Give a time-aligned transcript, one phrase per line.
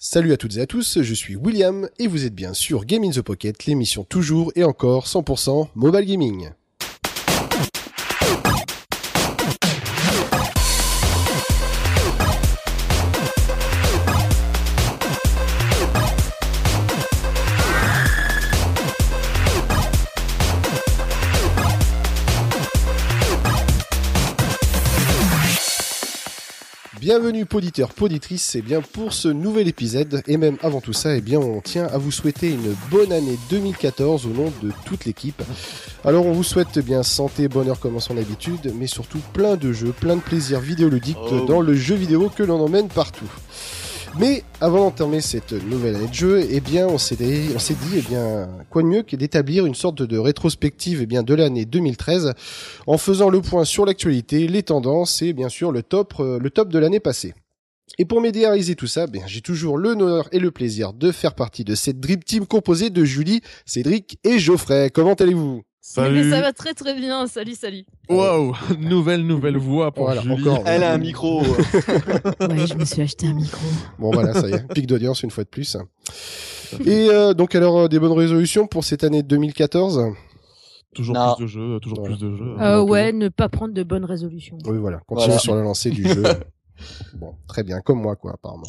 [0.00, 3.02] Salut à toutes et à tous, je suis William et vous êtes bien sur Game
[3.02, 6.50] in the Pocket, l'émission toujours et encore 100% mobile gaming.
[27.08, 31.22] Bienvenue poditeur, poditrice, et bien pour ce nouvel épisode, et même avant tout ça, et
[31.22, 35.42] bien on tient à vous souhaiter une bonne année 2014 au nom de toute l'équipe.
[36.04, 39.56] Alors on vous souhaite eh bien santé, bonheur comme en son habitude, mais surtout plein
[39.56, 41.46] de jeux, plein de plaisirs vidéoludiques Oh.
[41.46, 43.24] dans le jeu vidéo que l'on emmène partout.
[44.18, 47.54] Mais avant d'entamer cette nouvelle année de jeu, eh bien, on s'est dit,
[47.94, 51.64] eh bien, quoi de mieux que d'établir une sorte de rétrospective, eh bien, de l'année
[51.64, 52.34] 2013,
[52.88, 56.50] en faisant le point sur l'actualité, les tendances et bien sûr le top, euh, le
[56.50, 57.32] top de l'année passée.
[57.98, 61.64] Et pour m'aider tout ça, ben, j'ai toujours l'honneur et le plaisir de faire partie
[61.64, 64.90] de cette Dream Team composée de Julie, Cédric et Geoffrey.
[64.90, 65.62] Comment allez-vous?
[65.96, 66.30] Mais Salut.
[66.30, 67.84] ça va très très bien, salut salut.
[68.08, 70.34] Waouh, nouvelle nouvelle voix pour Voilà, Julie.
[70.48, 70.62] encore.
[70.66, 71.42] Elle a un micro.
[72.40, 73.64] Ouais, je me suis acheté un micro.
[73.98, 75.76] Bon voilà, ça y est, pic d'audience une fois de plus.
[76.84, 80.12] Et euh, donc alors euh, des bonnes résolutions pour cette année 2014
[80.94, 81.34] Toujours Non.
[81.36, 82.16] plus de jeux, toujours Voilà.
[82.16, 82.56] plus de jeux.
[82.60, 84.58] Euh, ouais, ne pas prendre de bonnes résolutions.
[84.66, 85.38] Oui voilà, continuez Voilà.
[85.40, 86.22] sur la lancée du jeu.
[87.14, 88.62] Bon, très bien, comme moi quoi apparemment.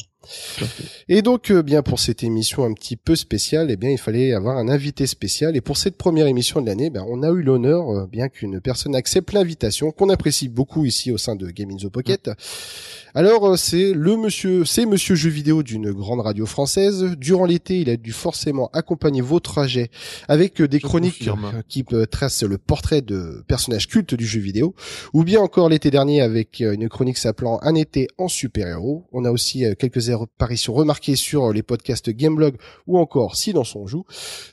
[1.08, 4.32] Et donc, euh, bien pour cette émission un petit peu spéciale, eh bien, il fallait
[4.32, 5.56] avoir un invité spécial.
[5.56, 8.60] Et pour cette première émission de l'année, ben, on a eu l'honneur, euh, bien qu'une
[8.60, 12.30] personne accepte l'invitation, qu'on apprécie beaucoup ici au sein de Game in the Pocket.
[13.14, 17.16] Alors, euh, c'est le monsieur, c'est monsieur jeu vidéo d'une grande radio française.
[17.18, 19.90] Durant l'été, il a dû forcément accompagner vos trajets
[20.28, 21.28] avec des Je chroniques
[21.68, 24.74] qui tracent le portrait de personnages cultes du jeu vidéo.
[25.12, 29.06] Ou bien encore l'été dernier avec une chronique s'appelant Un été en super-héros.
[29.12, 29.74] On a aussi euh,
[30.18, 34.04] quelques apparitions remarquées sur les podcasts Gameblog ou encore Silence on joue.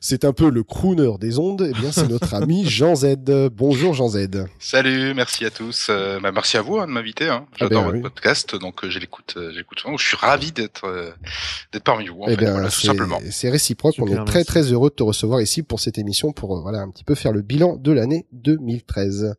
[0.02, 1.68] C'est un peu le crooner des ondes.
[1.70, 3.16] Eh bien, c'est notre ami Jean Z.
[3.54, 4.28] Bonjour Jean Z.
[4.60, 5.88] Salut, merci à tous.
[5.90, 7.28] Euh, bah, merci à vous hein, de m'inviter.
[7.30, 7.46] Hein.
[7.54, 8.02] Ah J'adore ben votre oui.
[8.04, 9.98] podcast, donc euh, je l'écoute, euh, j'écoute souvent.
[9.98, 11.12] Je suis ravi d'être euh,
[11.72, 12.22] d'être parmi vous.
[12.24, 13.20] En Eh fait, bien, voilà, tout c'est- simplement.
[13.32, 13.96] c'est réciproque.
[14.00, 14.46] On est très merci.
[14.46, 17.16] très heureux de te recevoir ici pour cette émission pour euh, voilà un petit peu
[17.16, 19.36] faire le bilan de l'année 2013.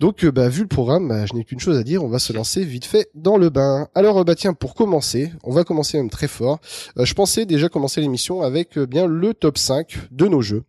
[0.00, 2.04] Donc, euh, bah, vu le programme, bah, je n'ai qu'une chose à dire.
[2.04, 3.88] On va se lancer vite fait dans le bain.
[3.94, 6.58] Alors, euh, bah tiens, pour commencer, on va commencer même très fort.
[6.98, 10.62] Euh, je pensais déjà commencer l'émission avec euh, bien le top 5 de nos jeux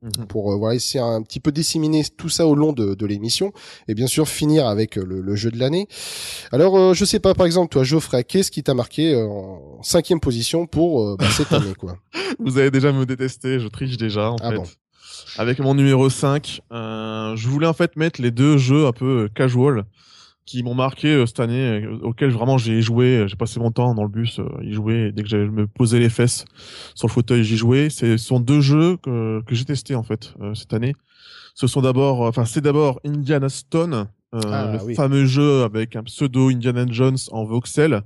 [0.00, 0.26] Mhm.
[0.28, 3.52] pour euh, voilà essayer un petit peu disséminer tout ça au long de, de l'émission
[3.88, 5.88] et bien sûr finir avec euh, le, le jeu de l'année.
[6.52, 9.82] Alors euh, je sais pas par exemple toi Geoffrey qu'est-ce qui t'a marqué euh, en
[9.82, 11.96] cinquième position pour bah, cette année quoi?
[12.38, 14.56] Vous allez déjà me détester, je triche déjà en Ah fait.
[14.58, 14.62] bon?
[15.36, 19.24] Avec mon numéro 5, euh, je voulais en fait mettre les deux jeux un peu
[19.24, 19.84] euh, casual
[20.46, 23.94] qui m'ont marqué euh, cette année, euh, auxquels vraiment j'ai joué, j'ai passé mon temps
[23.94, 26.44] dans le bus, euh, y jouer, et dès que j'allais me poser les fesses
[26.94, 27.90] sur le fauteuil, j'y jouais.
[27.90, 30.94] Ce sont deux jeux que, que j'ai testés en fait euh, cette année.
[31.54, 34.94] Ce sont d'abord, enfin c'est d'abord Indiana Stone, euh, Ah, le oui.
[34.94, 38.00] fameux jeu avec un pseudo Indiana Jones en voxel,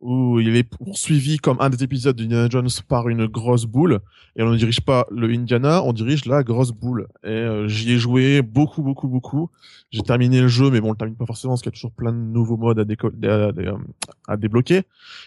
[0.00, 4.00] où il est poursuivi comme un des épisodes d'Indiana Jones par une grosse boule,
[4.36, 7.06] et on ne dirige pas le Indiana, on dirige la grosse boule.
[7.24, 9.50] Et euh, j'y ai joué beaucoup, beaucoup, beaucoup.
[9.90, 11.76] J'ai terminé le jeu, mais bon, on le termine pas forcément parce qu'il y a
[11.76, 14.82] toujours plein de nouveaux modes à, à débloquer.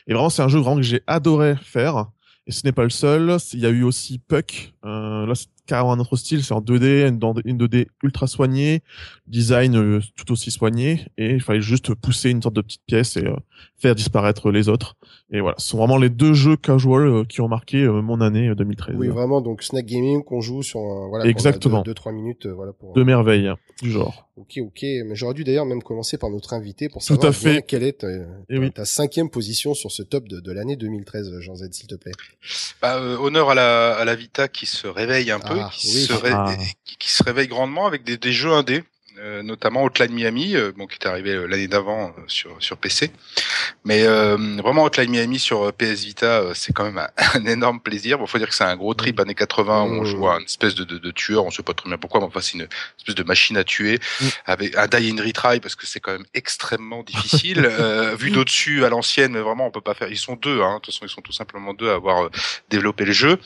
[0.07, 2.07] Et vraiment, c'est un jeu vraiment que j'ai adoré faire.
[2.47, 3.38] Et ce n'est pas le seul.
[3.53, 4.73] Il y a eu aussi Puck.
[4.85, 5.34] Euh, là,
[5.68, 6.44] carrément un autre style.
[6.44, 8.81] C'est en 2D, une, dans- une 2D ultra soignée,
[9.28, 11.06] design euh, tout aussi soigné.
[11.18, 13.35] Et il fallait juste pousser une sorte de petite pièce et euh,
[13.78, 14.96] faire disparaître les autres.
[15.31, 18.50] Et voilà, ce sont vraiment les deux jeux casual euh, qui ont marqué mon année
[18.50, 18.96] euh, 2013.
[18.97, 21.81] Oui vraiment donc snack gaming qu'on joue sur un, voilà Exactement.
[21.81, 24.29] 2 3 minutes voilà pour De merveilles hein, du genre.
[24.35, 27.31] OK OK mais j'aurais dû d'ailleurs même commencer par notre invité pour Tout savoir à
[27.34, 27.52] fait.
[27.52, 28.06] bien quelle est
[28.50, 28.72] Eh oui.
[28.72, 32.12] ta cinquième position sur ce top de, de l'année 2013 Jean Z s'il te plaît.
[32.81, 35.88] Bah, euh, honneur à la, à la Vita qui se réveille un peu, Ah, qui,
[35.96, 36.06] oui.
[36.06, 36.56] se ré- Ah.
[36.86, 38.84] qui, qui se réveille grandement avec des, des jeux indés.
[39.19, 42.78] Euh, notamment Hotline Miami, euh, bon, qui est arrivé euh, l'année d'avant euh, sur sur
[42.78, 43.12] PC,
[43.85, 47.79] mais euh, vraiment Hotline Miami sur PS Vita, euh, c'est quand même un, un énorme
[47.79, 48.17] plaisir.
[48.17, 50.05] Bon, faut dire que c'est un gros trip années 80 où on Mmh.
[50.05, 52.26] joue à une espèce de, de, de tueur, on sait pas très bien pourquoi, mais
[52.28, 52.67] enfin c'est une
[52.97, 54.26] espèce de machine à tuer Mm.
[54.46, 57.66] avec un die and retry parce que c'est quand même extrêmement difficile.
[57.70, 60.09] euh, vu d'au-dessus à l'ancienne, vraiment on peut pas faire.
[60.09, 62.29] Ils sont deux, hein, de toute façon ils sont tout simplement deux à avoir
[62.70, 63.38] développé le jeu.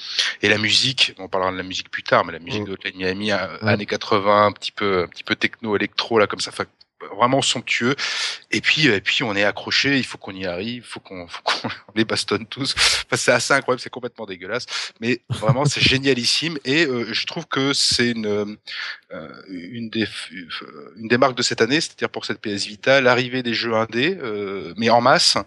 [0.42, 2.66] Et la musique, on parlera de la musique plus tard, mais la musique Mm.
[2.66, 3.68] de Hotline Miami, Mm.
[3.68, 6.52] années 80, un petit peu, un petit peu techno électro là comme ça.
[7.16, 7.96] Vraiment somptueux.
[8.52, 11.28] Et puis, et puis on est accroché, il faut qu'on y arrive, il faut qu'on
[11.28, 12.74] faut qu'on les bastonne tous.
[12.76, 14.66] Enfin, c'est assez incroyable, c'est complètement dégueulasse,
[15.00, 16.58] mais vraiment c'est génialissime.
[16.66, 18.56] Et euh, je trouve que c'est une euh,
[19.48, 20.06] une des
[20.98, 24.18] une des marques de cette année, c'est-à-dire pour cette PS Vita, l'arrivée des jeux indés,
[24.22, 25.38] euh, mais en masse,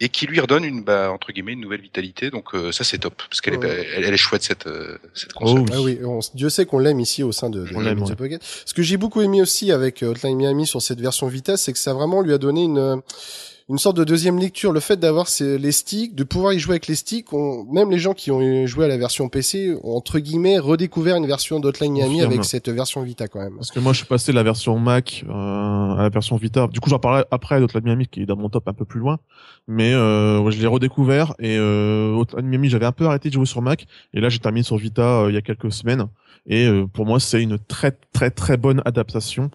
[0.00, 2.30] et qui lui redonne une bah, entre guillemets une nouvelle vitalité.
[2.30, 3.68] Donc euh, ça c'est top parce qu'elle Ouais.
[3.68, 5.60] est elle, elle est chouette cette euh, cette console.
[5.60, 8.00] Oh, Ah oui, on- Dieu sait qu'on l'aime ici au sein de, de, On l'aime,
[8.00, 8.16] de ouais.
[8.16, 8.42] Pocket.
[8.64, 11.72] Ce que j'ai beaucoup aimé aussi avec euh, Hotline Miami sur cette version Vita, c'est
[11.72, 12.96] que ça vraiment lui a donné une euh,
[13.70, 14.72] une sorte de deuxième lecture.
[14.72, 17.90] Le fait d'avoir ces- les sticks, de pouvoir y jouer avec les sticks, on, même
[17.90, 21.60] les gens qui ont joué à la version PC ont entre guillemets redécouvert une version
[21.60, 23.54] d'Hotline Miami avec cette version Vita quand même.
[23.56, 26.68] Parce que moi, je suis passé de la version Mac euh, à la version Vita.
[26.70, 29.00] Du coup, j'en parlerai après d'Hotline Miami qui est dans mon top un peu plus
[29.00, 29.18] loin.
[29.66, 33.34] Mais euh, ouais, je l'ai redécouvert et euh, Hotline Miami, j'avais un peu arrêté de
[33.34, 36.06] jouer sur Mac et là, j'ai terminé sur Vita euh, il y a quelques semaines.
[36.46, 39.50] Et euh, pour moi, c'est une très très très bonne adaptation.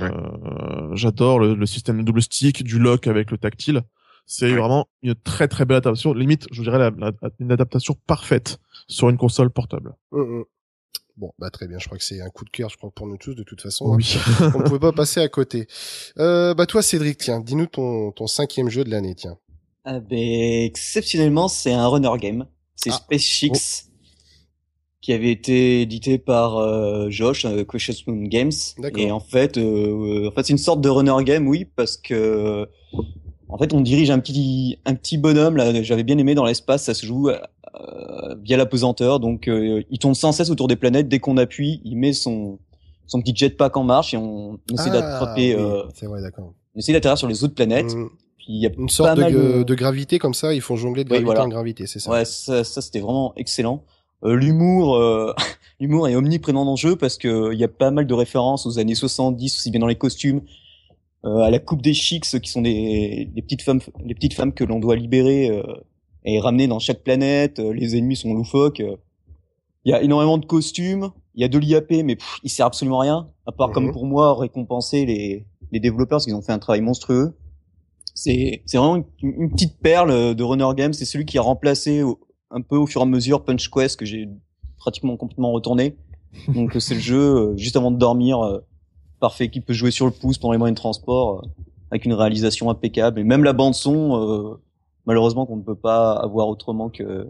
[0.00, 0.02] Ouais.
[0.02, 3.82] Euh, J'adore le, le système de double stick, du lock avec le tactile.
[4.26, 4.56] C'est Ouais.
[4.58, 6.14] vraiment une très très belle adaptation.
[6.14, 9.94] Limite, je dirais la, la- une adaptation parfaite sur une console portable.
[10.12, 10.44] Hum.
[11.16, 11.78] Bon, bah très bien.
[11.78, 13.60] Je crois que c'est un coup de cœur, je crois pour nous tous de toute
[13.60, 13.94] façon.
[13.96, 14.16] Oui.
[14.54, 15.66] On ne pouvait pas passer à côté.
[16.18, 19.36] Euh, bah toi, Cédric, tiens, dis-nous ton ton cinquième jeu de l'année, tiens.
[19.84, 20.18] Ah ben,
[20.64, 22.46] exceptionnellement, c'est un runner game.
[22.76, 22.94] C'est Ah.
[22.94, 23.84] Space Chicks,
[25.02, 27.64] qui avait été édité par euh, Josh, euh,
[28.06, 28.52] Moon Games.
[28.96, 32.66] Et en fait, euh, en fait, c'est une sorte de runner game, oui, parce que
[33.48, 35.56] en fait, on dirige un petit un petit bonhomme.
[35.56, 39.18] Là, j'avais bien aimé dans l'espace, ça se joue euh, via la pesanteur.
[39.20, 41.08] Donc, euh, il tourne sans cesse autour des planètes.
[41.08, 42.58] Dès qu'on appuie, il met son
[43.06, 46.22] son petit jetpack en marche et on, on essaie d'attraper, Ah, oui, euh, c'est vrai,
[46.22, 46.54] d'accord.
[46.74, 47.94] on essaie d'atterrir sur les autres planètes.
[48.38, 49.62] Puis il y a Une sorte de, de...
[49.64, 51.44] de gravité comme ça, ils font jongler de Oui, gravité voilà.
[51.44, 52.10] en gravité, c'est ça.
[52.10, 53.84] Ouais, ça, ça c'était vraiment excellent.
[54.24, 55.32] Euh, l'humour, euh,
[55.80, 58.66] l'humour est omniprésent dans le jeu parce que il y a pas mal de références
[58.66, 60.42] aux années 70, aussi bien dans les costumes,
[61.24, 64.52] euh, à la coupe des chics, qui sont des, des petites femmes, les petites femmes
[64.52, 65.62] que l'on doit libérer euh,
[66.24, 67.58] et ramener dans chaque planète.
[67.58, 68.80] Euh, les ennemis sont loufoques.
[68.80, 68.96] euh.
[69.84, 71.10] Il y a énormément de costumes.
[71.34, 73.74] Il y a de l'IAP, mais pff, il sert absolument à rien, à part Mhm.
[73.74, 77.34] comme pour moi récompenser les, les développeurs parce qu'ils ont fait un travail monstrueux.
[78.14, 80.92] C'est c'est vraiment une, une petite perle de runner game.
[80.92, 82.20] C'est celui qui a remplacé au-
[82.52, 84.28] un peu au fur et à mesure Punch Quest que j'ai
[84.78, 85.96] pratiquement complètement retourné.
[86.48, 87.20] Donc c'est le jeu
[87.52, 88.60] euh, juste avant de dormir, euh,
[89.20, 91.48] parfait, qui peut jouer sur le pouce pendant les moyens de transport, euh,
[91.90, 93.20] avec une réalisation impeccable.
[93.20, 94.58] Et même la bande son,
[95.06, 97.28] malheureusement qu'on ne peut pas avoir autrement que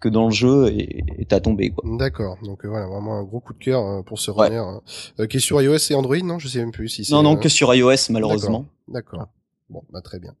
[0.00, 1.84] que dans le jeu et est à tomber quoi.
[1.98, 2.38] D'accord.
[2.42, 4.46] Donc euh, voilà, vraiment un gros coup de cœur euh, pour ce Ouais.
[4.48, 4.56] runner.
[4.56, 4.80] hein.
[5.20, 6.38] Euh, qui est sur iOS et Android, non?
[6.38, 7.12] Je sais même plus si c'est.
[7.12, 8.64] Non non que sur iOS malheureusement.
[8.88, 9.26] D'accord.
[9.70, 10.34] Bon, bah très bien.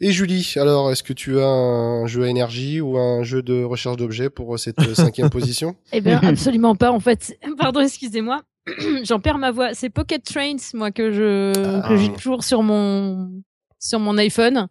[0.00, 3.62] Et Julie, alors est-ce que tu as un jeu à énergie ou un jeu de
[3.62, 5.76] recherche d'objets pour euh, cette euh, cinquième position?
[5.92, 6.90] Eh bien, absolument pas.
[6.90, 8.42] En fait, pardon, excusez-moi.
[9.04, 9.74] J'en perds ma voix.
[9.74, 11.88] C'est Pocket Trains, moi, que je Ah.
[11.88, 13.30] que j'ai toujours sur mon
[13.78, 14.66] sur mon iPhone.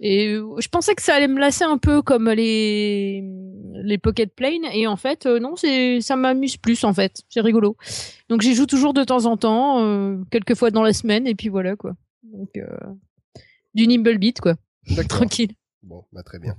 [0.00, 3.22] Et euh, je pensais que ça allait me lasser un peu comme les
[3.84, 4.64] les Pocket Plane.
[4.72, 7.22] Et en fait, euh, non, c'est ça m'amuse plus en fait.
[7.28, 7.76] C'est rigolo.
[8.30, 11.34] Donc j'y joue toujours de temps en temps, euh, quelques fois dans la semaine, et
[11.34, 11.92] puis voilà quoi.
[12.22, 12.66] Donc euh,
[13.74, 14.54] du nimble beat quoi,
[15.08, 15.52] tranquille.
[15.82, 16.56] Bon, bah très bien.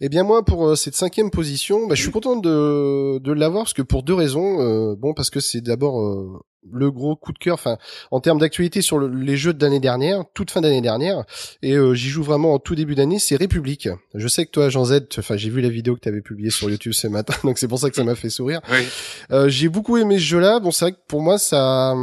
[0.00, 3.64] Eh bien moi, pour euh, cette cinquième position, bah, je suis content de, de l'avoir
[3.64, 4.60] parce que pour deux raisons.
[4.60, 6.38] Euh, bon, parce que c'est d'abord euh,
[6.70, 7.76] le gros coup de cœur, enfin
[8.10, 11.24] en termes d'actualité sur le- les jeux de l'année dernière, toute fin d'année dernière,
[11.62, 13.18] et euh, j'y joue vraiment en tout début d'année.
[13.18, 13.88] C'est République.
[14.14, 16.50] Je sais que toi, Jean Z, enfin j'ai vu la vidéo que tu avais publiée
[16.50, 18.60] sur YouTube ce matin, donc c'est pour ça que ça m'a fait sourire.
[18.70, 18.78] Oui.
[19.32, 20.60] Euh, j'ai beaucoup aimé ce jeu-là.
[20.60, 21.94] Bon, c'est vrai que pour moi, ça,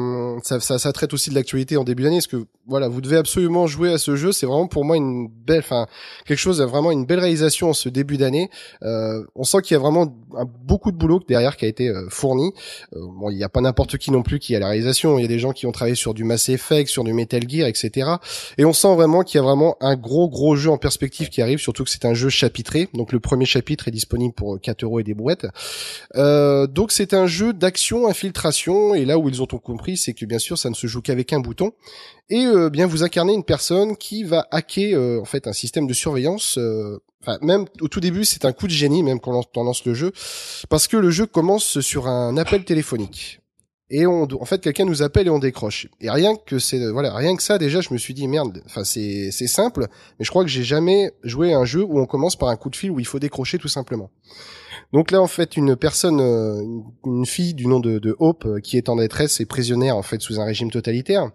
[0.43, 3.17] ça, ça, ça traite aussi de l'actualité en début d'année, parce que voilà, vous devez
[3.17, 4.31] absolument jouer à ce jeu.
[4.31, 5.87] C'est vraiment pour moi une belle, enfin
[6.25, 8.49] quelque chose, vraiment une belle réalisation en ce début d'année.
[8.83, 11.89] Euh, on sent qu'il y a vraiment un- beaucoup de boulot derrière qui a été
[11.89, 12.51] euh, fourni.
[12.93, 15.17] Euh, bon, il n'y a pas n'importe qui non plus qui a la réalisation.
[15.17, 17.47] Il y a des gens qui ont travaillé sur du Mass Effect, sur du Metal
[17.47, 18.09] Gear, etc.
[18.57, 21.41] Et on sent vraiment qu'il y a vraiment un gros gros jeu en perspective qui
[21.41, 22.89] arrive, surtout que c'est un jeu chapitré.
[22.93, 25.47] Donc le premier chapitre est disponible pour 4 euros et des brouettes.
[26.15, 30.13] Euh, donc c'est un jeu d'action, infiltration, et là où ils ont tout compris, c'est
[30.13, 31.71] que bien sûr ça ne se joue qu'avec un bouton.
[32.29, 35.87] Et euh, bien vous incarnez une personne qui va hacker euh, en fait un système
[35.87, 36.57] de surveillance.
[36.57, 36.99] euh,
[37.41, 40.11] même au tout début c'est un coup de génie même quand on lance le jeu,
[40.69, 43.39] parce que le jeu commence sur un appel téléphonique.
[43.91, 45.87] Et on, en fait, quelqu'un nous appelle et on décroche.
[45.99, 48.61] Et rien que c'est, voilà, rien que ça, déjà, je me suis dit merde.
[48.65, 49.87] Enfin, c'est, c'est simple,
[50.19, 52.55] mais je crois que j'ai jamais joué à un jeu où on commence par un
[52.55, 54.11] coup de fil où il faut décrocher tout simplement.
[54.93, 56.63] Donc là, en fait, une personne, euh,
[57.05, 60.01] une, fille du nom de, de Hope, euh, qui est en détresse et prisonnière en
[60.01, 61.31] fait sous un régime totalitaire.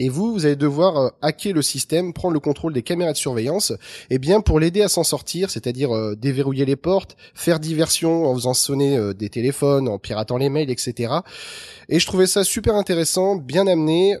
[0.00, 3.18] Et vous, vous allez devoir euh, hacker le système, prendre le contrôle des caméras de
[3.18, 3.72] surveillance,
[4.08, 8.34] et bien pour l'aider à s'en sortir, c'est-à-dire euh, déverrouiller les portes, faire diversion en
[8.34, 11.12] faisant sonner euh, des téléphones, en piratant les mails, etc.
[11.90, 14.16] Et je trouvais ça super intéressant, bien amené.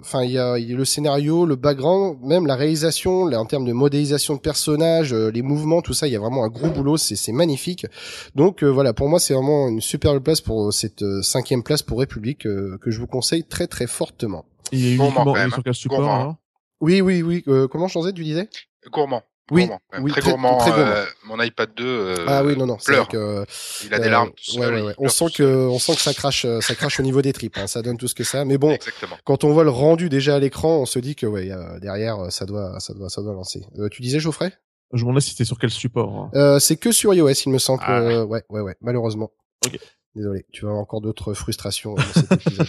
[0.00, 3.44] Enfin, il y a, y a, le scénario, le background, même la réalisation, là, en
[3.44, 6.68] termes de modélisation de personnages, les mouvements, tout ça, il y a vraiment un gros
[6.68, 7.86] boulot, c'est magnifique.
[8.34, 12.42] Donc voilà, pour moi, c'est vraiment une superbe place pour cette cinquième place pour République
[12.42, 14.44] que je vous conseille très très fortement.
[14.70, 16.36] Il est uniquement sur quel support alors
[16.80, 17.42] Oui, oui, oui.
[17.48, 18.48] Euh, comment changer, tu disais?
[18.90, 19.22] Gourmand.
[19.50, 20.56] Oui, gourmand, oui, très, très, gourmand.
[20.58, 20.86] très gourmand.
[20.86, 23.08] Euh, mon iPad 2 euh, ah oui, non, non, pleure.
[23.08, 23.44] Que,
[23.84, 24.30] il a des larmes.
[24.30, 24.94] Tout ouais, seul, ouais, ouais.
[24.98, 27.58] On sent que, on sent que ça crache, ça crache au niveau des tripes.
[27.58, 27.66] Hein.
[27.66, 28.44] Ça donne tout ce que ça.
[28.44, 29.16] Mais bon, Exactement.
[29.24, 32.30] quand on voit le rendu déjà à l'écran, on se dit que ouais, euh, derrière,
[32.32, 33.66] ça doit, ça doit, ça doit lancer.
[33.78, 34.52] Euh, tu disais, Geoffrey?
[34.92, 36.14] Je me demandais si c'était sur quel support.
[36.14, 36.30] Hein.
[36.34, 37.82] euh, C'est que sur iOS, il me semble.
[37.84, 38.00] Ah.
[38.00, 38.76] que- ouais, ouais, ouais.
[38.80, 39.32] Malheureusement.
[39.66, 39.76] Ok.
[40.14, 41.94] Désolé, tu vas avoir encore d'autres frustrations.
[41.94, 42.68] dans cet épisode.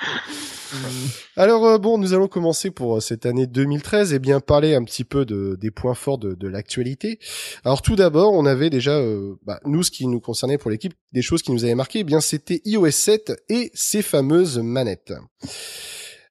[1.36, 4.84] Alors euh, bon, nous allons commencer pour euh, cette année 2013 et bien parler un
[4.84, 7.18] petit peu de, des points forts de, l'actualité.
[7.64, 10.94] Alors tout d'abord, on avait déjà, euh, bah, nous, ce qui nous concernait pour l'équipe,
[11.12, 15.12] des choses qui nous avaient marqué, eh bien c'était iOS 7 et ses fameuses manettes.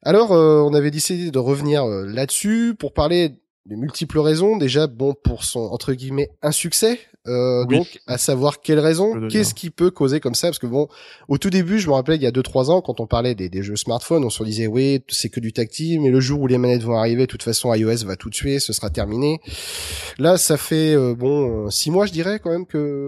[0.02, 3.34] Alors, on avait décidé de revenir là-dessus pour parler
[3.66, 4.56] de multiples raisons.
[4.56, 7.00] Déjà, bon, pour son entre guillemets insuccès.
[7.28, 7.78] Euh, Oui.
[7.80, 10.48] Donc, à savoir quelles raisons, Je veux qu'est-ce qui peut causer comme ça?
[10.48, 10.88] Parce que bon,
[11.28, 13.50] au tout début, je me rappelais il y a 2-3 ans, quand on parlait des,
[13.50, 16.48] des jeux smartphones, on se disait oui, c'est que du tactile, mais le jour où
[16.48, 19.42] les manettes vont arriver, de toute façon, iOS va tout tuer, ce sera terminé.
[20.18, 23.08] Là, ça fait euh, bon 6 mois, je dirais quand même que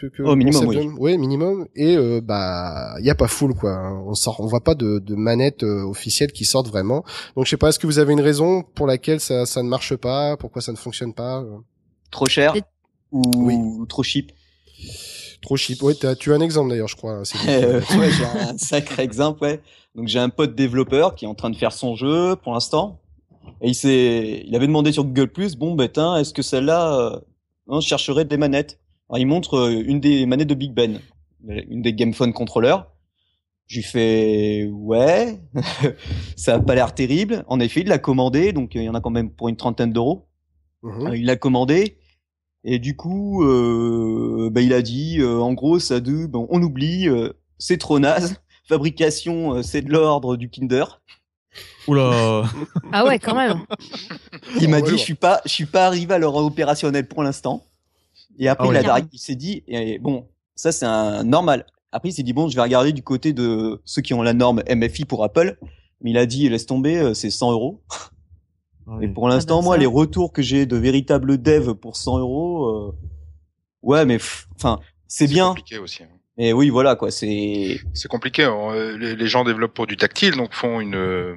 [0.00, 0.76] que, que Au minimum, oui.
[0.76, 1.66] de- ouais, minimum.
[1.74, 3.72] Et euh, bah, il y a pas full quoi.
[3.72, 4.02] hein.
[4.06, 7.02] On sort, on voit pas de, de manettes euh, officielles qui sortent vraiment.
[7.34, 9.68] Donc je sais pas, est-ce que vous avez une raison pour laquelle ça, ça ne
[9.68, 11.42] marche pas, pourquoi ça ne fonctionne pas
[12.10, 12.54] Trop cher
[13.12, 13.56] ou Oui.
[13.88, 14.32] trop cheap
[15.42, 15.82] Trop cheap.
[15.82, 17.24] Ouais, t'as- tu as un exemple d'ailleurs, je crois.
[17.24, 19.60] c'est- Euh, ouais, j'ai un sacré exemple, ouais.
[19.94, 23.00] Donc j'ai un pote développeur qui est en train de faire son jeu pour l'instant.
[23.60, 25.88] Et il s'est, il avait demandé sur Google Plus, bon, ben,
[26.18, 27.20] est-ce que celle-là, euh,
[27.68, 28.78] hein, je chercherais des manettes?
[29.08, 31.00] Alors il montre euh, une des manettes de Big Ben,
[31.48, 32.92] une des Game Phone contrôleurs.
[33.66, 35.40] Je lui fais, ouais,
[36.36, 37.44] ça a pas l'air terrible.
[37.48, 39.56] En effet, il l'a commandé, donc euh, il y en a quand même pour une
[39.56, 40.26] trentaine d'euros.
[40.84, 41.98] Euh, il l'a commandé
[42.64, 46.62] et du coup euh, bah, il a dit euh, en gros ça de bon, on
[46.62, 48.36] oublie euh, c'est trop naze.
[48.68, 51.00] Fabrication euh, c'est de l'ordre du Kinder.
[51.86, 52.44] Oula.
[52.92, 53.64] Ah ouais, quand même.
[54.60, 57.22] il m'a ouais, dit je suis pas je suis pas arrivé à l'heure opérationnelle pour
[57.22, 57.64] l'instant.
[58.38, 61.66] Et après Ah il, a il s'est dit et bon ça c'est un normal.
[61.92, 64.34] Après il s'est dit bon je vais regarder du côté de ceux qui ont la
[64.34, 65.56] norme MFI pour Apple.
[66.00, 67.82] Mais il a dit laisse tomber euh, c'est 100 euros
[68.90, 69.80] Ah Et pour l'instant, bah, moi, ça.
[69.80, 72.92] les retours que j'ai de véritables devs pour 100 euros, euh,
[73.82, 74.18] ouais, mais
[74.56, 75.48] enfin, c'est bien.
[75.48, 76.02] compliqué aussi.
[76.04, 76.08] hein.
[76.36, 77.80] Mais oui, voilà, quoi, c'est.
[77.94, 78.44] C'est compliqué.
[78.44, 78.56] hein.
[78.72, 81.34] Euh, Les, gens développent pour du tactile, donc font une euh,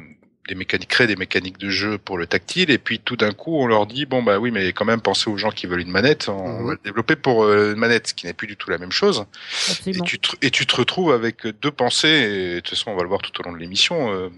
[0.48, 3.56] des mécaniques, créent des mécaniques de jeu pour le tactile, et puis tout d'un coup,
[3.58, 5.92] on leur dit bon bah oui, mais quand même pensez aux gens qui veulent une
[5.92, 6.30] manette.
[6.30, 6.68] On Mhm.
[6.68, 9.26] va développer pour une manette, ce qui n'est plus du tout la même chose.
[9.88, 12.08] Et tu, te, et tu te retrouves avec deux pensées.
[12.08, 14.12] Et de toute façon, on va le voir tout au long de l'émission.
[14.14, 14.30] euh,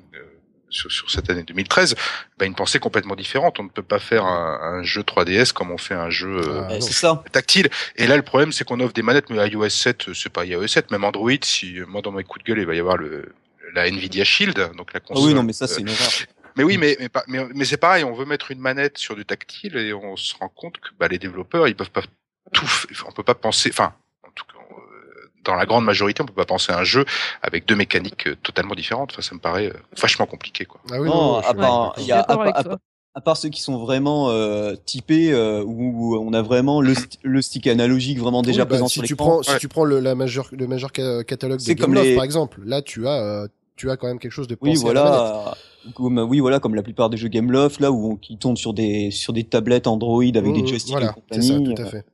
[0.73, 1.95] sur, sur cette année 2013,
[2.37, 3.59] bah, une pensée complètement différente.
[3.59, 6.63] On ne peut pas faire un, un jeu 3DS comme on fait un jeu euh,
[6.69, 7.23] Ah, euh, ça.
[7.31, 7.69] tactile.
[7.95, 10.45] Et là, le problème, c'est qu'on offre des manettes, mais iOS 7, euh, c'est pas
[10.45, 11.31] iOS 7, même Android.
[11.43, 13.33] Si euh, moi, dans mes coups de gueule, il va y avoir le
[13.73, 15.27] la Nvidia Shield, donc la Ah console.
[15.29, 16.09] oui, non, mais ça, euh, c'est une horreur.
[16.55, 18.03] mais oui, mais mais, mais, mais c'est pareil.
[18.03, 21.07] On veut mettre une manette sur du tactile et on se rend compte que bah,
[21.07, 22.03] les développeurs, ils peuvent pas
[22.51, 22.65] tout.
[23.07, 23.69] On peut pas penser.
[23.71, 23.93] Enfin,
[24.27, 27.05] en tout cas, euh, dans la grande majorité, on peut pas penser à un jeu
[27.41, 29.11] avec deux mécaniques euh, totalement différentes.
[29.13, 30.81] Enfin, ça me paraît euh, vachement compliqué, quoi.
[30.91, 31.95] Ah oui, non, je à part, d'accord.
[31.99, 32.63] il y a, à, part- à toi.
[32.63, 32.77] part-
[33.15, 37.19] à part ceux qui sont vraiment euh, typés, euh, où on a vraiment le, sti-
[37.21, 39.83] le stick analogique vraiment déjà Oui, bah, présent si sur tu prends si tu prends
[39.85, 43.11] le la majeur le majeur ca- catalogue de Gameloft les- par exemple, là tu as
[43.21, 45.19] euh, tu as quand même quelque chose de pensé Oui, à la manette.
[45.19, 45.57] voilà.
[45.93, 48.73] Comme, oui, voilà, comme la plupart des jeux Gameloft, là où on, qui tournent sur
[48.73, 51.75] des sur des tablettes Android avec Mmh, des joysticks voilà, et c'est ça, compagnie.
[51.75, 52.05] tout à fait.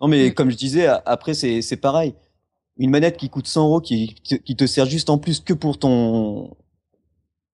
[0.00, 0.34] Non, mais Mm.
[0.34, 2.14] comme je disais, après c'est c'est pareil.
[2.78, 5.78] Une manette qui coûte 100 euros, qui qui te sert juste en plus que pour
[5.78, 6.56] ton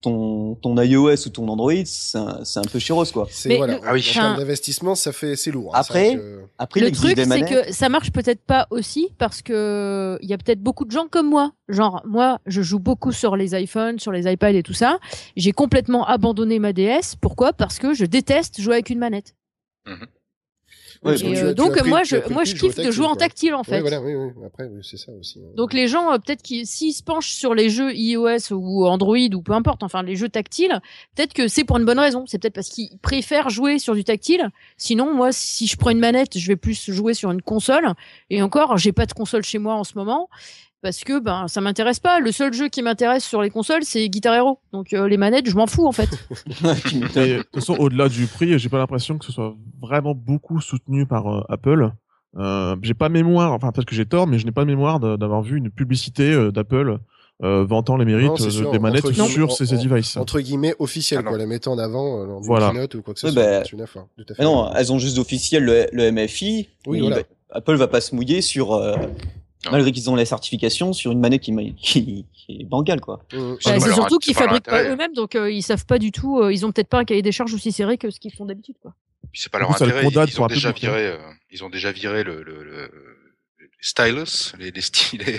[0.01, 3.29] ton ton iOS ou ton Android, c'est un, c'est un peu chéros quoi.
[3.31, 4.01] C'est voilà, le- Ah oui.
[4.01, 5.77] en termes Enfin- d'investissement, ça fait c'est lourd.
[5.77, 10.19] hein, Après, que- Après, le truc, c'est que ça marche peut-être pas aussi parce que
[10.21, 11.53] il y a peut-être beaucoup de gens comme moi.
[11.69, 14.99] Genre, moi, je joue beaucoup sur les iPhones, sur les iPads et tout ça.
[15.37, 17.15] J'ai complètement abandonné ma DS.
[17.21, 17.53] Pourquoi?
[17.53, 19.37] Parce que je déteste jouer avec une manette.
[19.85, 19.99] Parce
[21.33, 23.73] Et, euh, donc pris- moi, je, moi, je kiffe de jouer en tactile en fait.
[23.73, 24.31] Ouais, voilà, oui, oui.
[24.47, 25.41] Après, oui, c'est ça aussi.
[25.41, 25.49] hein.
[25.57, 29.17] Donc les gens, euh, peut-être qu'ils s'ils se penchent sur les jeux iOS ou Android
[29.35, 30.79] ou peu importe, enfin les jeux tactiles,
[31.17, 32.25] peut-être que c'est pour une bonne raison.
[32.27, 34.49] C'est peut-être parce qu'ils préfèrent jouer sur du tactile.
[34.77, 37.95] Sinon, moi, si je prends une manette, je vais plus jouer sur une console.
[38.31, 40.29] Et encore, j'ai pas de console chez moi en ce moment.
[40.83, 42.21] Parce que ben ça m'intéresse pas.
[42.21, 44.59] Le seul jeu qui m'intéresse sur les consoles, c'est Guitar Hero.
[44.73, 46.11] Donc euh, les manettes, je m'en fous en fait.
[46.63, 51.07] De toute façon, au-delà du prix, j'ai pas l'impression que ce soit vraiment beaucoup soutenu
[51.07, 51.91] par euh, Apple.
[52.39, 55.43] Euh, j'ai pas mémoire, enfin peut-être que j'ai tort, mais je n'ai pas mémoire d'avoir
[55.43, 56.99] vu une publicité euh, d'Apple
[57.43, 60.17] euh, vantant les mérites Non, c'est sûr, des manettes entre sur en- ces en- devices.
[60.17, 62.71] Entre guillemets officiel, Ah quoi, la mettant en avant euh, lors Voilà.
[62.71, 63.43] keynote ou quoi que ce soit.
[63.43, 64.43] bah, C'est une affaire, tout à fait.
[64.43, 66.69] Mais non, elles ont juste officiel le, le MFI.
[66.87, 67.17] Oui, Il voilà.
[67.17, 68.97] va- Apple va pas se mouiller sur, euh.
[69.71, 73.25] Malgré qu'ils ont la certification, sur une manette qui, m'a- qui, qui est bancale, quoi.
[73.33, 73.39] Mmh.
[73.65, 76.41] Bah, c'est surtout qu'ils fabriquent pas eux-mêmes, donc euh, ils savent pas du tout.
[76.41, 78.45] euh, ils ont peut-être pas un cahier des charges aussi serré que ce qu'ils font
[78.47, 78.95] d'habitude, quoi.
[79.35, 80.03] C'est pas leur coup, intérêt.
[80.27, 81.17] Ils, ont déjà viré, euh,
[81.51, 82.91] ils ont déjà viré le, le, le-
[83.81, 85.39] stylus, les, les stylés.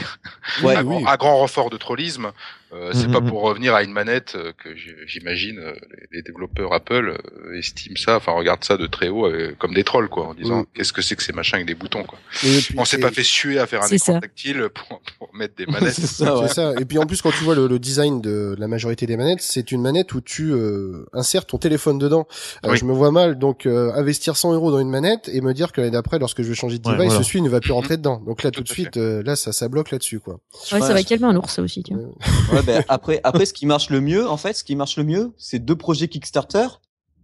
[0.63, 1.01] Ouais, à, oui.
[1.01, 2.31] grand, à grand renfort de trollisme.
[2.73, 3.29] Euh, c'est Mhm, pas mhm.
[3.29, 4.69] pour revenir à une manette euh, que
[5.05, 5.73] j'imagine euh,
[6.11, 7.15] les, les développeurs Apple
[7.45, 10.33] euh, estiment ça, enfin regardent ça de très haut euh, comme des trolls quoi, en
[10.33, 12.17] disant qu'est-ce que c'est que ces machins avec des boutons quoi.
[12.31, 14.19] Puis- On s'est pas fait suer à faire un C'est écran ça.
[14.21, 15.93] tactile pour, pour mettre des manettes.
[15.93, 16.47] c'est ça, ouais.
[16.47, 16.73] C'est ça.
[16.79, 19.41] Et puis en plus, quand tu vois le, le design de la majorité des manettes,
[19.41, 22.27] c'est une manette où tu euh, insères ton téléphone dedans.
[22.65, 22.77] Euh, Oui.
[22.77, 25.71] Je me vois mal donc euh, investir 100 euros dans une manette et me dire
[25.71, 27.23] que l'année d'après, lorsque je vais changer de Ouais, device, voilà.
[27.23, 28.21] celui ne va plus rentrer dedans.
[28.25, 30.39] Donc là, tout, Tout de suite, euh, là, ça, ça bloque là-dessus, quoi.
[30.71, 31.83] Ouais, ça va calmer un ours, ça aussi.
[31.83, 31.99] Tiens.
[32.67, 35.03] Ouais, ben, après, après, ce qui marche le mieux, en fait, ce qui marche le
[35.03, 36.67] mieux, c'est deux projets Kickstarter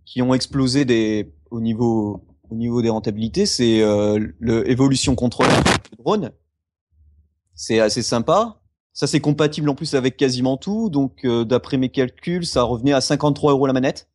[0.05, 3.45] qui ont explosé des, au niveau, au niveau des rentabilités.
[3.45, 5.55] C'est euh, le Evolution Controller,
[5.91, 6.31] le drone.
[7.55, 8.61] C'est assez sympa.
[8.93, 10.89] Ça, c'est compatible en plus avec quasiment tout.
[10.89, 14.09] Donc, euh, d'après mes calculs, ça revenait à 53 euros la manette.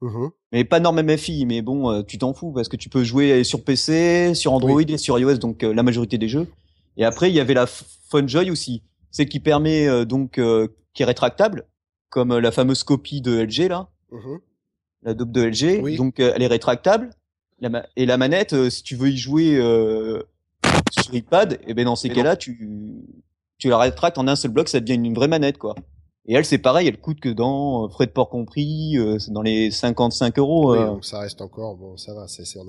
[0.00, 0.30] Mhm.
[0.52, 3.44] Mais pas norme MFI, mais bon, euh, tu t'en fous parce que tu peux jouer
[3.44, 6.48] sur PC, sur Android et sur iOS, donc euh, la majorité des jeux.
[6.96, 11.02] Et après, il y avait la FunJoy aussi, c'est qui permet euh, donc euh, qui
[11.02, 11.66] est rétractable,
[12.08, 14.40] comme euh, la fameuse copie de LG là, Mhm.
[15.02, 15.80] la dope de LG.
[15.82, 15.96] Oui.
[15.96, 17.10] Donc euh, elle est rétractable.
[17.60, 20.22] La et la manette, euh, si tu veux y jouer euh,
[20.90, 23.04] sur iPad, et ben dans ces cas-là, tu
[23.58, 25.74] tu la rétractes en un seul bloc, ça devient une vraie manette quoi.
[26.26, 29.32] Et elle, c'est pareil, elle coûte que dans euh, frais de port compris, euh, c'est
[29.32, 30.72] dans les 55 euros.
[30.72, 30.86] Oui, euh.
[30.86, 32.60] donc ça reste encore, bon, ça va, c'est, c'est,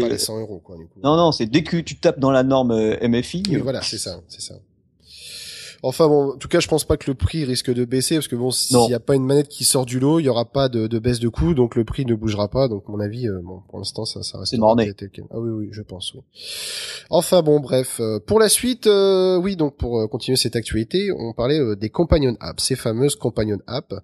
[0.00, 0.98] pas les 100 euros, quoi, du coup.
[1.04, 3.42] Non, non, c'est dès que tu tapes dans la norme euh, MFI.
[3.48, 4.54] Oui, euh, voilà, c'est ça, c'est ça.
[5.86, 8.28] Enfin bon, en tout cas, je pense pas que le prix risque de baisser parce
[8.28, 10.44] que bon, s'il n'y a pas une manette qui sort du lot, il y aura
[10.46, 12.68] pas de, de baisse de coût, donc le prix ne bougera pas.
[12.68, 14.52] Donc, à mon avis, euh, bon, pour l'instant, ça, ça reste.
[14.52, 14.58] C'est.
[15.30, 16.20] Ah oui, oui, je pense, oui.
[17.10, 21.32] Enfin bon, bref, euh, pour la suite, euh, oui, donc pour continuer cette actualité, on
[21.32, 23.94] parlait euh, des companion apps, ces fameuses companion apps.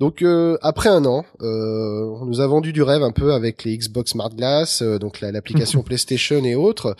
[0.00, 3.64] Donc euh, après un an, euh, on nous a vendu du rêve un peu avec
[3.64, 6.96] les Xbox Smart Glass, euh, donc la- l'application PlayStation et autres.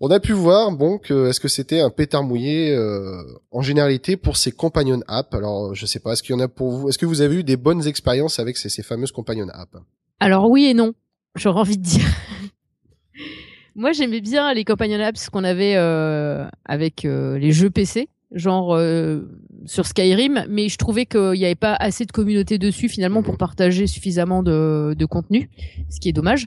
[0.00, 4.16] On a pu voir, bon, que est-ce que c'était un pétard mouillé euh, en généralité
[4.16, 5.34] pour ces companion apps.
[5.34, 7.36] Alors, je sais pas, est-ce qu'il y en a pour vous Est-ce que vous avez
[7.36, 9.76] eu des bonnes expériences avec ces, ces fameuses companion apps
[10.20, 10.92] Alors oui et non,
[11.34, 12.06] j'aurais envie de dire.
[13.74, 18.74] Moi, j'aimais bien les companion apps qu'on avait euh, avec euh, les jeux PC, genre
[18.74, 19.22] euh,
[19.64, 23.38] sur Skyrim, mais je trouvais qu'il n'y avait pas assez de communauté dessus finalement pour
[23.38, 25.50] partager suffisamment de, de contenu,
[25.88, 26.46] ce qui est dommage.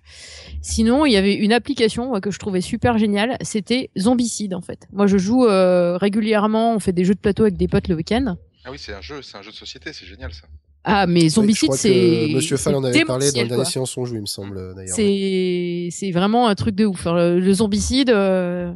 [0.62, 4.62] Sinon, il y avait une application moi, que je trouvais super géniale, c'était Zombicide en
[4.62, 4.88] fait.
[4.94, 7.96] Moi, je joue euh, régulièrement, on fait des jeux de plateau avec des potes le
[7.96, 8.38] week-end.
[8.64, 10.48] Ah oui, c'est un jeu, c'est un jeu de société, c'est génial ça.
[10.84, 12.30] Ah, mais Zombicide, c'est.
[12.34, 13.66] Monsieur Fall en avait parlé dans dernier quoi.
[13.66, 14.96] séance on joue, il me semble d'ailleurs.
[14.96, 17.06] C'est c'est vraiment un truc de ouf.
[17.06, 18.72] Alors, le, le zombicide, euh,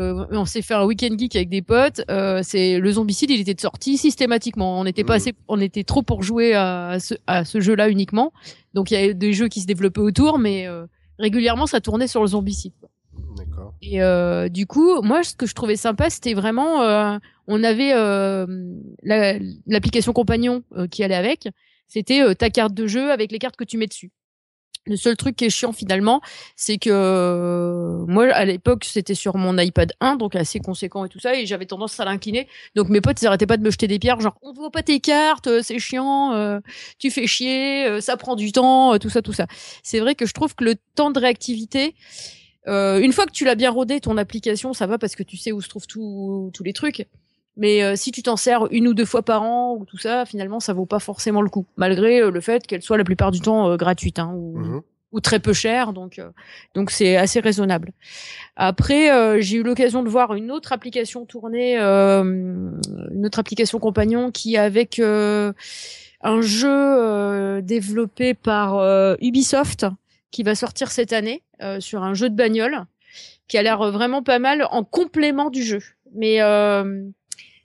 [0.00, 2.02] euh, on s'est fait un week-end geek avec des potes.
[2.10, 4.80] Euh, c'est le zombicide, il était de sortie systématiquement.
[4.80, 5.16] On n'était pas Mhm.
[5.16, 8.32] assez, on était trop pour jouer à ce, à ce jeu-là uniquement.
[8.74, 10.86] Donc il y a des jeux qui se développaient autour, mais euh,
[11.18, 12.72] régulièrement ça tournait sur le zombicide.
[13.36, 13.74] D'accord.
[13.82, 13.98] Et
[14.50, 16.80] du coup, moi, ce que je trouvais sympa, c'était vraiment,
[17.46, 17.92] on avait
[19.02, 21.48] la- l'application compagnon qui allait avec.
[21.86, 24.10] C'était ta carte de jeu avec les cartes que tu mets dessus.
[24.86, 26.22] Le seul truc qui est chiant finalement,
[26.56, 31.10] c'est que euh, moi à l'époque c'était sur mon iPad 1, donc assez conséquent et
[31.10, 32.48] tout ça, et j'avais tendance à l'incliner.
[32.74, 34.82] Donc mes potes ils arrêtaient pas de me jeter des pierres, genre on voit pas
[34.82, 36.60] tes cartes, euh, c'est chiant, euh,
[36.98, 39.46] tu fais chier, ça prend du temps, tout ça, tout ça.
[39.82, 41.94] C'est vrai que je trouve que le temps de réactivité,
[42.66, 45.52] une fois que tu l'as bien rodé ton application, ça va parce que tu sais
[45.52, 47.06] où se trouvent tous les trucs.
[47.56, 50.24] Mais euh, si tu t'en sers une ou deux fois par an ou tout ça,
[50.24, 53.30] finalement, ça vaut pas forcément le coup, malgré euh, le fait qu'elle soit la plupart
[53.30, 54.80] du temps euh, gratuite hein, ou, Mhm.
[55.12, 55.92] ou très peu chère.
[55.92, 56.30] Donc, euh,
[56.74, 57.92] donc c'est assez raisonnable.
[58.56, 62.22] Après, euh, j'ai eu l'occasion de voir une autre application tournée, euh,
[63.12, 65.52] une autre application compagnon qui avec euh,
[66.22, 69.86] un jeu euh, développé par euh, Ubisoft
[70.30, 72.84] qui va sortir cette année euh, sur un jeu de bagnole
[73.48, 75.80] qui a l'air vraiment pas mal en complément du jeu.
[76.14, 77.02] Mais euh,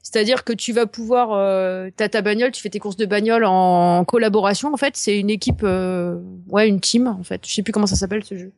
[0.06, 3.44] c'est-à-dire que tu vas pouvoir, euh, t'as ta bagnole, tu fais tes courses de bagnole
[3.44, 4.72] en collaboration.
[4.72, 7.08] En fait, c'est une équipe, euh, ouais, une team.
[7.08, 8.52] En fait, je sais plus comment ça s'appelle ce jeu.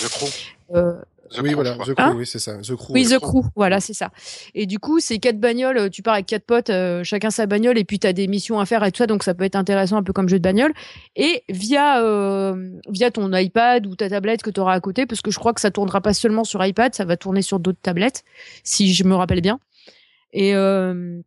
[0.00, 0.28] Je crois.
[0.74, 0.94] Euh,
[1.30, 1.92] The oui, Crew, voilà, je crois.
[1.92, 2.54] The Crew, Hein oui, c'est ça.
[2.56, 2.92] The Crew.
[2.94, 3.06] oui.
[3.06, 4.12] The Crew, voilà, c'est ça.
[4.54, 7.44] Et du coup, c'est quatre bagnoles, euh, tu pars avec quatre potes, euh, chacun sa
[7.44, 9.44] bagnole, et puis tu as des missions à faire et tout ça, donc ça peut
[9.44, 10.72] être intéressant, un peu comme jeu de bagnole.
[11.16, 15.20] Et via, euh, via ton iPad ou ta tablette que tu auras à côté, parce
[15.20, 17.80] que je crois que ça tournera pas seulement sur iPad, ça va tourner sur d'autres
[17.82, 18.24] tablettes,
[18.62, 19.60] si je me rappelle bien.
[20.34, 21.20] Et euh,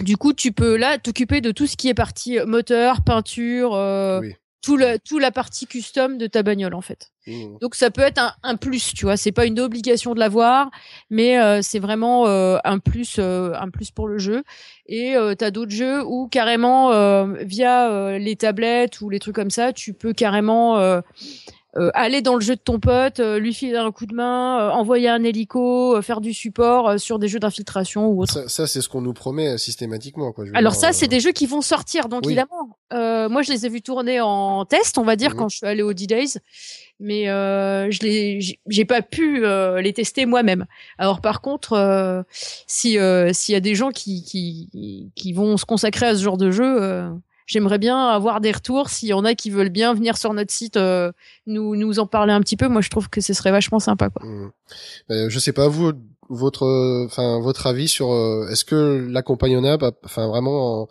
[0.00, 3.74] du coup, tu peux là t'occuper de tout ce qui est partie euh, moteur, peinture,
[3.74, 4.34] euh, Oui.
[4.62, 7.12] tout, le, tout la partie custom de ta bagnole, en fait.
[7.26, 7.58] Mmh.
[7.60, 9.16] Donc ça peut être un, un plus, tu vois.
[9.16, 10.70] C'est pas une obligation de l'avoir,
[11.10, 14.42] mais euh, c'est vraiment euh, un plus, euh, un plus pour le jeu.
[14.86, 19.36] Et euh, t'as d'autres jeux où carrément euh, via euh, les tablettes ou les trucs
[19.36, 21.00] comme ça, tu peux carrément
[21.76, 24.60] euh, aller dans le jeu de ton pote, euh, lui filer un coup de main,
[24.60, 28.32] euh, envoyer un hélico, euh, faire du support euh, sur des jeux d'infiltration ou autre.
[28.32, 30.32] Ça, ça c'est ce qu'on nous promet euh, systématiquement.
[30.32, 30.46] Quoi.
[30.54, 32.32] Alors dire, ça, c'est des jeux qui vont sortir, donc oui.
[32.32, 32.76] évidemment.
[32.92, 35.36] Euh, moi, je les ai vus tourner en test, on va dire, Mhm.
[35.36, 36.38] quand je suis allée au D-Days,
[36.98, 40.66] mais euh, je les, j'ai- pas pu euh, les tester moi-même.
[40.98, 42.22] Alors par contre, euh,
[42.66, 46.22] si euh, s'il y a des gens qui, qui qui vont se consacrer à ce
[46.22, 47.08] genre de jeu, euh,
[47.50, 48.88] j'aimerais bien avoir des retours.
[48.88, 51.10] S'il y en a qui veulent bien venir sur notre site, euh,
[51.46, 52.68] nous nous en parler un petit peu.
[52.68, 54.24] Moi, je trouve que ce serait vachement sympa, quoi.
[54.26, 54.50] Mmh.
[55.10, 55.92] Euh, je sais pas vous
[56.32, 60.88] votre euh, enfin votre avis sur euh, est-ce que l'accompagnonnable a- enfin vraiment en-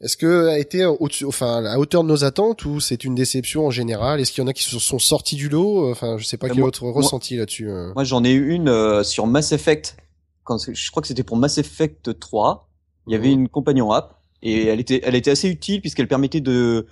[0.00, 3.66] est-ce que a été au-dessus enfin à hauteur de nos attentes ou c'est une déception
[3.66, 4.20] en général?
[4.20, 5.90] Est-ce qu'il y en a qui se sont sortis du lot?
[5.90, 7.92] Enfin je sais pas quel est moi- votre moi- ressenti là-dessus euh.
[7.94, 9.96] Moi, j'en ai eu une euh, sur Mass Effect.
[10.44, 12.68] Quand je crois que c'était pour Mass Effect 3.
[13.08, 13.40] Il y avait Mhm.
[13.40, 16.86] une compagnon app et elle était, elle était assez utile puisqu'elle permettait de,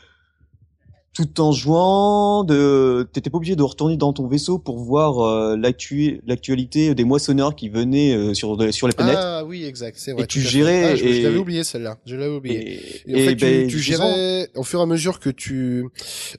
[1.12, 5.56] tout en jouant, de, t'étais pas obligé de retourner dans ton vaisseau pour voir euh,
[5.56, 9.18] l'actu- l'actualité des moissonneurs qui venaient euh, sur sur les planètes.
[9.20, 10.22] Ah oui exact c'est vrai.
[10.22, 12.78] Et tu gérais Ah, je, l'avais oublié celle-là je l'avais oublié.
[13.06, 15.84] et, Et, en fait, tu, ben, tu gérais au fur et à mesure que tu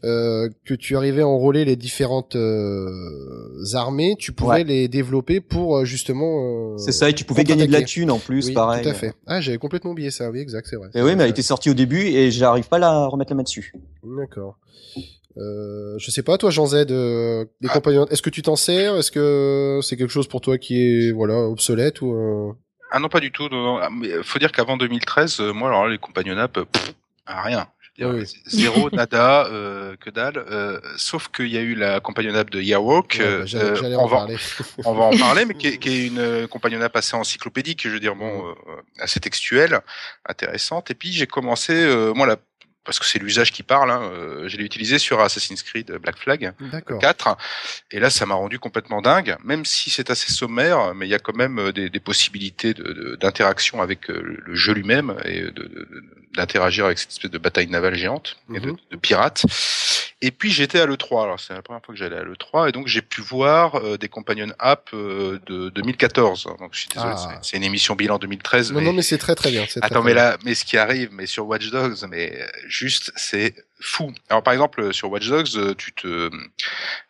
[0.05, 2.89] euh, que tu arrivais à enrôler les différentes euh,
[3.73, 4.63] armées, tu pouvais Ouais.
[4.63, 6.73] les développer pour euh, justement.
[6.73, 8.83] euh, C'est ça, et tu pouvais gagner de la thune en plus, oui, pareil.
[8.83, 9.13] Tout à fait.
[9.27, 10.29] Ah, j'avais complètement oublié ça.
[10.31, 10.89] Oui, exact, c'est vrai.
[10.95, 13.35] Et oui, mais elle était sortie au début et j'arrive pas à la remettre la
[13.37, 13.73] main dessus.
[14.03, 14.57] D'accord.
[15.37, 17.73] Euh, je sais pas, toi, Jean Z, euh, des Ah.
[17.73, 18.95] compagnons, est-ce que tu t'en sers?
[18.97, 22.51] Est-ce que c'est quelque chose pour toi qui est voilà obsolète ou euh,
[22.91, 23.47] Ah non, pas du tout.
[23.49, 23.77] non, non.
[23.77, 26.93] Ah, Mais faut dire qu'avant 2013, euh, moi, alors là, les euh, pff,
[27.27, 27.67] ah, rien.
[27.97, 30.37] Je veux dire, Oui, Zéro, nada, euh, que dalle.
[30.51, 33.15] euh, sauf qu'il y a eu la compagnonnable de Yarwalk.
[33.19, 34.35] ouais, euh, bah, euh, on en va- parler.
[34.85, 37.89] on va en parler, mais qui est, qui est une euh, compagnonnable assez encyclopédique, je
[37.89, 38.53] veux dire, bon, euh,
[38.99, 39.79] assez textuelle,
[40.27, 40.91] intéressante.
[40.91, 42.35] Et puis j'ai commencé, euh, moi, la,
[42.83, 46.17] parce que c'est l'usage qui parle, hein, euh, je l'ai utilisé sur Assassin's Creed Black
[46.17, 46.99] Flag D'accord.
[46.99, 47.37] 4,
[47.91, 51.15] et là ça m'a rendu complètement dingue, même si c'est assez sommaire, mais il y
[51.15, 55.15] a quand même euh, des, des possibilités de- de- d'interaction avec euh, le jeu lui-même
[55.25, 55.87] et de-
[56.35, 58.77] d'interagir avec cette espèce de bataille navale géante et de, Mhm.
[58.91, 59.45] de pirates.
[60.23, 62.71] Et puis j'étais à l'E3, alors c'est la première fois que j'allais à l'E3, et
[62.71, 66.43] donc j'ai pu voir euh, des companion apps euh, de 2014.
[66.59, 67.39] Donc je suis désolé, Ah.
[67.41, 68.71] c'est- une émission bilan 2013.
[68.71, 68.85] Non, mais...
[68.85, 69.63] non, mais c'est très très bien.
[69.81, 73.11] Attends, très mais là, mais ce qui arrive, mais sur Watch Dogs, mais euh, juste,
[73.15, 74.13] c'est fou.
[74.29, 76.29] Alors, par exemple, sur Watch Dogs, euh, tu te,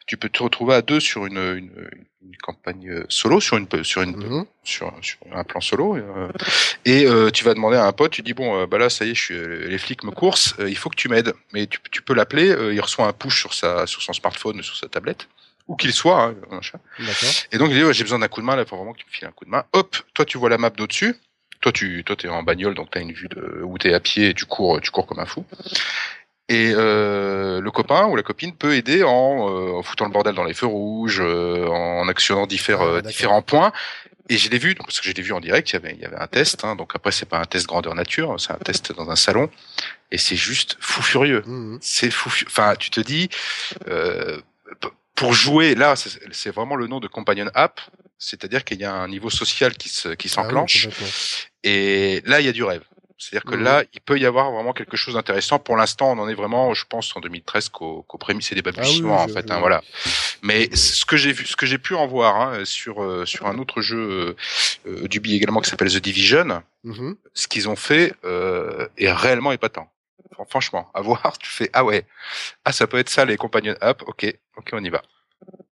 [0.08, 1.90] tu peux te retrouver à deux sur une, une,
[2.24, 4.16] une campagne euh, solo, sur une, sur une.
[4.16, 4.46] Mhm.
[4.64, 6.30] sur, sur un plan solo, euh,
[6.86, 9.12] et euh, tu vas demander à un pote, tu dis bon, bah là, ça y
[9.12, 11.34] est, je suis, les flics me coursent, il faut que tu m'aides.
[11.54, 14.76] Mais tu, tu peux l'appeler, il reçoit un push sur sa, sur son smartphone, sur
[14.76, 15.28] sa tablette,
[15.68, 16.36] où qu'il soit, hein.
[17.52, 19.00] Et donc il dit ouais, j'ai besoin d'un coup de main là, faut vraiment que
[19.00, 19.64] tu me files un coup de main.
[19.74, 21.16] Hop, toi tu vois la map d'au-dessus.
[21.62, 24.30] Toi tu toi t'es en bagnole donc t'as une vue de où t'es à pied
[24.30, 25.46] et tu cours tu cours comme un fou.
[26.54, 30.36] Et euh, le copain ou la copine peut aider en, euh, en foutant le bordel
[30.36, 33.72] dans les feux rouges, euh, en actionnant différents, Ah, différents points.
[34.30, 35.94] Et je l'ai vu, donc, parce que je l'ai vu en direct, il y avait,
[35.94, 36.66] il y avait un test.
[36.66, 39.50] Hein, donc après, c'est pas un test grandeur nature, c'est un test dans un salon.
[40.12, 41.42] Et c'est juste fou furieux.
[41.46, 41.78] Mhm.
[41.82, 42.30] C'est fou.
[42.48, 43.30] Enfin, tu te dis,
[43.88, 44.40] euh,
[45.16, 47.80] pour jouer, là, c'est vraiment le nom de companion app.
[48.18, 50.88] C'est-à-dire qu'il y a un niveau social qui se, qui Ah oui, s'enclenche.
[51.64, 52.84] et là, il y a du rêve.
[53.22, 53.64] C'est-à-dire que Mhm.
[53.64, 55.60] là, il peut y avoir vraiment quelque chose d'intéressant.
[55.60, 58.64] Pour l'instant, on en est vraiment, je pense, en 2013 qu'au qu'au prémices et des
[58.64, 59.52] balbutiements, oui, en fait.
[59.52, 59.84] hein, voilà.
[60.42, 63.46] Mais ce que j'ai vu, ce que j'ai pu en voir hein, sur euh, sur
[63.46, 64.36] un autre jeu
[64.88, 67.16] euh, du billet également qui s'appelle The Division, Mhm.
[67.36, 69.88] ce qu'ils ont fait euh, est réellement épatant.
[70.34, 72.06] Fran- Franchement, à voir, tu fais ah ouais,
[72.66, 74.02] ah ça peut être ça les companion app.
[74.08, 74.26] Ok,
[74.58, 75.04] ok, on y va.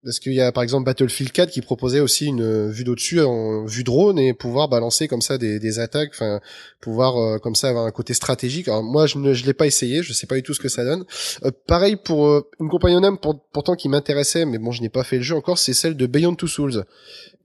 [0.07, 3.21] Parce qu'il y a par exemple Battlefield 4 qui proposait aussi une euh, vue d'au-dessus
[3.23, 6.41] en vue drone et pouvoir balancer comme ça des, attaques, enfin
[6.81, 8.69] pouvoir euh, comme ça avoir un côté stratégique.
[8.69, 10.85] Alors moi je ne l'ai pas essayé, je sais pas du tout ce que ça
[10.85, 11.05] donne.
[11.45, 15.03] Euh, pareil pour euh, une compagnonnable pour, pourtant qui m'intéressait, mais bon je n'ai pas
[15.03, 16.85] fait le jeu encore, c'est celle de Beyond Two Souls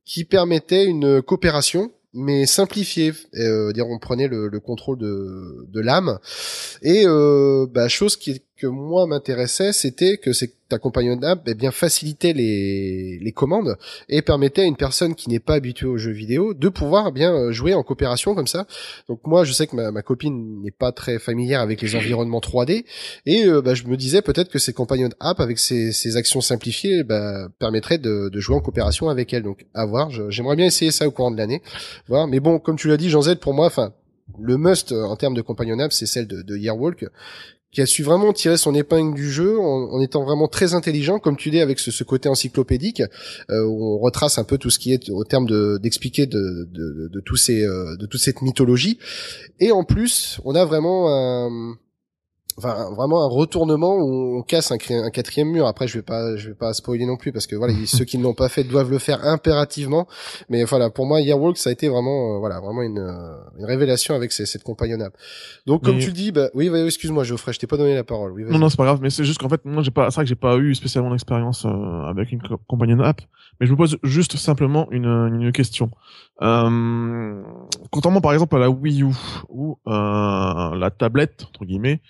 [0.05, 3.13] qui permettait une coopération mais simplifiée.
[3.35, 6.19] Euh, dire on prenait le, le contrôle de, de l'âme
[6.81, 10.31] et euh, bah, chose qui que moi m'intéressait, c'était que
[10.77, 13.75] compagnon app eh bien facilitait les, les commandes
[14.07, 17.11] et permettait à une personne qui n'est pas habituée aux jeux vidéo de pouvoir eh
[17.11, 18.67] bien euh, jouer en coopération comme ça.
[19.07, 22.39] Donc moi je sais que ma, ma copine n'est pas très familière avec les environnements
[22.39, 22.85] 3D
[23.25, 26.41] et euh, bah, je me disais peut-être que ces compagnon app avec ces, ces actions
[26.41, 29.43] simplifiées bah, permettraient de, de, jouer en coopération avec elle.
[29.43, 31.61] Donc à voir, j'aimerais bien essayer ça au courant de l'année.
[32.07, 32.27] Voir.
[32.27, 33.93] Mais bon comme tu l'as dit Jean Z pour moi enfin
[34.39, 37.05] le must en termes de compagnon app c'est celle de, de Yearwalk
[37.71, 41.37] qui a su vraiment tirer son épingle du jeu en, étant vraiment très intelligent, comme
[41.37, 43.01] tu dis avec ce, côté encyclopédique,
[43.49, 46.67] euh, où on retrace un peu tout ce qui est au terme de d'expliquer de,
[46.71, 48.99] de, ces euh, de toute cette mythologie.
[49.59, 51.07] Et en plus, on a vraiment
[52.63, 55.65] enfin vraiment un retournement où on casse un, un, quatrième mur.
[55.67, 58.17] Après, je vais pas, je vais pas spoiler non plus parce que voilà, ceux qui
[58.17, 60.07] ne l'ont pas fait doivent le faire impérativement.
[60.49, 63.65] Mais voilà, pour moi, Yearwalk, ça a été vraiment, euh, voilà, vraiment une, euh, une
[63.65, 65.13] révélation avec ces, cette compagnon app.
[65.65, 68.03] Donc, comme tu le dis, bah oui, bah, excuse-moi, Geoffrey, je t'ai pas donné la
[68.03, 68.31] parole.
[68.31, 70.15] Oui, non, non, c'est pas grave, mais c'est juste qu'en fait, moi, j'ai pas, c'est
[70.15, 71.69] vrai que j'ai pas eu spécialement d'expérience euh,
[72.09, 73.21] avec une compagnon app,
[73.59, 75.91] mais je me pose juste simplement une, une question.
[76.41, 77.43] Euh,
[77.91, 79.15] contrairement par exemple à la Wii U
[79.49, 82.01] ou euh, la tablette entre guillemets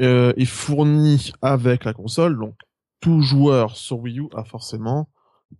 [0.00, 2.54] euh, est fournie avec la console, donc
[3.00, 5.08] tout joueur sur Wii U a forcément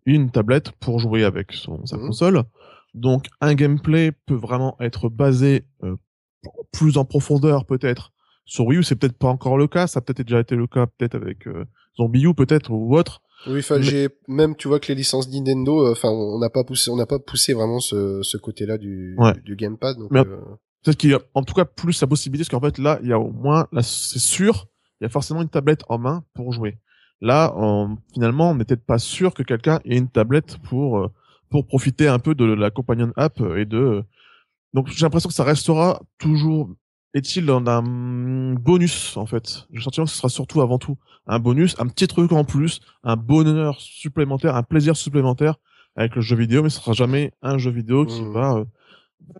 [0.05, 2.01] une tablette pour jouer avec son, sa mmh.
[2.01, 2.43] console.
[2.95, 5.97] Donc un gameplay peut vraiment être basé euh,
[6.73, 8.13] plus en profondeur peut-être
[8.47, 10.67] sur Wii U, c'est peut-être pas encore le cas, ça a peut-être déjà été le
[10.67, 11.65] cas peut-être avec euh,
[11.97, 13.21] Zombie U peut-être ou autre.
[13.47, 16.65] Oui, enfin, j'ai même, tu vois que les licences Nintendo, euh, enfin, on n'a pas
[16.65, 19.99] poussé, on n'a pas poussé vraiment ce, ce côté-là du, du, gamepad.
[19.99, 20.25] Donc, euh...
[20.83, 23.09] peut-être qu'il y a en tout cas plus la possibilité, parce qu'en fait là, il
[23.09, 24.67] y a au moins, là, c'est sûr,
[25.01, 26.79] il y a forcément une tablette en main pour jouer.
[27.21, 31.09] Là, on, finalement, on n'est peut-être pas sûr que quelqu'un ait une tablette pour euh,
[31.51, 34.03] pour profiter un peu de la companion app et de.
[34.75, 36.71] Donc j'ai l'impression que ça restera toujours
[37.17, 37.83] est-il d'un
[38.55, 39.67] bonus en fait?
[39.71, 42.45] J'ai le sentiment que ce sera surtout avant tout un bonus, un petit truc en
[42.45, 45.57] plus, un bonheur supplémentaire, un plaisir supplémentaire
[45.97, 48.33] avec le jeu vidéo, mais ce sera jamais un jeu vidéo qui mmh.
[48.33, 48.65] va euh,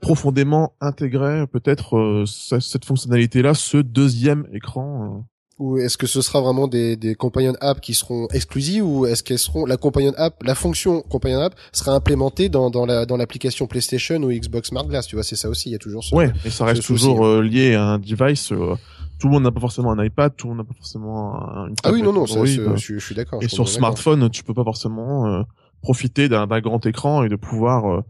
[0.01, 5.27] profondément intégrer peut-être euh, cette fonctionnalité-là, ce deuxième écran.
[5.59, 5.65] Euh.
[5.65, 9.23] Ou est-ce que ce sera vraiment des, des companion app qui seront exclusives ou est-ce
[9.23, 13.17] qu'elles seront la companion app, la fonction companion app sera implémentée dans, dans la dans
[13.17, 16.05] l'application PlayStation ou Xbox Smart Glass, tu vois, c'est ça aussi, il y a toujours
[16.05, 18.75] ce Ouais, mais ça reste toujours euh, lié à un device euh,
[19.19, 21.69] tout le monde n'a pas forcément un iPad, tout le monde n'a pas forcément un,
[21.69, 23.43] une Ah oui, non non, ça, je, je, suis d'accord.
[23.43, 25.43] Et sur smartphone, tu peux pas forcément euh,
[25.81, 28.03] profiter d'un grand écran et de pouvoir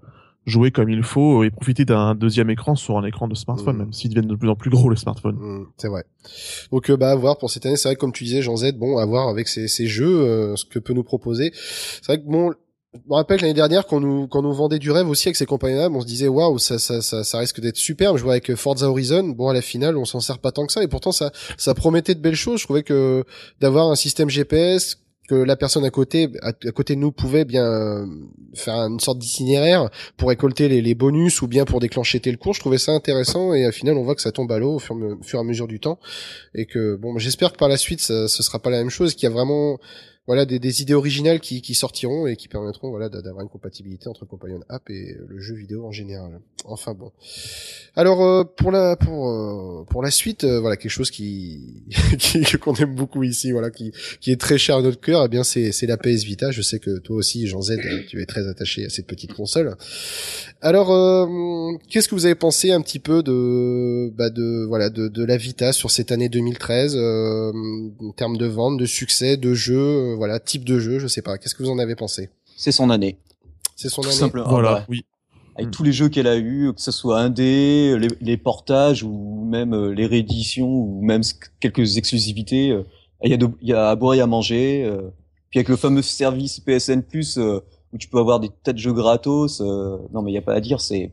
[0.47, 3.79] jouer comme il faut et profiter d'un deuxième écran sur un écran de smartphone, mm.
[3.79, 5.37] même s'ils deviennent de plus en plus gros les smartphones.
[5.37, 6.05] Mm, c'est vrai.
[6.73, 8.73] Donc euh, bah à voir pour cette année, c'est vrai comme tu disais Jean Z,
[8.73, 11.51] bon à voir avec ces, ces jeux euh, ce que peut nous proposer.
[11.55, 12.53] C'est vrai que bon
[12.95, 15.45] je me rappelle l'année dernière quand nous quand nous vendait du rêve aussi avec ces
[15.45, 18.17] compagnies on se disait waouh ça, ça ça ça risque d'être superbe.
[18.17, 20.73] Je vois avec Forza Horizon, bon à la finale on s'en sert pas tant que
[20.73, 22.61] ça et pourtant ça ça promettait de belles choses.
[22.61, 23.25] Je trouvais que
[23.61, 24.99] d'avoir un système GPS
[25.29, 28.07] que la personne à côté à, côté de nous pouvait bien euh,
[28.55, 32.61] faire une sorte d'itinéraire pour récolter les, bonus ou bien pour déclencher tel cours je
[32.61, 34.97] trouvais ça intéressant et au final on voit que ça tombe à l'eau au fur,
[34.97, 35.99] et à mesure du temps
[36.55, 39.15] et que bon j'espère que par la suite ça, ce sera pas la même chose
[39.15, 39.79] qu'il y a vraiment
[40.27, 44.09] voilà des, des, idées originales qui, qui, sortiront et qui permettront voilà d'avoir une compatibilité
[44.09, 46.41] entre Companion App et le jeu vidéo en général.
[46.69, 47.13] Enfin bon.
[47.95, 51.83] Alors euh, pour la pour euh, pour la suite euh, voilà quelque chose qui
[52.61, 55.29] qu'on aime beaucoup ici voilà qui qui est très cher à notre cœur et eh
[55.29, 56.51] bien c'est c'est la PS Vita.
[56.51, 59.77] Je sais que toi aussi Jean Z tu es très attaché à cette petite console.
[60.61, 60.89] Alors
[61.89, 65.37] qu'est-ce que vous avez pensé un petit peu de bah de voilà de de la
[65.37, 70.65] Vita sur cette année 2013 en termes de vente, de succès, de jeux voilà, type
[70.65, 71.39] de jeu, je sais pas.
[71.39, 72.31] Qu'est-ce que vous en avez pensé?
[72.57, 73.19] C'est son année.
[73.77, 74.13] C'est son année.
[74.13, 74.49] Simplement.
[74.49, 75.05] Voilà, oui.
[75.59, 79.45] Avec tous les jeux qu'elle a eu, que ce soit indé, les, les portages ou
[79.47, 81.23] même euh, les rééditions ou même
[81.61, 82.85] quelques exclusivités, euh,
[83.25, 84.85] il y a il y a à boire et à manger.
[84.85, 85.11] Euh.
[85.51, 88.93] Puis avec le fameux service PSN Plus où tu peux avoir des tas de jeux
[88.93, 91.13] gratos, non mais il y a pas à dire, c'est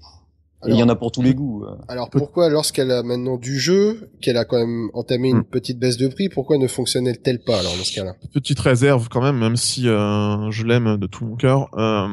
[0.67, 1.65] il y en a pour tous les goûts.
[1.65, 1.75] Euh.
[1.87, 5.45] Alors pourquoi, lorsqu'elle a maintenant du jeu, qu'elle a quand même entamé une hmm.
[5.45, 8.15] petite baisse de prix, pourquoi ne fonctionnait-elle pas alors dans ce cas-là?
[8.33, 11.69] Petite réserve quand même, même si euh, je l'aime de tout mon cœur.
[11.77, 12.07] Euh,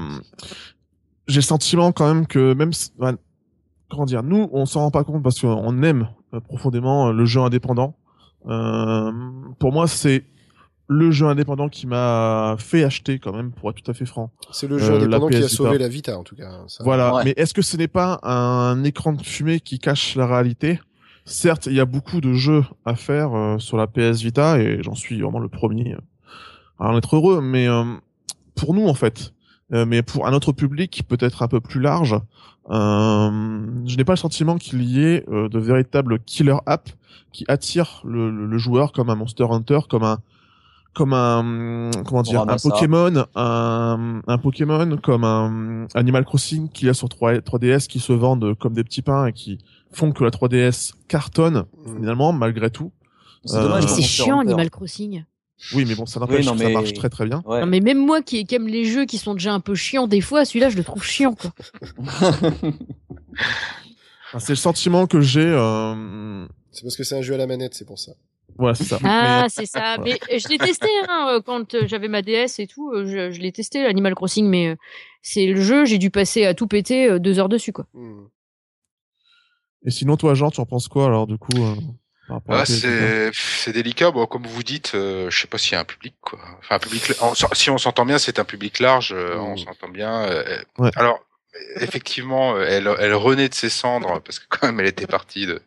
[1.31, 2.73] J'ai le sentiment quand même que même,
[3.89, 7.41] comment dire, nous on s'en rend pas compte parce qu'on aime euh, profondément le jeu
[7.41, 7.97] indépendant.
[8.45, 10.25] pour moi, c'est
[10.91, 14.33] le jeu indépendant qui m'a fait acheter quand même, pour être tout à fait franc.
[14.51, 16.65] C'est le jeu euh, indépendant qui a sauvé la Vita en tout cas.
[16.81, 20.81] Voilà, mais est-ce que ce n'est pas un écran de fumée qui cache la réalité?
[21.25, 24.83] Certes, il y a beaucoup de jeux à faire euh, sur la PS Vita et
[24.83, 25.95] j'en suis vraiment le premier
[26.81, 27.85] à en être heureux, mais euh,
[28.57, 29.33] pour nous en fait,
[29.71, 32.17] mais pour un autre public peut-être un peu plus large,
[32.69, 36.95] je n'ai pas le sentiment qu'il y ait de véritables killer apps
[37.33, 40.19] qui attirent le, le, joueur comme un Monster Hunter, comme un
[40.93, 42.57] comme un comment dire un.
[42.57, 48.01] Pokémon, un, un Pokémon comme un Animal Crossing qu'il y a sur 3, 3DS qui
[48.01, 49.59] se vendent comme des petits pains et qui
[49.93, 51.97] font que la 3DS cartonne Mm.
[51.99, 52.91] finalement malgré tout.
[53.45, 53.87] C'est Euh, dommage.
[53.87, 54.51] C'est chiant Hunter.
[54.51, 55.25] Animal Crossing.
[55.75, 57.43] Oui, mais bon, ça n'empêche Oui, ça mais- marche très très bien.
[57.45, 57.61] Ouais.
[57.61, 60.07] Non, mais même moi qui, qui aime les jeux qui sont déjà un peu chiants
[60.07, 61.53] des fois, celui-là je le trouve chiant quoi.
[61.99, 62.49] Enfin,
[64.39, 65.41] c'est le sentiment que j'ai.
[65.45, 66.47] Euh...
[66.73, 68.13] C'est parce que c'est un jeu à la manette, c'est pour ça.
[68.57, 68.99] Voilà, c'est ça.
[69.05, 69.97] Ah, Mais- c'est ça.
[70.03, 72.91] Mais euh, je l'ai testé hein, euh, quand euh, j'avais ma DS et tout.
[72.93, 74.77] euh, Je, je l'ai testé Animal Crossing, mais euh,
[75.23, 75.85] c'est le jeu.
[75.85, 77.87] J'ai dû passer à tout péter euh, deux heures dessus quoi.
[77.95, 78.25] Hmm.
[79.87, 81.75] Et sinon, toi, Jean, tu en penses quoi alors du coup euh,
[82.49, 84.11] Ah, c'est délicat.
[84.11, 86.39] Bon, comme vous dites, euh, je sais pas s'il y a un public quoi.
[86.59, 87.13] Enfin, un public.
[87.55, 89.13] Si on s'entend bien, c'est un public large.
[89.13, 89.37] euh.
[89.39, 90.23] On s'entend bien.
[90.25, 90.91] euh, Ouais.
[90.97, 91.21] Alors,
[91.77, 95.47] effectivement, euh, elle, elle renaît de ses cendres parce que quand même, elle était partie
[95.47, 95.61] de,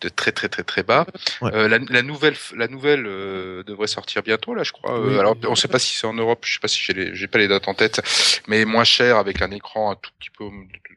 [0.00, 1.06] de très très très très bas.
[1.40, 1.50] Ouais.
[1.54, 4.98] Euh, la, la nouvelle, la nouvelle euh, devrait sortir bientôt là, je crois.
[4.98, 5.18] Euh, Oui.
[5.18, 6.44] alors, on sait pas si c'est en Europe.
[6.44, 8.00] Je sais pas si j'ai pas les dates en tête,
[8.48, 10.44] mais moins cher avec un écran un tout petit peu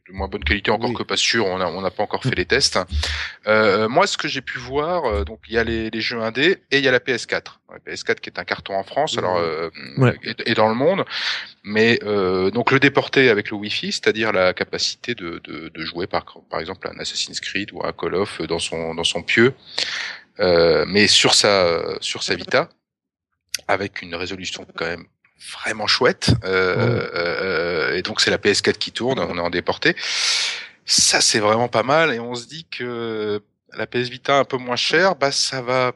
[0.08, 0.96] de, moins bonne qualité, encore Oui.
[0.96, 1.46] que pas sûr.
[1.46, 2.80] On n'a pas encore fait les tests.
[3.48, 6.22] Euh, moi, ce que j'ai pu voir, euh, donc il y a les, les jeux
[6.22, 7.60] indés et il y a la PS4.
[7.72, 10.15] La PS4 qui est un carton en France, alors euh, Ouais.
[10.24, 11.06] et, et dans le monde.
[11.63, 16.08] Mais euh, donc le déporter avec le Wi-Fi, c'est-à-dire la capacité de, de, de jouer
[16.08, 19.54] par par exemple un Assassin's Creed ou un Call of dans son dans son pieu,
[20.39, 22.70] euh, mais sur sa sur sa Vita
[23.68, 25.06] avec une résolution quand même
[25.62, 26.32] vraiment chouette.
[26.43, 29.95] Euh, euh, et donc c'est la PS4 qui tourne, on est en déporté.
[30.86, 33.41] Ça c'est vraiment pas mal et on se dit que
[33.78, 35.93] la PS Vita un peu moins chère, bah ça va.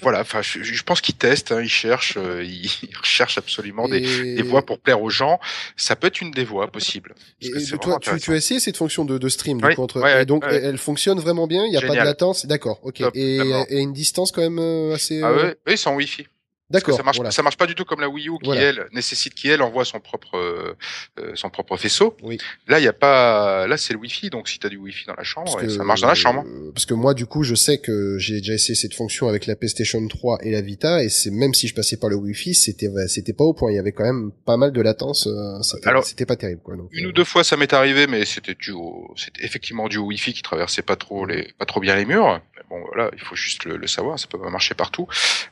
[0.00, 3.88] Voilà, enfin, je, je pense qu'ils testent, hein, ils cherchent, euh, ils, ils recherchent absolument
[3.88, 5.40] des, Et- des voies pour plaire aux gens.
[5.76, 7.14] Ça peut être une des voies possibles.
[7.40, 10.00] Et, toi, tu, tu as essayé cette fonction de, de stream du Oui, coup, entre-
[10.00, 10.54] ouais, et donc ouais.
[10.62, 12.98] elle, fonctionne vraiment bien, il n'y a pas de latence, d'accord, ok.
[12.98, 15.20] Top, et, une distance quand même euh, assez.
[15.20, 16.26] Ah euh, oui, en Wi-Fi.
[16.70, 16.96] D'accord.
[16.96, 17.30] ça marche, voilà.
[17.30, 18.60] ça marche pas du tout comme la Wii U qui Voilà.
[18.62, 20.74] elle nécessite qui elle envoie son propre euh,
[21.18, 22.16] euh, son propre faisceau.
[22.22, 22.38] Oui.
[22.68, 25.14] Là il y a pas, là c'est le Wi-Fi donc si t'as du Wi-Fi dans
[25.14, 26.44] la chambre, que, ça marche dans la chambre.
[26.46, 29.46] euh, parce que moi, du coup, je sais que j'ai déjà essayé cette fonction avec
[29.46, 32.54] la PlayStation 3 et la Vita, et c'est même si je passais par le Wi-Fi,
[32.54, 33.70] c'était c'était pas au point.
[33.72, 35.26] Il y avait quand même pas mal de latence.
[35.26, 36.76] euh, C'était Alors, c'était pas terrible, quoi.
[36.76, 38.72] Donc, Une euh, ou deux fois ça m'est arrivé, mais c'était dû
[39.16, 42.40] c'était effectivement dû au Wi-Fi qui traversait pas trop les, pas trop bien les murs.
[42.56, 45.06] Mais bon, voilà, il faut juste le, le savoir, ça peut pas marcher partout,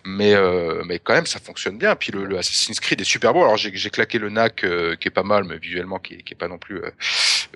[0.04, 1.96] mais euh, mais quand même ça fonctionne bien.
[1.96, 3.40] Puis le, le Assassin's Creed est super beau.
[3.42, 6.34] Alors j'ai claqué le NAC euh, qui est pas mal, mais visuellement qui est, qui
[6.34, 6.90] est pas non plus, euh,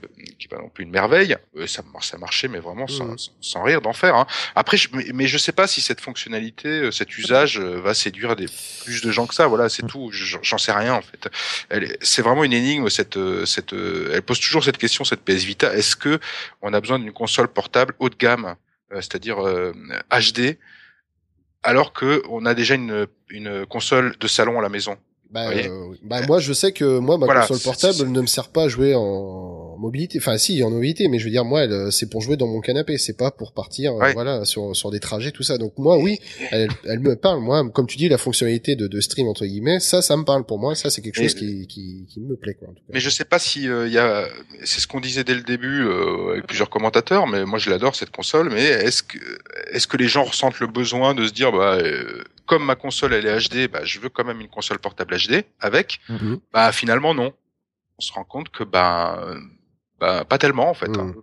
[0.03, 0.07] euh,
[0.39, 1.37] qui est pas non plus une merveille.
[1.59, 3.19] Euh, ça ça marchait, mais vraiment sans, Mhm.
[3.19, 4.15] sans, sans rire d'enfer.
[4.17, 4.27] Hein.
[4.55, 7.93] Après, je, mais, mais je sais pas si cette fonctionnalité, euh, cet usage euh, va
[7.93, 8.47] séduire des
[8.85, 9.47] plus de gens que ça.
[9.49, 10.09] Voilà, c'est tout.
[10.13, 11.29] Je- J'en sais rien en fait.
[12.01, 12.89] C'est vraiment une énigme.
[12.89, 15.75] Cette, cette, elle pose toujours cette question, cette PS Vita.
[15.75, 16.19] Est-ce que
[16.63, 18.57] on a besoin d'une console portable haut de gamme,
[18.93, 19.73] euh, c'est-à-dire euh,
[20.11, 20.57] HD,
[21.63, 24.97] alors que on a déjà une, une console de salon à la maison
[25.31, 25.99] Bah, euh, oui.
[26.03, 28.69] bah, moi, je sais que moi, ma Voilà, console portable ne me sert pas à
[28.69, 30.19] jouer en mobilité.
[30.19, 32.47] Enfin, si, en mobilité, mais je veux dire, moi, elle, euh, c'est pour jouer dans
[32.47, 32.97] mon canapé.
[32.97, 34.13] C'est pas pour partir, euh, Ouais.
[34.15, 35.59] voilà, sur sur des trajets, tout ça.
[35.59, 36.19] Donc moi, oui,
[36.51, 37.41] elle, elle me parle.
[37.41, 40.45] Moi, comme tu dis, la fonctionnalité de, de stream entre guillemets, ça, ça me parle.
[40.47, 42.69] Pour moi, ça, c'est quelque chose qui, qui qui me plaît, quoi.
[42.69, 42.91] En tout cas.
[42.95, 44.27] Mais je sais pas si euh, il y a,
[44.65, 47.95] c'est ce qu'on disait dès le début euh, avec plusieurs commentateurs, mais moi je l'adore
[47.95, 48.49] cette console.
[48.51, 49.19] Mais est-ce que
[49.73, 53.15] est-ce que les gens ressentent le besoin de se dire bah euh, comme ma console
[53.15, 55.99] elle est HD, bah je veux quand même une console portable HD avec?
[56.09, 56.39] Mhm.
[56.53, 57.33] Bah finalement non.
[57.99, 59.37] On se rend compte que bah, euh,
[60.03, 60.91] bah pas tellement en fait.
[60.99, 61.15] Hein.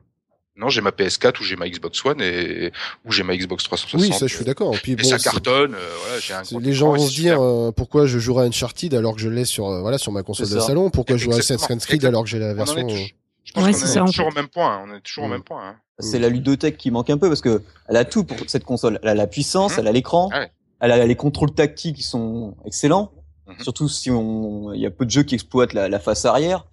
[0.55, 2.71] Non, j'ai ma PS4 ou j'ai ma Xbox One et
[3.05, 4.01] ou j'ai ma Xbox 360.
[4.01, 4.71] Oui, ça, je suis d'accord.
[4.81, 5.73] Puis Et bon, ça c'est- cartonne.
[5.75, 8.93] euh, voilà, j'ai un les gens vont se dire euh, pourquoi je jouerai à Uncharted
[8.93, 10.89] alors que je l'ai sur euh, voilà sur ma console de salon?
[10.89, 11.39] Pourquoi je jouerais à.
[11.39, 13.05] Assassin's Creed alors que j'ai la On version est euh,
[13.45, 14.31] Je pense Ouais, est ça, en toujours fait.
[14.31, 14.75] au même point.
[14.77, 14.85] hein.
[14.89, 15.33] On est toujours au Mhm.
[15.33, 15.61] même point.
[15.69, 15.75] hein.
[15.99, 18.99] C'est la ludothèque qui manque un peu parce que elle a tout pour cette console.
[19.03, 19.79] Elle a la puissance, Mhm.
[19.79, 20.49] elle a l'écran, Ouais.
[20.81, 23.11] elle a les contrôles tactiles qui sont excellents.
[23.61, 26.65] Surtout si on, il y a peu de jeux qui exploitent la, la face arrière.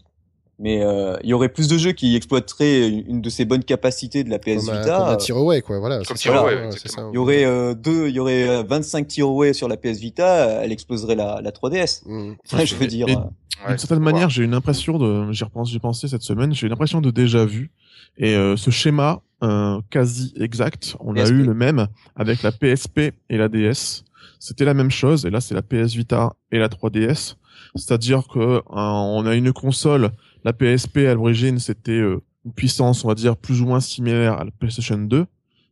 [0.59, 3.63] Mais euh, il y aurait plus de jeux qui exploiteraient une, une de ces bonnes
[3.65, 4.97] capacités de la PS comme Vita.
[4.99, 6.47] comme un euh, Tearaway, quoi voilà Comme exactement.
[6.47, 7.09] ça.
[7.13, 10.63] Il y aurait euh, deux, il y aurait euh, 25 Tearaway sur la PS Vita,
[10.63, 12.03] elle exploserait la, la 3DS.
[12.07, 12.37] Mhm.
[12.51, 13.07] Enfin, je veux dire.
[13.09, 13.15] Euh,
[13.63, 16.67] Ouais, D'une certaine manière, j'ai une impression de, j'y repense, j'ai pensé cette semaine, j'ai
[16.67, 17.71] une impression de déjà vu.
[18.19, 21.33] Et euh, ce schéma euh, quasi exact, on a PSP.
[21.33, 24.05] eu le même avec la PSP et la DS.
[24.41, 27.37] C'était la même chose, et là c'est la PS Vita et la 3DS.
[27.77, 30.11] C'est-à-dire que euh, on a une console,
[30.47, 34.35] la PSP à l'origine c'était euh, une puissance, on va dire, plus ou moins similaire
[34.39, 35.27] à la PlayStation 2.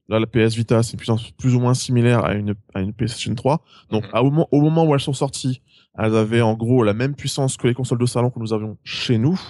[0.09, 2.93] Là, la PS Vita, c'est une puissance plus ou moins similaire à une, à une
[2.93, 3.63] PlayStation 3.
[3.91, 4.11] Donc, Mhm.
[4.13, 5.63] à- au, moment, au moment où elles sont sorties,
[5.97, 8.77] elles avaient en gros la même puissance que les consoles de salon que nous avions
[8.85, 9.41] chez nous.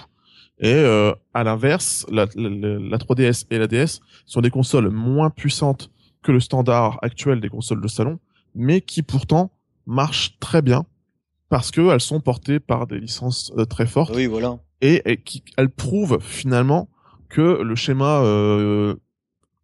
[0.59, 4.89] Et euh, à l'inverse, la, la, la- la 3DS et la DS sont des consoles
[4.91, 5.89] moins puissantes
[6.21, 8.19] que le standard actuel des consoles de salon,
[8.53, 9.51] mais qui pourtant
[9.87, 10.85] marchent très bien
[11.49, 14.57] parce que elles sont portées par des licences euh, très fortes Oui, voilà.
[14.81, 16.89] Et, et qui elles prouvent finalement
[17.29, 18.95] que le schéma euh,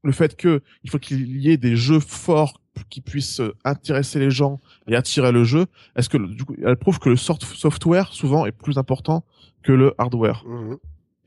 [0.04, 2.60] le fait que il faut qu'il y ait des jeux forts
[2.90, 6.78] qui puissent euh, intéresser les gens et attirer le jeu est-ce que du coup elles
[6.78, 9.24] prouvent que le soft- software souvent est plus important
[9.64, 10.78] que le hardware Mhm.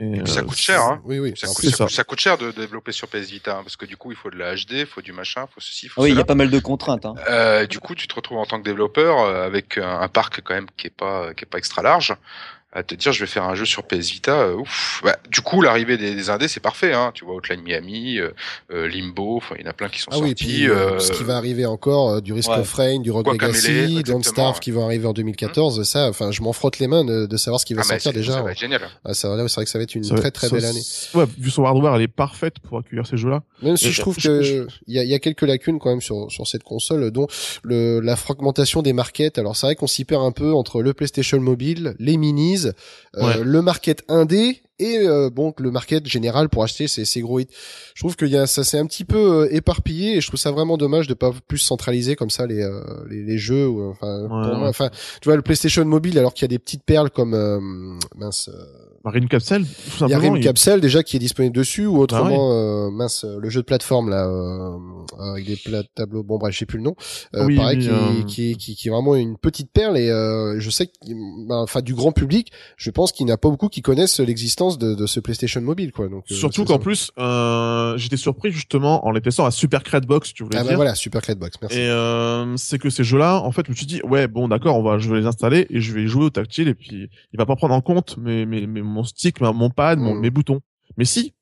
[0.00, 1.00] et, Et puis ça euh, coûte cher, hein.
[1.04, 1.34] Oui, oui.
[1.36, 2.02] Ça coûte, c'est ça, ça.
[2.02, 4.34] coûte, cher de développer sur PS Vita, hein, parce que du coup, il faut de
[4.36, 6.24] la HD, il faut du machin, il faut ceci, il faut Oui, il y a
[6.24, 7.06] pas mal de contraintes.
[7.06, 7.14] Hein.
[7.30, 10.40] Euh, du coup, tu te retrouves en tant que développeur euh, avec un, un parc
[10.42, 12.12] quand même qui est pas qui est pas extra large.
[12.74, 14.32] À te dire, je vais faire un jeu sur PS Vita.
[14.40, 15.00] euh, ouf.
[15.04, 16.92] Bah, du coup, l'arrivée des, des indés, c'est parfait.
[16.92, 17.12] Hein.
[17.14, 18.30] Tu vois, Outline Miami, euh,
[18.72, 20.44] euh, Limbo, enfin, il y en a plein qui sont Ah oui, sortis.
[20.44, 22.58] puis euh, ce qui va arriver encore, euh, du Risk ouais.
[22.58, 24.60] of Rain, du Rogue Legacy, Don't Starve ouais.
[24.60, 27.60] qui vont arriver en 2014, ça, enfin, je m'en frotte les mains de, de savoir
[27.60, 28.32] ce qui va ah, mais sortir déjà.
[28.32, 28.80] Ça va être génial.
[29.04, 30.64] Ah, ça, là, c'est vrai que ça va être une ça très très ça- belle
[30.64, 30.82] année.
[31.14, 33.90] ouais, vu son hardware elle est parfaite pour accueillir ces jeux là Même si Et
[33.92, 36.30] je trouve que je- il y a, il y a quelques lacunes quand même sur
[36.32, 37.28] sur cette console, dont
[37.62, 39.38] le la fragmentation des markets.
[39.38, 42.72] Alors c'est vrai qu'on s'y perd un peu entre le PlayStation Mobile, les minis, euh,
[43.22, 43.42] Ouais.
[43.42, 47.46] le market indé et euh, bon le market général pour acheter ces, ces gros hits.
[47.94, 50.40] Je trouve que y a ça c'est un petit peu euh, éparpillé et je trouve
[50.40, 53.68] ça vraiment dommage de pas plus centraliser comme ça les euh, les, les jeux.
[53.68, 54.68] ou, enfin Ouais, pour ouais.
[54.68, 57.60] enfin tu vois le PlayStation Mobile alors qu'il y a des petites perles comme euh,
[58.16, 58.48] mince.
[58.52, 58.64] euh,
[59.04, 59.66] Marine Capsule
[60.00, 62.54] il y a il- Capsule déjà qui est disponible dessus ou autrement Ah
[62.86, 64.78] euh, mince le jeu de plateforme là euh,
[65.32, 66.96] avec des plats tableaux bon bref je sais plus le nom
[67.34, 70.70] euh, Oui, pareil qui, qui, qui qui est vraiment une petite perle et euh, je
[70.70, 70.92] sais que
[71.46, 74.63] bah, enfin du grand public je pense qu'il n'y a pas beaucoup qui connaissent l'existence
[74.78, 79.06] de, de ce PlayStation mobile quoi donc euh, Surtout qu'en plus, euh, j'étais surpris justement
[79.06, 80.76] en les testant à Super Box, tu voulais ah bah dire.
[80.76, 83.86] voilà Super Box merci Et euh, c'est que ces jeux-là, en fait, je me suis
[83.86, 86.30] dit, ouais, bon, d'accord, on va, je vais les installer et je vais jouer au
[86.30, 89.70] tactile et puis il va pas prendre en compte mes, mes, mes- mon stick, mon
[89.70, 90.20] pad, mon, Mm.
[90.20, 90.60] mes boutons.
[90.96, 91.33] Mais si,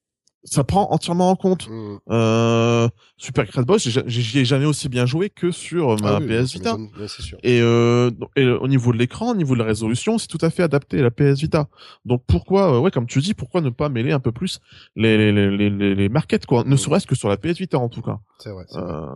[0.44, 1.68] ça prend entièrement en compte.
[1.70, 1.98] Mm.
[2.10, 6.26] Euh, Super Box, j'ai- j'y ai jamais aussi bien joué que sur ma Ah oui,
[6.26, 6.76] PS Vita.
[7.06, 10.38] sûr Et, euh, et au niveau de l'écran, au niveau de la résolution, c'est tout
[10.40, 11.68] à fait adapté à la PS Vita.
[12.04, 14.58] Donc pourquoi, euh, ouais, comme tu dis, pourquoi ne pas mêler un peu plus
[14.96, 16.78] les les les les, les, markets quoi, ne Mm.
[16.78, 19.06] serait-ce que sur la PS Vita en tout cas, c'est vrai, euh,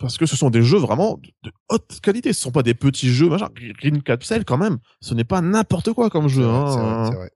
[0.00, 2.32] parce que ce sont des jeux vraiment de, de haute qualité.
[2.32, 3.48] Ce sont pas des petits jeux, machin.
[3.78, 6.42] Green Capsule quand même, ce n'est pas n'importe quoi comme jeu.
[6.44, 7.08] vrai, hein.
[7.10, 7.30] c'est vrai,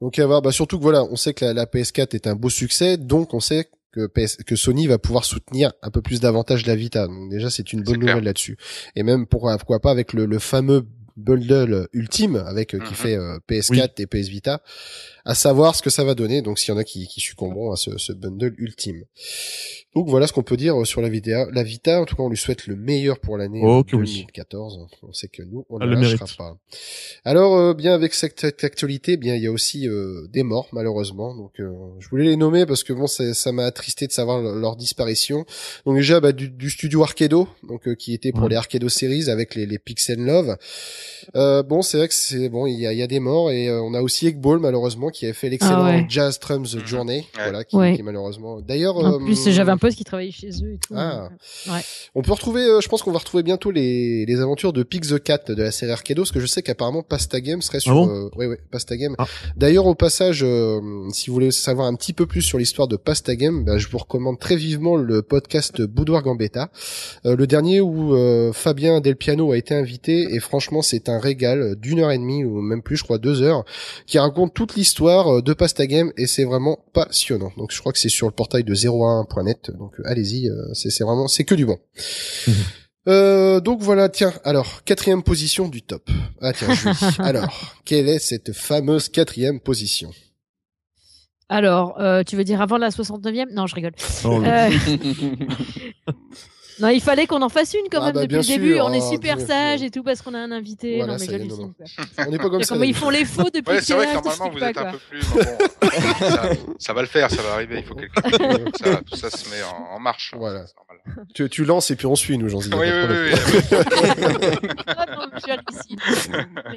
[0.00, 2.34] Donc à voir, bah surtout que voilà, on sait que la, la PS4 est un
[2.34, 6.20] beau succès, donc on sait que, PS, que Sony va pouvoir soutenir un peu plus
[6.20, 7.06] davantage la Vita.
[7.06, 8.56] Donc déjà c'est une bonne nouvelle là-dessus.
[8.96, 10.86] Et même pourquoi, pourquoi pas avec le, le fameux
[11.16, 12.94] bundle ultime avec euh, qui Mhm.
[12.94, 14.62] fait euh, PS4 et PS Vita,
[15.24, 16.42] à savoir ce que ça va donner.
[16.42, 19.04] Donc s'il y en a qui, qui succomberont à ce, ce bundle ultime.
[19.94, 21.46] Donc voilà ce qu'on peut dire sur la Vita.
[21.52, 23.96] La Vita, en tout cas, on lui souhaite le meilleur pour l'année Oh, euh, que
[23.96, 24.20] oui.
[24.20, 24.86] 2014.
[25.02, 26.36] On sait que nous, on ne le lâchera mérite.
[26.36, 26.56] pas.
[27.24, 31.34] Alors, euh, bien avec cette actualité, bien il y a aussi euh, des morts malheureusement.
[31.34, 34.54] Donc, euh, je voulais les nommer parce que bon, ça m'a attristé de savoir leur,
[34.54, 35.44] leur disparition.
[35.86, 38.50] Donc déjà, bah, du, du studio Arcado, donc euh, qui était pour Ouais.
[38.50, 40.56] les Arcado Series avec les, les Pixel Love.
[41.36, 43.50] Euh, bon, c'est vrai que c'est bon, il y a, il y a des morts
[43.50, 46.06] et euh, on a aussi Eggball malheureusement qui a fait l'excellent Ah ouais.
[46.08, 46.86] Jazz Drums Mhm.
[46.86, 47.42] Journey, Ouais.
[47.44, 47.96] voilà, qui, Ouais.
[47.96, 48.60] qui malheureusement.
[48.60, 50.94] D'ailleurs, En euh, plus, j'avais un pote qui travaillait chez eux et tout.
[50.96, 51.28] Ah.
[51.68, 51.80] euh, ouais.
[52.14, 55.04] on peut retrouver, euh, je pense qu'on va retrouver bientôt les, les aventures de Pig
[55.06, 57.92] the Cat de la série Arcado, parce que je sais qu'apparemment Pasta Game serait sur,
[57.92, 59.14] Ah bon euh, ouais, ouais, Pasta Game.
[59.18, 59.26] Ah.
[59.56, 60.80] D'ailleurs, au passage, euh,
[61.12, 63.88] si vous voulez savoir un petit peu plus sur l'histoire de Pasta Game, ben, je
[63.88, 66.70] vous recommande très vivement le podcast Boudoir Gambetta,
[67.26, 71.18] euh, le dernier où euh, Fabien Del Piano a été invité, et franchement, c'est un
[71.18, 73.64] régal d'une heure et demie, ou même plus, je crois, deux heures,
[74.06, 77.52] qui raconte toute l'histoire euh, de Pasta Game, et c'est vraiment passionnant.
[77.56, 80.90] Donc, je crois que c'est sur le portail de 01.net, donc euh, allez-y, euh, c'est
[80.90, 81.78] c'est vraiment, c'est que du bon.
[83.08, 86.10] Euh, donc voilà, tiens, alors, quatrième position du top.
[86.42, 86.94] Ah tiens, Julie.
[87.18, 90.10] alors, quelle est cette fameuse quatrième position?
[91.48, 93.94] Alors, euh, tu veux dire avant la 69e Non, je rigole.
[94.24, 94.70] Oh, Euh,
[96.80, 98.74] non, il fallait qu'on en fasse une quand Ah même bah, depuis bien le début.
[98.74, 98.84] sûr.
[98.86, 99.46] On est Oh, super Dieu.
[99.46, 100.96] sage et tout parce qu'on a un invité.
[100.96, 101.72] Voilà, non, mais est, j'hallucine.
[102.18, 102.74] On n'est pas comme ça.
[102.74, 104.92] Comment ils font les faux depuis Ouais, c'est vrai que normalement vous pas, êtes un
[104.92, 105.20] peu plus.
[105.30, 105.40] bon,
[106.28, 106.42] ça,
[106.78, 107.78] ça va le faire, ça va arriver.
[107.80, 107.94] Il faut
[108.78, 110.34] ça, tout ça se met en, en marche.
[110.36, 110.66] Voilà.
[110.66, 111.26] C'est normal.
[111.34, 112.70] Tu, tu lances et puis on suit, nous, j'en dis.
[112.72, 114.46] Oui, oui, oui.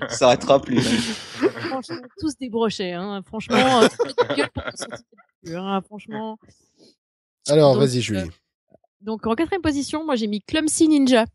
[0.09, 0.81] Ça s'arrêtera plus.
[0.81, 1.81] Franchement,
[2.19, 2.93] tous débrochés.
[2.93, 3.21] Hein.
[3.25, 3.87] Franchement, euh,
[4.35, 4.63] gueule pour
[5.43, 5.81] plus, hein.
[5.85, 6.37] Franchement.
[7.49, 8.29] Alors, vas-y, Julie.
[9.03, 11.25] Donc en quatrième position, moi j'ai mis Clumsy Ninja.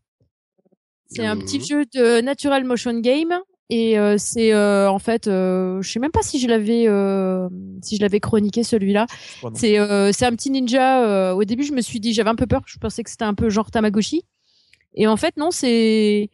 [1.07, 3.39] C'est un petit jeu de Natural Motion Game
[3.71, 7.47] et euh, c'est euh, en fait, euh, je sais même pas si je l'avais euh,
[7.83, 9.05] si je l'avais chroniqué celui-là.
[9.53, 11.03] C'est euh, c'est un petit ninja.
[11.05, 12.61] euh, au début, je me suis dit, j'avais un peu peur.
[12.65, 14.23] Je pensais que c'était un peu genre Tamagotchi.
[14.95, 16.29] Et en fait, non, c'est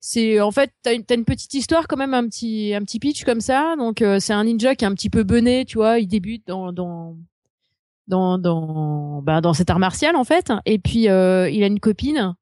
[0.00, 3.40] c'est en fait t'as une, petite histoire quand même, un petit un petit pitch comme
[3.40, 3.74] ça.
[3.76, 5.98] Donc euh, c'est un ninja qui est un petit peu bené, tu vois.
[5.98, 7.16] Il débute dans dans
[8.08, 10.52] dans dans bah, dans cet art martial en fait.
[10.64, 12.34] Et puis euh, il a une copine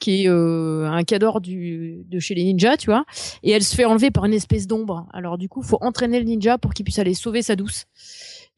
[0.00, 3.04] qui est euh, un cador du de chez les ninjas, tu vois,
[3.42, 5.06] et elle se fait enlever par une espèce d'ombre.
[5.12, 7.84] Alors du coup, faut entraîner le ninja pour qu'il puisse aller sauver sa douce.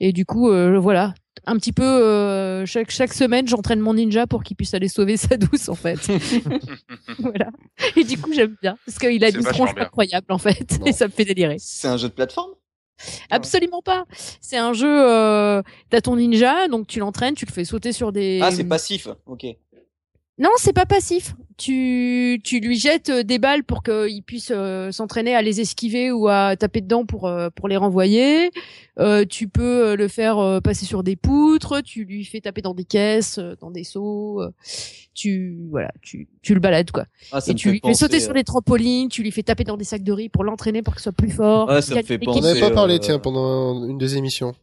[0.01, 1.15] Et du coup, euh, voilà,
[1.47, 5.17] un petit peu euh, chaque chaque semaine, j'entraîne mon ninja pour qu'il puisse aller sauver
[5.17, 5.99] sa douce en fait.
[7.19, 7.51] voilà.
[7.97, 9.85] Et du coup, j'aime bien parce qu'il a C'est une vachement tronche bien.
[9.85, 10.87] incroyable en fait, Bon.
[10.87, 11.57] et ça me fait délirer.
[11.59, 12.51] C'est un jeu de plateforme?
[13.31, 14.05] Absolument pas.
[14.41, 14.89] C'est un jeu.
[14.89, 18.41] Euh, T'as ton ninja, donc tu l'entraînes, tu le fais sauter sur des.
[18.43, 19.09] Ah, c'est passif.
[19.27, 19.47] Ok.
[20.39, 21.35] Non, c'est pas passif.
[21.57, 26.13] Tu, tu lui jettes euh, des balles pour qu'il puisse euh, s'entraîner à les esquiver
[26.13, 28.51] ou à taper dedans pour, euh, pour les renvoyer.
[28.99, 31.83] Euh, tu peux le faire euh, passer sur des poutres.
[31.83, 34.43] Tu lui fais taper dans des caisses, dans des seaux.
[35.15, 37.07] tu, voilà, tu, tu le balades, quoi.
[37.33, 39.23] Ah, ça Et me tu fait lui fais penser, sauter euh, sur les trampolines, tu
[39.23, 41.69] lui fais taper dans des sacs de riz pour l'entraîner pour qu'il soit plus fort.
[41.71, 44.19] Ouais, ça me fait des On penser, n'avait pas euh, parlé, tiens, pendant une des
[44.19, 44.55] émissions.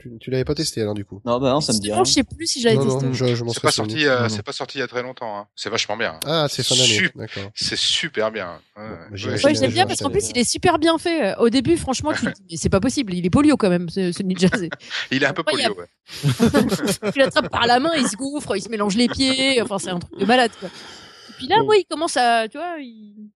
[0.00, 1.20] Tu, tu l'avais pas testé alors du coup.
[1.24, 2.02] Non, bah non, ça me dit rien.
[2.04, 3.06] je sais plus si j'avais Non, testé.
[3.06, 5.02] non, je, je m'en C'est pas sorti, euh, c'est pas sorti il y a très
[5.02, 5.38] longtemps.
[5.38, 5.46] Hein.
[5.54, 6.18] C'est vachement bien.
[6.26, 6.86] Ah, c'est fin d'année.
[6.88, 7.50] Sup- D'accord.
[7.54, 8.60] C'est super bien.
[8.76, 9.44] Ouais, bah, ouais.
[9.44, 11.36] Ouais, j'aime un bien parce qu'en plus il est super bien fait.
[11.36, 13.88] Au début, franchement, tu te dis, mais c'est pas possible, il est polio quand même,
[13.88, 14.48] ce, ce ninja.
[15.10, 15.74] Il est un peu polio.
[15.76, 15.86] Ouais.
[17.12, 19.90] tu l'attrapes par la main, il se gouffre, il se mélange les pieds, enfin c'est
[19.90, 20.68] un truc de malade quoi.
[20.68, 21.64] Et puis là, Bon.
[21.66, 23.30] moi, il commence à, tu vois, il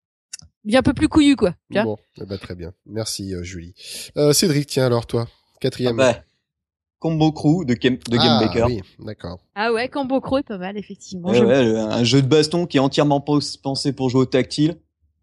[0.65, 1.55] il devient un peu plus couillu quoi.
[1.71, 2.73] Bon, eh ben, très bien.
[2.87, 3.73] Merci euh, Julie.
[4.17, 5.97] Euh, Cédric, tiens alors toi, Ah quatrième.
[5.97, 6.23] bah,
[6.99, 8.65] Combo Crew de, Game, de Game Ah, Baker.
[8.65, 9.39] Oui, d'accord.
[9.55, 11.29] Ah ouais, Combo Crow est pas mal effectivement.
[11.29, 14.77] Ouais, ouais, un jeu de baston qui est entièrement pensé pour jouer au tactile.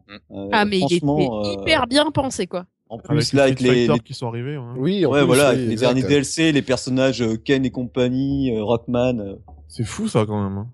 [0.08, 0.14] Mm.
[0.32, 2.66] Euh, ah mais il franchement, euh, hyper bien pensé quoi.
[2.90, 4.56] En plus, Avec là, les avec les, les- qui sont arrivés.
[4.58, 4.64] ouais.
[4.78, 5.88] Oui, en ouais, plus, voilà, oui, avec les exact.
[5.96, 9.38] derniers DLC, les personnages euh, Ken et compagnie, Rockman.
[9.68, 10.58] C'est fou ça quand même.
[10.60, 10.68] hein.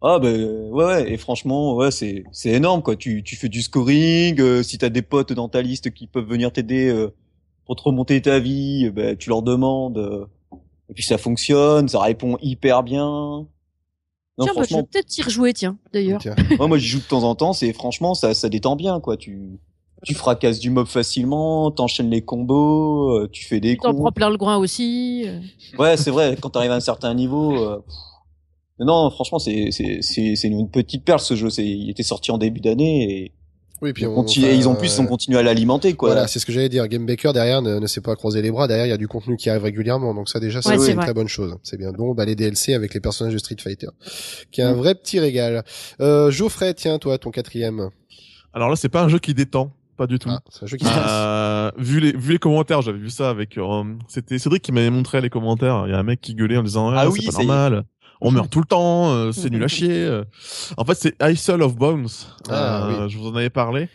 [0.00, 2.94] Ah bah ouais, ouais, et franchement, ouais, c'est c'est énorme quoi.
[2.96, 6.24] Tu tu fais du scoring, euh, si t'as des potes dans ta liste qui peuvent
[6.28, 7.08] venir t'aider euh,
[7.66, 10.28] pour te remonter ta vie, bah, tu leur demandes.
[10.90, 13.04] Et puis ça fonctionne, ça répond hyper bien.
[13.04, 16.20] Non, tiens, bah, je vais franchement, peut-être y rejouer, tiens, d'ailleurs.
[16.20, 16.36] Tiens.
[16.58, 19.16] moi, moi j'y joue de temps en temps, c'est franchement ça ça détend bien quoi.
[19.16, 19.58] Tu
[20.04, 24.02] tu fracasses du mob facilement, t'enchaînes les combos, euh, tu fais des Tu t'en coups.
[24.02, 25.24] prends plein le groin aussi.
[25.26, 25.40] euh.
[25.76, 27.56] Ouais, c'est vrai, quand t'arrives à un certain niveau.
[27.56, 27.82] euh.
[28.78, 31.50] Non, franchement, c'est c'est c'est c'est une petite perle ce jeu.
[31.50, 33.32] C'est il était sorti en début d'année et
[33.80, 36.10] Oui, puis ils, on, ils ont plus ils ont euh, continué à l'alimenter quoi.
[36.10, 36.86] Voilà, c'est ce que j'allais dire.
[36.88, 38.66] Game Baker derrière ne, ne s'est pas croiser les bras.
[38.66, 40.14] Derrière, il y a du contenu qui arrive régulièrement.
[40.14, 41.04] Donc ça déjà, Ouais, c'est une vrai.
[41.04, 41.56] très bonne chose.
[41.62, 41.92] C'est bien.
[41.92, 43.88] Donc bah, les DLC avec les personnages de Street Fighter,
[44.50, 44.68] qui est Mm.
[44.68, 45.62] un vrai petit régal.
[46.00, 47.88] Euh, Geoffrey, tiens, toi, ton quatrième.
[48.52, 50.28] Alors là, c'est pas un jeu qui détend, pas du tout.
[50.30, 50.86] Ah, c'est un jeu qui.
[50.86, 54.90] Euh, vu les vu les commentaires, j'avais vu ça avec euh, c'était Cédric qui m'avait
[54.90, 55.84] montré les commentaires.
[55.86, 57.84] Il y a un mec qui gueulait en disant Ah ah, oui, c'est pas normal.
[58.20, 60.04] On meurt tout le temps, euh, c'est nul à chier.
[60.04, 60.24] euh.
[60.76, 62.08] En fait, c'est Isle of Bones.
[62.48, 63.88] Ah, Euh, Je vous en avais parlé.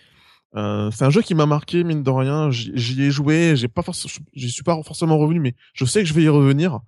[0.55, 2.51] Euh, c'est un jeu qui m'a marqué mine de rien.
[2.51, 6.07] J'y ai joué, j'ai pas forcément, j'y suis pas forcément revenu, mais je sais que
[6.07, 6.79] je vais y revenir.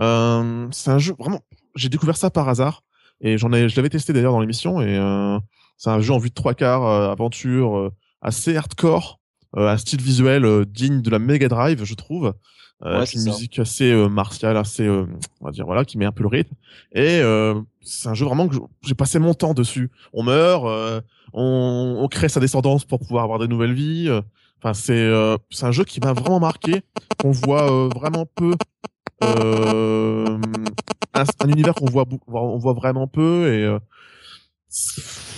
[0.00, 1.40] Euh, c'est un jeu vraiment.
[1.76, 2.82] J'ai découvert ça par hasard
[3.20, 5.38] et j'en ai, je l'avais testé d'ailleurs dans l'émission et euh,
[5.78, 7.90] c'est un jeu en vue de trois quarts, euh, aventure euh,
[8.22, 9.20] assez hardcore,
[9.56, 12.34] euh, un style visuel euh, digne de la Mega Drive, je trouve.
[12.84, 13.30] Euh, Ouais, une ça.
[13.30, 15.06] musique assez euh, martiale, assez, euh,
[15.40, 16.54] on va dire voilà, qui met un peu le rythme.
[16.92, 19.90] Et euh, c'est un jeu vraiment que j'ai passé mon temps dessus.
[20.12, 21.00] On meurt, euh,
[21.32, 24.08] on, on crée sa descendance pour pouvoir avoir des nouvelles vies.
[24.08, 24.20] euh.
[24.58, 26.82] Enfin, c'est euh, c'est un jeu qui m'a vraiment marqué.
[27.24, 28.54] On voit euh, vraiment peu.
[29.22, 30.38] Euh,
[31.14, 33.78] un, un univers qu'on voit, on voit vraiment peu et euh,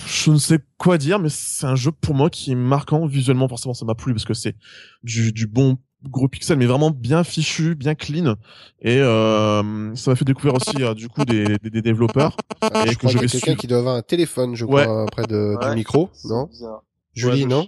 [0.07, 3.47] je ne sais quoi dire, mais c'est un jeu pour moi qui est marquant visuellement.
[3.47, 4.55] Forcément, ça m'a plu parce que c'est
[5.03, 5.77] du, du bon
[6.09, 8.35] gros pixel, mais vraiment bien fichu, bien clean.
[8.81, 12.35] Et euh, ça m'a fait découvrir aussi euh, du coup des, des, des développeurs.
[12.61, 13.57] Ah, et je que crois je vais quelqu'un suivre.
[13.59, 14.83] qui doit avoir un téléphone, je Ouais.
[14.83, 15.69] crois, près de, Ouais.
[15.69, 16.83] du micro, non bizarre.
[17.13, 17.67] Julie, je- non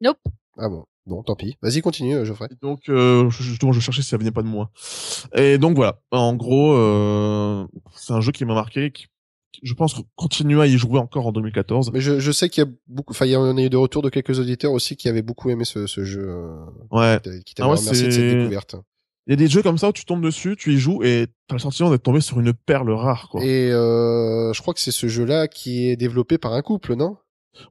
[0.00, 0.18] Nope.
[0.58, 1.56] Ah bon, bon, tant pis.
[1.62, 2.48] Vas-y, continue, euh, Geoffrey.
[2.50, 4.70] Et donc, euh, justement, je cherchais si ça venait pas de moi.
[5.34, 6.00] Et donc voilà.
[6.10, 8.90] En gros, euh, c'est un jeu qui m'a marqué.
[8.90, 9.06] Qui,
[9.62, 11.90] je pense continuer à y jouer encore en 2014.
[11.92, 13.76] Mais je, je sais qu'il y a beaucoup, enfin, il y en a eu de
[13.76, 16.56] retour de quelques auditeurs aussi qui avaient beaucoup aimé ce, ce jeu, euh,
[16.90, 17.20] Ouais.
[17.44, 18.76] qui t'avaient Ah ouais, remercié de cette c'est- découverte.
[19.28, 21.26] Il y a des jeux comme ça où tu tombes dessus, tu y joues et
[21.48, 23.42] t'as le sentiment d'être tombé sur une perle rare, quoi.
[23.44, 27.16] Et euh, je crois que c'est ce jeu-là qui est développé par un couple, non?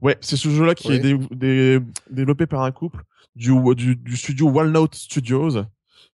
[0.01, 1.79] Ouais, c'est ce jeu-là qui est dé- dé-
[2.09, 3.03] développé par un couple
[3.37, 5.51] du, du, du studio Walnut Studios.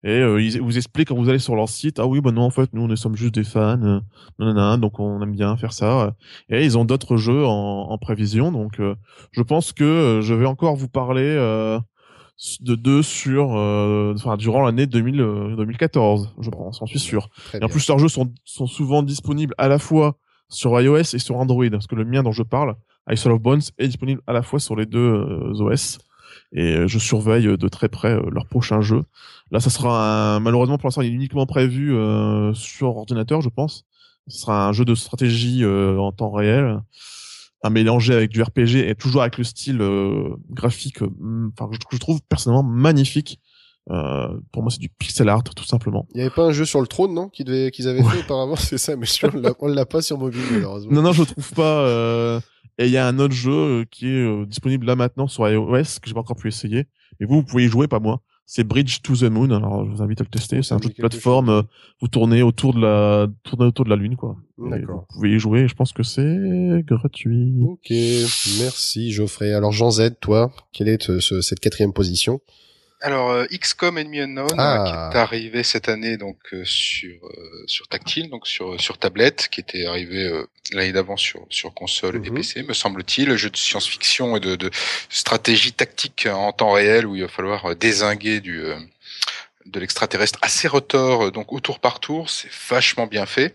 [0.04, 2.42] Et euh, ils vous expliquent quand vous allez sur leur site, ah oui, bah non,
[2.42, 4.00] en fait, nous, est sommes juste des fans, euh,
[4.40, 6.16] nanana, donc on aime bien faire ça.
[6.50, 8.96] Et ils ont d'autres jeux en, en prévision, donc euh,
[9.32, 11.80] je pense que euh, je vais encore vous parler euh,
[12.62, 17.30] de deux sur, euh, enfin, durant l'année 2000, euh, 2014, je pense, j'en suis sûr.
[17.46, 20.18] Très Et en plus, leurs jeux sont, sont souvent disponibles à la fois
[20.50, 22.76] sur iOS et sur Android, parce que le mien dont je parle,
[23.10, 25.28] Isle of Bones, est disponible à la fois sur les deux
[25.60, 26.00] OS.
[26.54, 29.04] Et euh, je surveille euh, de très près euh, leur prochain jeu.
[29.52, 30.40] Là, ça sera un...
[30.40, 33.86] malheureusement pour l'instant, il est uniquement prévu euh, sur ordinateur, je pense.
[34.28, 36.80] Ce sera un jeu de stratégie euh, en temps réel.
[37.64, 41.10] à mélanger avec du RPG et toujours avec le style euh, graphique, euh,
[41.58, 43.40] enfin que je trouve personnellement magnifique.
[43.90, 46.08] Euh, pour moi, c'est du pixel art tout simplement.
[46.14, 48.56] Il y avait pas un jeu sur le trône, non, qu'ils qu'ils avaient fait auparavant,
[48.56, 49.08] c'est ça, mais
[49.60, 50.92] on l'a pas sur mobile malheureusement.
[50.92, 51.82] Non, non, je le trouve pas.
[51.86, 52.40] Euh...
[52.82, 56.08] Et il y a un autre jeu qui est disponible là maintenant sur iOS que
[56.08, 56.88] j'ai pas encore pu essayer.
[57.20, 58.22] Et vous, vous pouvez y jouer, pas moi
[58.54, 59.50] c'est Bridge to the Moon.
[59.52, 60.62] Alors, je vous invite à le tester.
[60.62, 61.48] C'est un jeu de plateforme.
[61.48, 61.62] Euh,
[62.02, 64.36] vous tournez autour de la, tournez autour de la lune, quoi.
[64.58, 65.06] D'accord.
[65.10, 65.70] Vous pouvez y jouer.
[65.70, 67.54] Je pense que c'est gratuit.
[67.62, 67.90] Ok.
[68.60, 69.54] Merci, Geoffrey.
[69.54, 72.42] Alors, Jean Z, toi, quelle est euh, ce, cette quatrième position?
[73.02, 74.84] Alors euh, XCOM Enemy Unknown ah.
[74.86, 79.48] qui est arrivé cette année donc euh, sur euh, sur tactile donc sur sur tablette
[79.50, 80.30] qui était arrivé
[80.72, 82.36] l'année d'avant sur sur console et mhm.
[82.36, 84.70] PC me semble-t-il jeu de science-fiction et de, de
[85.10, 88.64] stratégie tactique en temps réel où il va falloir désinguer du
[89.66, 93.54] de l'extraterrestre assez retors, euh, donc au tour par tour, c'est vachement bien fait.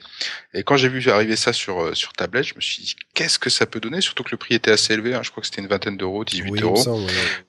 [0.54, 3.38] Et quand j'ai vu arriver ça sur euh, sur tablette, je me suis dit qu'est-ce
[3.38, 5.46] que ça peut donner, surtout que le prix était assez élevé, hein, je crois que
[5.46, 7.06] c'était une vingtaine d'euros, 18 euros.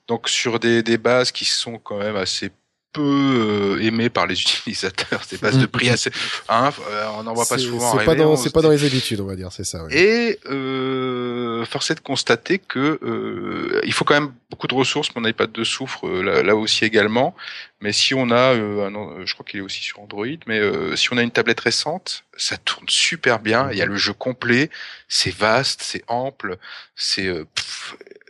[0.07, 2.51] Donc sur des, des bases qui sont quand même assez
[2.97, 5.21] peu euh, aimé par les utilisateurs.
[5.27, 6.09] C'est bases de prix assez,
[6.49, 7.97] hein, euh, on n'en voit pas souvent.
[7.97, 9.85] C'est pas dans, c'est pas dans les habitudes, on va dire, c'est ça.
[9.91, 15.15] Et euh, force est de constater que euh, il faut quand même beaucoup de ressources.
[15.15, 17.35] Mon iPad 2 souffre là, là, aussi également.
[17.81, 20.59] Mais si on a, un, je crois qu'il est aussi sur Android, mais
[20.95, 23.69] si on a une tablette récente, ça tourne super bien.
[23.71, 24.71] Il y a le jeu complet,
[25.07, 26.57] c'est vaste, c'est ample,
[26.95, 27.29] c'est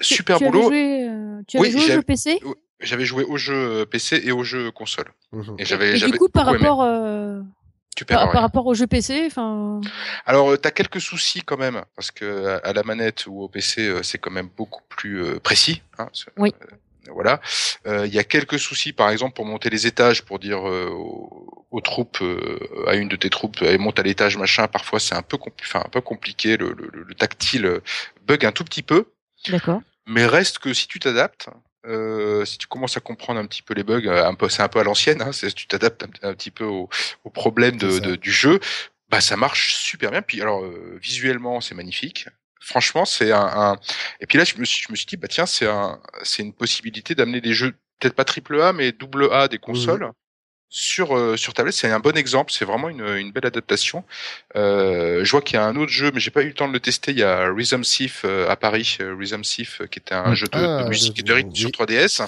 [0.02, 0.64] super tu boulot.
[0.64, 1.08] Joué,
[1.48, 2.42] tu avais joué au PC
[2.80, 5.08] j'avais joué au jeu PC et au jeu console.
[5.32, 5.56] Mhm.
[5.60, 7.42] Et j'avais, du coup, par rapport, euh,
[8.08, 9.82] par, rapport au jeu PC, enfin.
[10.26, 13.88] Alors, euh, t'as quelques soucis quand même parce que à la manette ou au PC,
[13.88, 15.82] euh, c'est quand même beaucoup plus précis.
[15.98, 16.54] Hein, oui.
[17.12, 17.40] voilà.
[17.86, 22.24] Il y a quelques soucis, par exemple, pour monter les étages, pour dire aux, troupes,
[22.88, 24.68] à une de tes troupes, elle monte à l'étage, machin.
[24.68, 26.58] Parfois, c'est un peu, enfin, un peu compliqué.
[26.58, 27.82] Le, le, le tactile
[28.28, 29.06] bug un tout petit peu.
[29.50, 29.82] D'accord.
[30.06, 31.50] Mais reste que si tu t'adaptes,
[31.86, 34.62] euh, si tu commences à comprendre un petit peu les bugs, euh, un peu, c'est
[34.62, 36.90] un peu à l'ancienne, hein, tu t'adaptes un, petit peu aux
[37.24, 38.60] au problèmes de, de, du jeu,
[39.10, 40.22] bah ça marche super bien.
[40.22, 42.28] Puis alors euh, visuellement c'est magnifique.
[42.60, 43.80] Franchement c'est un, un,
[44.20, 46.44] et puis là je me suis, je me suis dit bah tiens c'est un, c'est
[46.44, 50.12] une possibilité d'amener des jeux peut-être pas triple A mais double A des consoles
[50.70, 52.52] sur euh, sur tablette, c'est un bon exemple.
[52.52, 54.04] C'est vraiment une, une belle adaptation.
[54.56, 56.68] Euh, je vois qu'il y a un autre jeu, mais j'ai pas eu le temps
[56.68, 57.12] de le tester.
[57.12, 60.48] Il y a Rhythm Thief euh, à Paris, euh, Rhythm Thief, qui était un jeu
[60.48, 62.28] de, ah, musique et de rythme sur 3DS,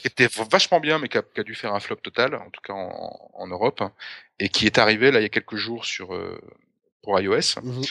[0.00, 2.50] qui était vachement bien, mais qui a, qui a, dû faire un flop total, en
[2.50, 3.82] tout cas en, en, Europe,
[4.40, 6.08] et qui est arrivé là il y a quelques jours sur
[7.02, 7.60] pour iOS.
[7.62, 7.82] Mhm.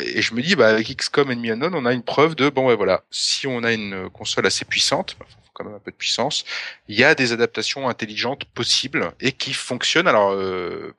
[0.00, 2.68] et je me dis, bah, avec XCOM Enemy Unknown, on a une preuve de bon,
[2.68, 5.16] ouais, voilà, si on a une console assez puissante,
[5.60, 6.44] quand même un peu de puissance.
[6.88, 10.08] Il y a des adaptations intelligentes possibles et qui fonctionnent.
[10.08, 10.94] Alors euh,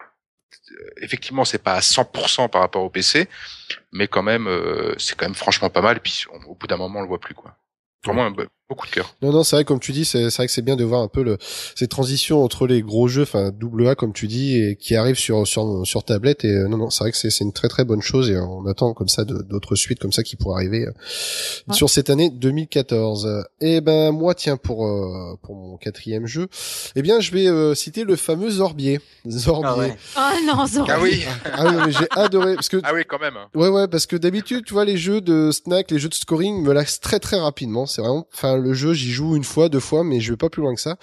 [0.97, 3.27] effectivement, c'est pas à 100% par rapport au PC,
[3.91, 5.97] mais quand même, euh, c'est quand même franchement pas mal.
[5.97, 7.55] Et puis au bout d'un moment, on le voit plus quoi.
[8.71, 9.13] Beaucoup de cœur.
[9.21, 11.09] Non, non, c'est vrai, comme tu dis, c'est vrai que c'est bien de voir un
[11.09, 11.37] peu le,
[11.75, 15.19] ces transitions entre les gros jeux, enfin double A comme tu dis, et qui arrivent
[15.19, 16.45] sur sur sur tablette.
[16.45, 18.37] Et euh, non, non, c'est vrai que c'est c'est une très très bonne chose et
[18.37, 22.29] on attend comme ça d'autres suites comme ça qui pourraient arriver euh, sur cette année
[22.29, 23.45] 2014.
[23.59, 26.47] Et eh ben moi, tiens pour euh, pour mon quatrième jeu,
[26.95, 29.01] eh bien je vais citer le fameux Zorbier.
[29.27, 29.67] Zorbier.
[29.67, 29.95] Ah, ouais.
[30.17, 30.93] oh non, Zorbier.
[30.95, 31.23] Ah oui.
[31.45, 32.77] ah oui, j'ai adoré parce que.
[32.83, 33.35] Ah oui, quand même.
[33.53, 36.63] Ouais, ouais, parce que d'habitude, tu vois, les jeux de snack, les jeux de scoring
[36.63, 37.85] me lassent très très rapidement.
[37.85, 40.49] C'est vraiment, enfin le jeu, j'y joue une fois, deux fois, mais je vais pas
[40.49, 40.97] plus loin que ça.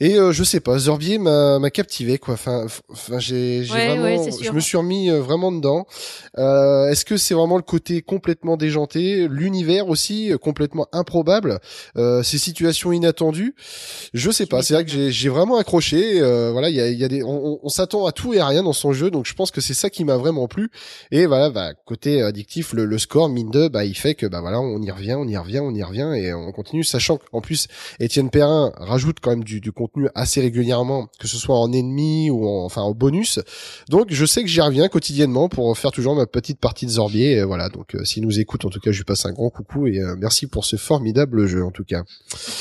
[0.00, 2.34] Et euh, je sais pas, Zorbier m'a captivé quoi.
[2.34, 5.86] Enfin, enfin j'ai vraiment, je me suis remis euh, vraiment dedans.
[6.38, 11.60] Euh, Est-ce que c'est vraiment le côté complètement déjanté, l'univers aussi euh, complètement improbable,
[11.96, 13.54] euh, ces situations inattendues?
[14.14, 14.62] Je sais pas.
[14.62, 16.20] C'est vrai que j'ai vraiment accroché.
[16.52, 18.62] voilà, il y a, y a des, on, on s'attend à tout et à rien
[18.62, 20.70] dans son jeu, donc je pense que c'est ça qui m'a vraiment plu.
[21.10, 24.40] Et voilà, bah, côté addictif, le, le score mine de, bah il fait que bah
[24.40, 27.40] voilà, on y revient, on y revient, on y revient et on continue, sachant qu'en
[27.40, 27.68] plus
[27.98, 32.30] Étienne Perrin rajoute quand même du, du contenu assez régulièrement, que ce soit en ennemi
[32.30, 33.40] ou en, enfin en bonus.
[33.88, 37.42] Donc je sais que j'y reviens quotidiennement pour faire toujours ma petite partie de Zorbier.
[37.44, 39.86] voilà, donc euh, s'il nous écoute, en tout cas, je lui passe un grand coucou
[39.86, 42.02] et euh, merci pour ce formidable jeu en tout cas.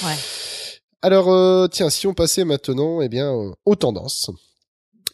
[0.04, 0.16] Ouais.
[1.02, 3.32] Alors euh, tiens, si on passait maintenant, eh bien,
[3.66, 4.32] aux tendances.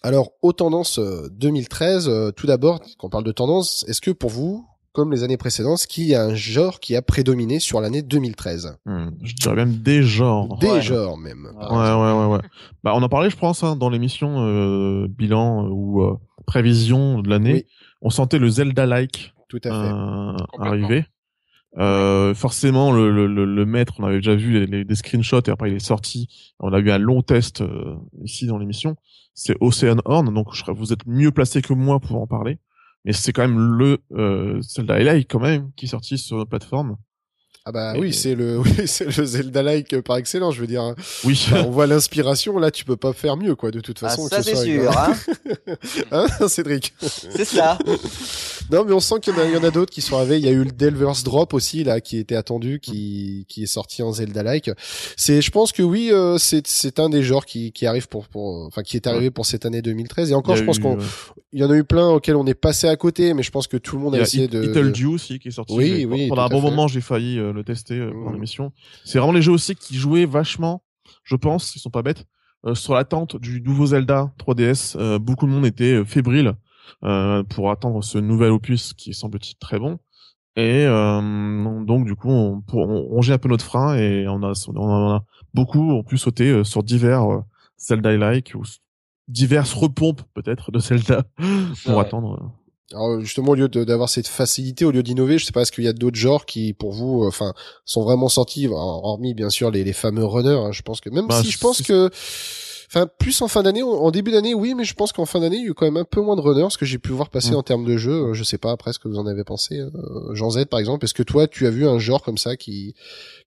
[0.04, 4.64] Alors, aux tendances 2013, tout d'abord, quand on parle de tendances, est-ce que pour vous,
[4.96, 8.78] comme les années précédentes, qu'il y a un genre qui a prédominé sur l'année 2013.
[8.86, 10.58] Hmm, je dirais même des genres.
[10.60, 11.48] Des genres même.
[11.54, 12.40] Ouais, ouais, ouais, ouais.
[12.84, 16.16] Bah, on en parlait, je pense, hein, dans l'émission euh, bilan ou euh,
[16.48, 17.68] prévision de l'année.
[18.02, 19.94] On sentait le Zelda-like Tout à fait.
[19.94, 21.06] Euh, arriver.
[21.78, 25.70] Euh, forcément, le, le, le, maître, on avait déjà vu les, des screenshots et après
[25.70, 26.30] il est sorti.
[26.60, 27.62] On a eu un long test
[28.24, 28.96] ici dans l'émission.
[29.34, 32.60] C'est Ocean Horn, donc je, vous êtes mieux placé que moi pour en parler
[33.06, 36.50] mais c'est quand même le euh, Zelda Highlight quand même qui est sorti sur notre
[36.50, 36.98] plateforme.
[37.68, 40.84] Ah bah Et- oui, c'est le, oui, c'est le Zelda-like par excellence, je veux dire.
[40.84, 40.96] hein.
[41.24, 41.34] Oui.
[41.48, 44.26] Enfin, on voit l'inspiration, là, tu peux pas faire mieux, quoi, de toute Ah, façon.
[44.26, 45.14] que ça ce c'est sûr, hein
[46.12, 47.78] Hein, Cédric c'est ça.
[48.72, 50.16] Non, mais on sent qu'il y en a, il y en a d'autres qui sont
[50.18, 50.38] arrivés.
[50.38, 53.68] Il y a eu le Delver's Drop aussi, là, qui était attendu, qui, qui est
[53.68, 54.70] sorti en Zelda-like.
[55.18, 58.28] C'est, je pense que oui, euh, c'est, c'est un des genres qui, qui arrive pour,
[58.28, 60.32] pour, enfin, qui est arrivé pour cette année 2013.
[60.32, 61.04] Et encore, je pense eu, qu'on, euh,
[61.54, 63.68] il y en a eu plein auxquels on est passé à côté, mais je pense
[63.68, 64.62] que tout le monde Il a y a essayé It- de.
[64.62, 65.74] Little de- Dew aussi qui est sorti.
[65.74, 66.70] Oui, oui, Pendant un bon fait.
[66.70, 68.72] moment, j'ai failli euh, le tester euh, pendant l'émission.
[69.04, 70.84] C'est vraiment les jeux aussi qui jouaient vachement,
[71.24, 72.26] je pense, ils sont pas bêtes,
[72.66, 74.96] euh, sur l'attente du nouveau Zelda 3DS.
[74.98, 76.54] Euh, beaucoup de monde était euh, fébrile
[77.50, 79.98] pour attendre ce nouvel opus qui semble-t-il très bon.
[80.56, 84.78] Et donc du coup, on, on rongeait un peu notre frein et on a, on
[84.80, 87.26] en a beaucoup ont pu sauter sur divers
[87.78, 88.62] Zelda-like ou
[89.28, 91.24] diverses repompes peut-être de Zelda
[91.86, 92.02] pour Ouais.
[92.02, 92.54] attendre.
[92.94, 95.84] Alors justement, au lieu d'avoir cette facilité, au lieu d'innover, je sais pas, est-ce qu'il
[95.84, 99.50] y a d'autres genres qui, pour vous, euh, enfin, sont vraiment sortis, hor- hormis bien
[99.50, 100.50] sûr les, les fameux runners.
[100.52, 102.12] hein, je pense que même Bah, si je pense que,
[102.88, 105.58] enfin, plus en fin d'année, en début d'année, oui, mais je pense qu'en fin d'année,
[105.58, 107.12] il y a eu quand même un peu moins de runners, ce que j'ai pu
[107.12, 107.56] voir passer Mm.
[107.56, 108.28] en termes de jeux.
[108.30, 109.90] Euh, Je sais pas après ce que vous en avez pensé, euh,
[110.36, 111.06] Jean Z par exemple.
[111.06, 112.94] Est-ce que toi, tu as vu un genre comme ça qui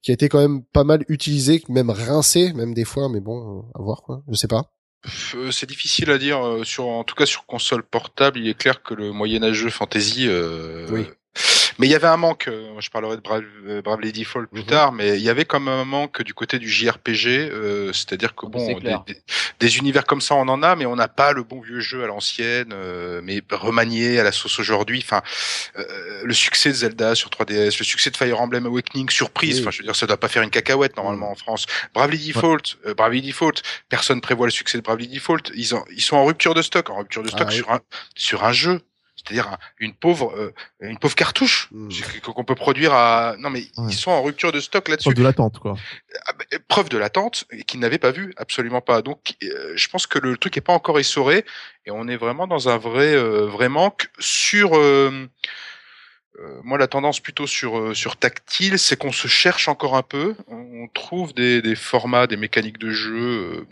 [0.03, 3.59] qui a été quand même pas mal utilisé, même rincé, même des fois, mais bon,
[3.59, 4.23] euh, à voir quoi.
[4.29, 4.73] Je sais pas.
[5.35, 6.45] Euh, C'est difficile à dire.
[6.45, 10.27] euh, Sur, en tout cas, sur console portable, il est clair que le moyenâgeux fantasy.
[10.29, 11.07] euh, Oui.
[11.79, 12.49] Mais il y avait un manque.
[12.49, 14.67] euh, Je parlerai de Brave, euh, Bravely Default plus Mhm.
[14.67, 17.49] tard, mais il y avait quand même un manque du côté du JRPG.
[17.53, 19.05] euh, C'est-à-dire que bon, des, clair.
[19.07, 19.23] des-
[19.61, 22.03] des univers comme ça, on en a, mais on n'a pas le bon vieux jeu
[22.03, 25.01] à l'ancienne, euh, mais remanié à la sauce aujourd'hui.
[25.05, 25.23] Enfin,
[25.79, 29.57] euh, le succès de Zelda sur 3DS, le succès de Fire Emblem Awakening, surprise.
[29.57, 29.61] Oui.
[29.63, 31.67] Enfin, je veux dire, ça doit pas faire une cacahuète normalement en France.
[31.95, 35.53] Bravely Default, euh, Bravely Default, personne prévoit le succès de Bravely Default.
[35.55, 37.57] Ils, ont, ils sont en rupture de stock, en rupture de stock Ah oui.
[37.57, 37.81] sur un
[38.17, 38.81] sur un jeu,
[39.23, 41.89] c'est-à-dire un- une pauvre euh, une pauvre cartouche Mm.
[42.23, 43.35] qu'on peut produire à.
[43.39, 43.89] Non mais Ouais.
[43.91, 45.07] ils sont en rupture de stock là-dessus.
[45.09, 45.75] Preuve de l'attente quoi.
[46.27, 49.03] Ah bah, euh, preuve de l'attente et qu'ils n'avaient pas vu, absolument pas.
[49.03, 51.45] Donc, euh, je pense que le truc est pas encore essoré
[51.87, 54.77] et on est vraiment dans un vrai euh, vrai manque sur.
[54.77, 55.27] euh,
[56.63, 60.37] moi, la tendance plutôt sur sur tactile, c'est qu'on se cherche encore un peu.
[60.47, 63.67] On trouve des, des formats, des mécaniques de jeu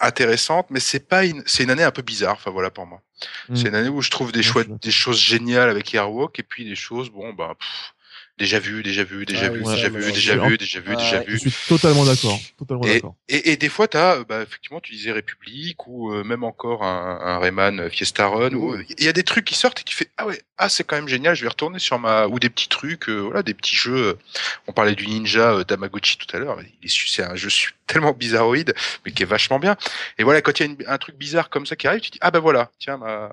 [0.00, 2.34] intéressantes, mais c'est pas une, c'est une année un peu bizarre.
[2.34, 3.00] Enfin voilà pour moi.
[3.48, 3.56] Mm.
[3.56, 6.64] C'est une année où je trouve des choix, des choses géniales avec Airwalk et puis
[6.64, 7.94] des choses bon bah pff,
[8.38, 11.18] déjà vu, déjà vu, déjà Ah vu, oui, déjà vu, déjà vu, déjà vu, déjà
[11.20, 11.24] ouais.
[11.26, 11.38] Je vu.
[11.38, 12.38] suis totalement d'accord.
[12.84, 13.14] Et, d'accord.
[13.28, 16.82] et, et des fois, tu as, bah, effectivement, tu disais République ou euh, même encore
[16.84, 18.52] un, un Rayman Fiesta Run.
[18.54, 20.68] où euh, Il y a des trucs qui sortent et tu fais ah ouais, ah
[20.68, 21.34] c'est quand même génial.
[21.34, 23.96] Je vais retourner sur ma ou des petits trucs, euh, voilà, des petits jeux.
[24.08, 24.18] euh,
[24.66, 26.58] On parlait du Ninja euh, Tamagotchi tout à l'heure.
[26.82, 28.74] Il est su- c'est un jeu su- tellement bizarroïde,
[29.04, 29.76] mais qui est vachement bien.
[30.18, 32.10] Et voilà, quand il y a une- un truc bizarre comme ça qui arrive, tu
[32.10, 33.32] dis ah bah voilà, tiens ma,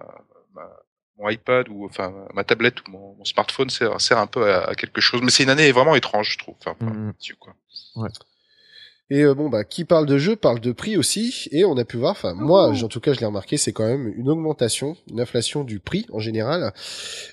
[0.55, 0.69] ma-
[1.17, 4.63] mon iPad ou enfin ma tablette ou mon, mon smartphone sert, sert un peu à,
[4.69, 5.21] à quelque chose.
[5.23, 6.55] Mais c'est une année vraiment étrange, je trouve.
[6.59, 6.75] Enfin,
[7.07, 7.53] là-dessus, quoi.
[9.09, 11.47] Et euh, bon bah qui parle de jeu parle de prix aussi.
[11.51, 13.85] Et on a pu voir enfin moi en tout cas je l'ai remarqué c'est quand
[13.85, 16.73] même une augmentation une inflation du prix en général.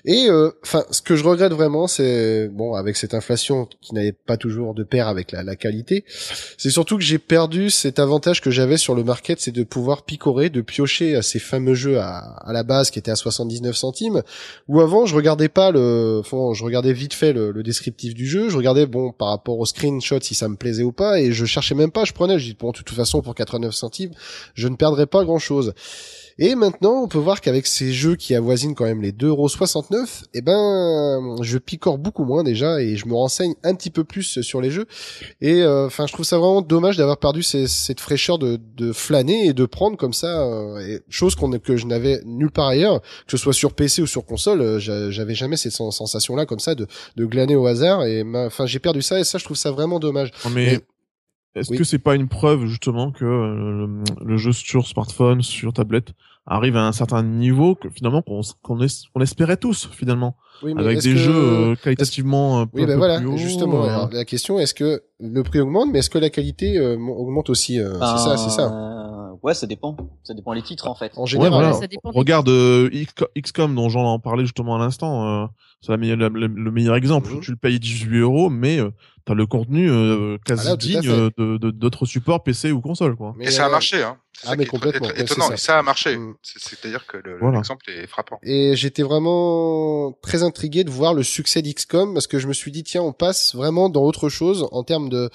[0.05, 4.11] Et euh, enfin ce que je regrette vraiment c'est bon avec cette inflation qui n'avait
[4.11, 6.03] pas toujours de pair avec la, la qualité
[6.57, 10.03] c'est surtout que j'ai perdu cet avantage que j'avais sur le market c'est de pouvoir
[10.03, 13.75] picorer de piocher à ces fameux jeux à, à la base qui étaient à 79
[13.75, 14.23] centimes
[14.67, 18.27] où avant je regardais pas le enfin, je regardais vite fait le, le descriptif du
[18.27, 21.31] jeu je regardais bon par rapport au screenshot si ça me plaisait ou pas et
[21.31, 24.11] je cherchais même pas je prenais je dis bon de toute façon pour 89 centimes
[24.53, 25.73] je ne perdrais pas grand chose
[26.39, 30.41] et maintenant on peut voir qu'avec ces jeux qui avoisinent quand même les 2,69€, eh
[30.41, 34.61] ben je picore beaucoup moins déjà et je me renseigne un petit peu plus sur
[34.61, 34.85] les jeux.
[35.41, 38.91] Et euh, enfin je trouve ça vraiment dommage d'avoir perdu ces- cette fraîcheur de, de
[38.93, 42.67] flâner et de prendre comme ça euh, et chose qu'on que je n'avais nulle part
[42.67, 46.35] ailleurs que ce soit sur PC ou sur console euh, j'a- j'avais jamais cette sensation
[46.35, 49.37] là comme ça de, de glaner au hasard et enfin j'ai perdu ça et ça
[49.37, 50.31] je trouve ça vraiment dommage.
[50.65, 50.79] Mais
[51.55, 51.77] est-ce oui.
[51.77, 56.13] que c'est pas une preuve justement que euh, le, le jeu sur smartphone, sur tablette
[56.47, 60.35] arrive à un certain niveau que finalement qu'on qu'on es- qu'on espérait tous finalement?
[60.63, 63.27] Oui, mais avec des que- jeux euh, qualitativement un peu, Oui, ben peu voilà, plus
[63.27, 63.83] haut, justement.
[63.85, 67.49] euh, la question, est-ce que le prix augmente, mais est-ce que la qualité euh, augmente
[67.49, 68.71] aussi euh, C'est ça, c'est ça?
[68.71, 69.07] Euh,
[69.43, 69.97] Ouais, ça dépend.
[70.23, 71.13] Ça dépend les titres en fait.
[71.15, 71.51] En Ouais, général.
[71.51, 71.69] voilà.
[71.69, 71.73] hein.
[71.73, 72.91] Ça dépend Regarde euh,
[73.35, 75.47] XCOM dont j'en en parlais justement à l'instant, euh,
[75.81, 77.31] c'est le meilleur exemple.
[77.33, 77.39] Mhm.
[77.39, 78.79] Tu le payes 18 euros, mais
[79.25, 82.71] t'as le contenu euh, quasi Ah là, à digne euh, de de- d'autres supports PC
[82.71, 83.33] ou console quoi.
[83.37, 84.17] Mais, Et ça a euh, marché, hein.
[84.33, 85.47] C'est ah, ça mais complètement, étonnant.
[85.49, 85.73] c'est Et ça.
[85.73, 86.17] ça a marché.
[86.17, 86.35] Mm.
[86.41, 87.57] C'est- C'est-à-dire que le- Voilà.
[87.57, 88.39] l'exemple est frappant.
[88.43, 92.71] Et j'étais vraiment très intrigué de voir le succès d'XCOM parce que je me suis
[92.71, 95.29] dit tiens on passe vraiment dans autre chose en termes de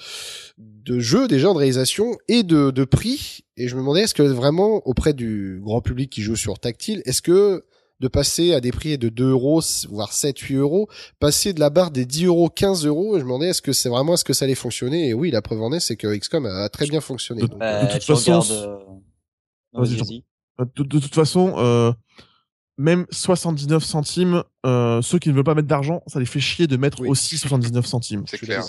[0.57, 4.23] de jeu déjà de réalisation et de, de prix et je me demandais est-ce que
[4.23, 7.65] vraiment auprès du grand public qui joue sur tactile est-ce que
[7.99, 10.87] de passer à des prix de 2 euros, voire 7, 8 euros,
[11.19, 13.73] passer de la barre des 10 euros, 15 euros, et je me demandais est-ce que
[13.73, 16.15] c'est vraiment, est-ce que ça allait fonctionner, et oui, la preuve en est, c'est que
[16.15, 17.41] XCOM a très bien fonctionné.
[17.41, 18.77] De- Donc, Bah, de toute façon, regardes, euh,
[19.73, 19.83] non,
[20.75, 21.91] De, de toute façon, euh,
[22.77, 26.67] même 79 centimes, euh, ceux qui ne veulent pas mettre d'argent, ça les fait chier
[26.67, 27.09] de mettre Oui.
[27.09, 28.23] aussi 79 centimes.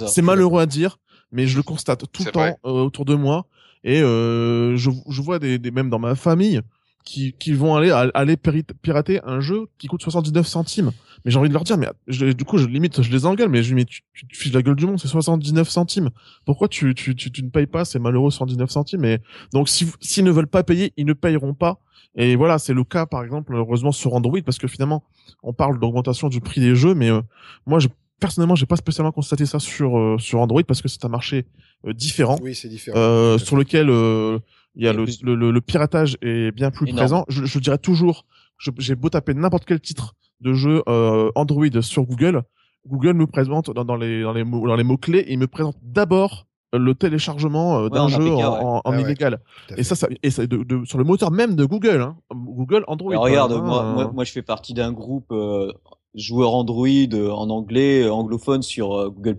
[0.06, 0.98] C'est malheureux à dire,
[1.32, 3.46] mais je le constate tout le temps euh, autour de moi.
[3.84, 6.60] Et euh, je, je vois des, des même dans ma famille
[7.08, 8.36] qui, qui vont aller aller
[8.82, 10.90] pirater un jeu qui coûte 79 centimes.
[11.24, 13.48] Mais j'ai envie de leur dire, mais je- du coup, je limite, je les engueule,
[13.48, 16.10] mais je dis, mais tu, tu te fiches la gueule du monde, c'est 79 centimes.
[16.44, 19.04] Pourquoi tu, tu, tu, tu ne payes pas C'est malheureux 79 centimes.
[19.06, 19.18] Et
[19.54, 21.80] donc, si, s'ils ne veulent pas payer, ils ne payeront pas.
[22.14, 25.02] Et voilà, c'est le cas, par exemple, heureusement sur Android, parce que finalement,
[25.42, 27.20] on parle d'augmentation du prix des jeux, mais euh,
[27.66, 27.88] moi, je,
[28.20, 31.46] personnellement, j'ai pas spécialement constaté ça sur euh, sur Android parce que c'est un marché
[31.86, 32.98] euh, différent, oui, c'est différent.
[32.98, 34.38] euh, sur lequel euh,
[34.78, 36.98] il y a le, plus- le, le, le piratage est bien plus Énorme.
[36.98, 37.24] présent.
[37.28, 38.24] Je, je dirais toujours,
[38.56, 42.42] je- j'ai beau taper n'importe quel titre de jeu euh, Android sur Google,
[42.86, 45.46] Google me présente dans, dans les dans les mots dans les mots clés, il me
[45.48, 48.80] présente d'abord le téléchargement euh, d'un jeu APK, en, ouais.
[48.84, 49.40] en, Ah illégal.
[49.76, 52.16] Et ça, ça, et ça de, de- sur le moteur même de Google, hein.
[52.32, 53.10] Google Android.
[53.12, 55.72] Alors, regarde, hein, moi, euh, moi, moi, je fais partie d'un groupe euh,
[56.14, 59.36] joueurs Android euh, en anglais, euh, anglophone sur euh, Google+.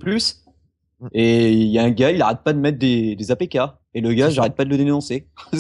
[1.00, 1.08] Mm.
[1.14, 3.58] Et il y a un gars, il arrête pas de mettre des, des APK.
[3.96, 5.28] Et le gars, j'arrête pas de le dénoncer.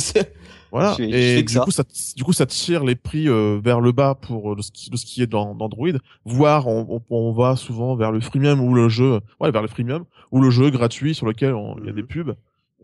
[0.71, 0.91] Voilà.
[0.91, 1.61] Je fais- je et du ça.
[1.61, 1.83] coup, ça,
[2.15, 4.97] du coup, ça tire les prix euh, vers le bas pour euh, le, ski- le
[4.97, 5.87] ce qui est dans d'Android.
[6.25, 9.67] Voire, on, on, on va souvent vers le freemium ou le jeu, ouais, vers le
[9.67, 12.35] freemium ou le jeu gratuit sur lequel il y a des pubs.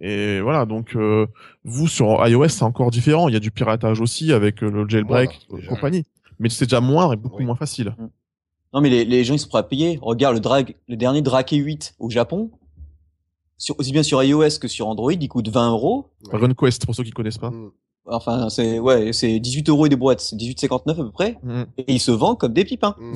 [0.01, 0.65] Et voilà.
[0.65, 1.27] Donc, euh,
[1.63, 3.27] vous sur iOS, c'est encore différent.
[3.27, 6.05] Il y a du piratage aussi avec euh, le jailbreak et compagnie.
[6.39, 7.45] Mais c'est déjà moindre et beaucoup Oui.
[7.45, 7.95] moins facile.
[8.73, 9.99] Non, mais les, les gens, ils sont prêts à payer.
[10.01, 12.49] Regarde, le drag, le dernier Drake 8 au Japon,
[13.57, 16.11] sur, aussi bien sur iOS que sur Android, il coûte 20 euros.
[16.31, 16.39] Ouais.
[16.39, 17.51] RunQuest pour ceux qui connaissent pas.
[17.51, 17.71] Mm.
[18.07, 20.21] Enfin, c'est, ouais, c'est 18 euros et des boîtes.
[20.21, 21.37] C'est 18,59 à peu près.
[21.43, 21.63] Mm.
[21.77, 22.95] Et il se vend comme des pipins.
[22.99, 23.13] Mm.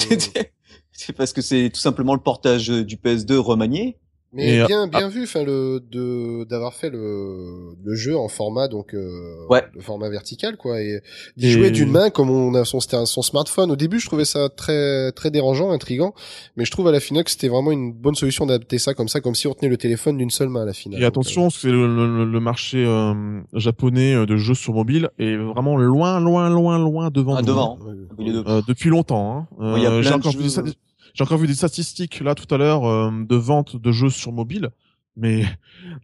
[0.92, 3.98] c'est parce que c'est tout simplement le portage du PS2 remanié.
[4.32, 8.28] Mais Et, euh, bien, bien vu, enfin le de d'avoir fait le le jeu en
[8.28, 9.64] format donc euh, Ouais.
[9.74, 11.02] le format vertical quoi et
[11.36, 13.72] d'y Et- jouer d'une main comme on a son c'était un- son smartphone.
[13.72, 16.14] Au début, je trouvais ça très très dérangeant, intrigant,
[16.58, 19.08] mais je trouve à la finale que c'était vraiment une bonne solution d'adapter ça comme
[19.08, 21.02] ça, comme si on tenait le téléphone d'une seule main à la finale.
[21.02, 25.38] Et attention, c'est le, le, le marché euh, japonais euh, de jeux sur mobile est
[25.38, 27.36] vraiment loin, loin, loin, loin devant.
[27.36, 27.80] Ah, devant.
[27.82, 27.96] hein.
[28.18, 29.38] Donc, euh, Euh, depuis longtemps.
[29.38, 29.48] Hein.
[29.60, 30.74] Euh, Oui, y a plein de jeux.
[31.14, 34.32] J'ai encore vu des statistiques là tout à l'heure euh, de vente de jeux sur
[34.32, 34.70] mobile,
[35.16, 35.44] mais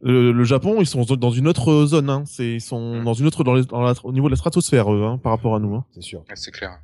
[0.02, 2.10] le, le Japon ils sont dans une autre zone.
[2.10, 2.24] Hein.
[2.26, 4.94] C'est ils sont dans une autre dans, les- dans la- au niveau de la stratosphère
[4.94, 5.76] eux, hein, par rapport à nous.
[5.76, 5.86] Hein.
[5.94, 6.24] C'est sûr.
[6.36, 6.80] C'est clair.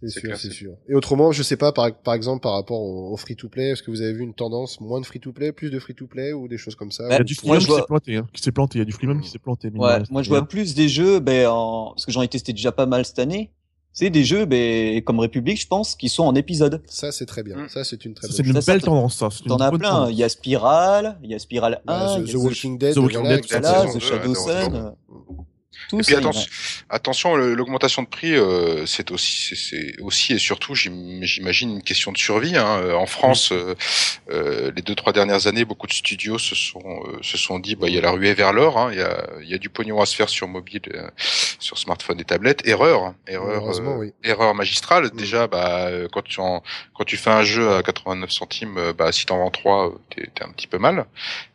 [0.00, 0.74] C'est sûr, c'est sûr.
[0.88, 3.90] Et autrement, je sais pas, par, par exemple, par rapport au, au free-to-play, est-ce que
[3.90, 6.92] vous avez vu une tendance moins de free-to-play, plus de free-to-play ou des choses comme
[6.92, 8.52] ça Bah, Il y a du freemium je qui vois- s'est planté, hein, qui s'est
[8.52, 8.78] planté.
[8.78, 9.70] Il y a du freemium qui s'est planté.
[9.74, 11.94] Ouais, moi je vois plus des jeux, ben, en...
[11.96, 13.50] parce que j'en ai testé déjà pas mal cette année.
[13.98, 16.80] C'est des jeux, ben, comme République, je pense, qui sont en épisode.
[16.86, 17.56] Ça, c'est très bien.
[17.56, 17.68] Mm.
[17.68, 19.28] Ça, c'est une très bonne c'est une belle ça- tendance, ça.
[19.44, 19.90] T'en as plein.
[19.90, 20.10] tendance.
[20.12, 22.98] Il y a Spiral, il y a Spiral 1, Bah, The, The Walking Dead, The
[22.98, 24.94] Walking voilà, Dead, The Shadow ouais, Sun.
[25.92, 26.14] Et puis
[26.90, 32.12] attention, l'augmentation de prix, euh, c'est aussi, c'est- aussi et surtout, j'im- j'imagine une question
[32.12, 32.56] de survie.
[32.56, 32.80] Hein.
[32.82, 33.74] Euh, En France, euh,
[34.30, 37.76] euh, les deux trois dernières années, beaucoup de studios se sont euh, se sont dit,
[37.76, 38.90] bah il y a la ruée vers l'or, hein.
[38.92, 41.08] il y a y a du pognon à se faire sur mobile, euh,
[41.58, 42.66] sur smartphone et tablette.
[42.66, 43.14] Erreur, hein.
[43.26, 43.64] erreur,
[43.98, 44.12] oui.
[44.24, 45.04] erreur magistrale.
[45.06, 45.16] Mm.
[45.16, 46.62] Déjà, bah quand tu en,
[46.94, 50.50] quand tu fais un jeu à 89 centimes, bah si t'en vends trois, t'es un
[50.50, 51.06] petit peu mal.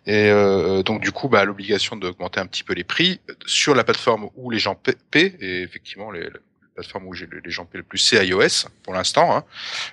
[0.06, 3.84] Et euh, donc du coup, bah, l'obligation d'augmenter un petit peu les prix sur la
[3.84, 6.30] plateforme où les gens paient, et effectivement les, la
[6.76, 9.36] plateforme où les gens paient le plus, c'est iOS pour l'instant.
[9.36, 9.44] Hein.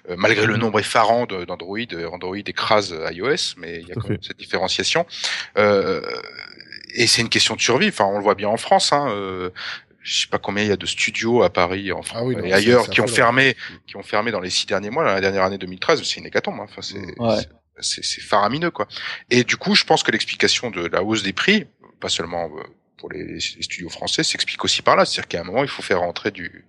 [0.09, 4.09] Euh, malgré le nombre effarant d'Android, euh, Android écrase iOS, mais il y a quand
[4.09, 5.07] même cette différenciation.
[5.59, 6.01] Euh,
[6.95, 7.89] et c'est une question de survie.
[7.89, 8.93] Enfin, on le voit bien en France.
[8.93, 9.09] Hein.
[9.11, 9.51] Euh,
[10.03, 12.35] je sais pas combien il y a de studios à Paris, en France Ah oui,
[12.35, 13.55] non, et ailleurs qui ont fermé,
[13.87, 15.05] qui ont fermé dans les six derniers mois.
[15.05, 16.59] La dernière année 2013, c'est une hécatombe.
[16.59, 16.65] hein.
[16.65, 16.99] Enfin, c'est.
[17.21, 17.43] Ouais.
[17.83, 18.87] C'est- faramineux quoi.
[19.31, 21.67] Et du coup, je pense que l'explication de la hausse des prix,
[22.01, 22.63] pas seulement euh,
[22.97, 25.05] pour les, studios français, s'explique aussi par là.
[25.05, 26.65] C'est-à-dire qu'à un moment, il faut faire rentrer du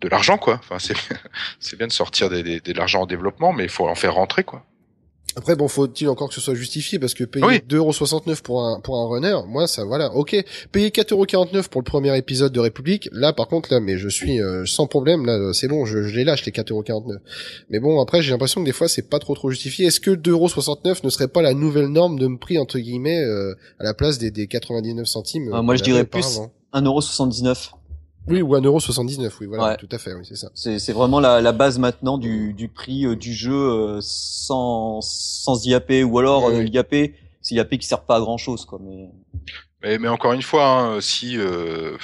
[0.00, 0.60] de l'argent quoi.
[0.62, 0.96] Enfin, c'est
[1.78, 4.64] bien de sortir de l'argent en développement, mais il faut en faire rentrer quoi.
[5.36, 7.60] Après, bon, faut-il encore que ce soit justifié parce que payer Oui.
[7.68, 10.36] 2,69€ pour un, pour un runner, moi, ça, voilà, ok.
[10.72, 14.40] Payer 4,49€ pour le premier épisode de République, là, par contre, là, mais je suis
[14.40, 17.18] euh, sans problème, là, c'est bon, je, je les lâche, les 4,49€.
[17.70, 19.86] Mais bon, après, j'ai l'impression que des fois, c'est pas trop trop justifié.
[19.86, 23.54] Est-ce que 2,69€ ne serait pas la nouvelle norme de me prix, entre guillemets, euh,
[23.78, 26.26] à la place des, des 99 centimes Ah, euh, moi, qu'on je dirais plus
[26.72, 27.70] auparavant 1,79€.
[28.28, 29.76] Oui, ou 1,79€, oui, voilà, Ouais.
[29.76, 30.50] tout à fait, oui, c'est ça.
[30.54, 35.00] C'est c'est vraiment la, la base maintenant du, du prix euh, du jeu euh, sans,
[35.00, 36.70] sans IAP ou alors Oui, euh, oui.
[36.70, 38.78] l'IAP, c'est l'IAP qui sert pas à grand chose quoi.
[38.82, 39.08] Mais
[39.82, 41.96] Mais, mais encore une fois, hein, si euh,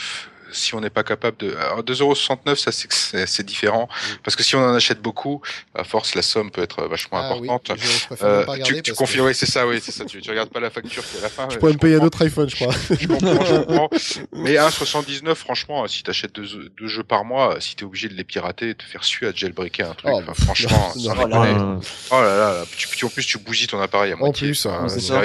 [0.54, 1.54] si on n'est pas capable de.
[1.56, 3.88] Alors 2,69€, ça c'est que c'est c'est différent
[4.22, 5.42] parce que si on en achète beaucoup,
[5.74, 7.78] à force la somme peut être vachement Ah oui, importante.
[7.78, 10.04] je Euh, pas tu tu parce confirmes, que oui, c'est ça, oui, c'est ça.
[10.04, 11.48] Tu, tu regardes pas la facture qui est à la fin.
[11.50, 12.74] Je pourrais me payer un autre iPhone, je crois.
[12.98, 13.90] Je comprends, je comprends.
[14.32, 18.24] Mais 1,79, franchement, si t'achètes deux, deux jeux par mois, si t'es obligé de les
[18.24, 21.80] pirater et te faire suer à jailbreaker un truc, Oh, enfin, franchement, non, non,
[22.10, 24.48] Oh là là, là, tu, tu- en plus tu bousilles ton appareil à moitié.
[24.48, 25.20] plus, Enfin, hein, c'est ça.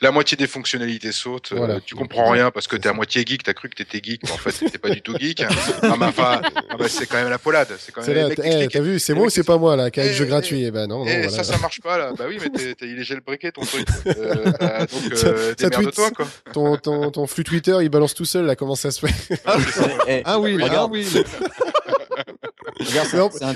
[0.00, 1.52] La moitié des fonctionnalités sautent.
[1.52, 1.80] euh, Voilà.
[1.80, 3.42] tu comprends rien parce que t'es à moitié geek.
[3.42, 5.44] T'as cru que t'étais geek, mais en fait t'étais pas du tout geek.
[5.82, 6.40] non, mais enfin,
[6.70, 7.68] ah bah, c'est quand même la polade.
[7.78, 10.04] C'est quand même eh, t'as vu, c'est moi ou c'est pas moi là, qui a
[10.04, 10.64] le Eh, jeu eh, gratuit?
[10.64, 11.30] Eh ben non, non, Eh, voilà.
[11.30, 12.12] ça, ça marche pas là.
[12.16, 13.86] Bah oui, mais t'es, t'es- il est jailbreaké ton truc.
[14.06, 16.16] Euh, bah, donc, Ça- euh, démerde-toi tweet.
[16.16, 16.26] quoi.
[16.52, 19.40] Ton, ton, ton flux Twitter, il balance tout seul là, comment ça se fait?
[19.44, 19.56] Ah
[20.38, 21.06] oui, ah regarde, oui.
[22.88, 23.08] Regarde,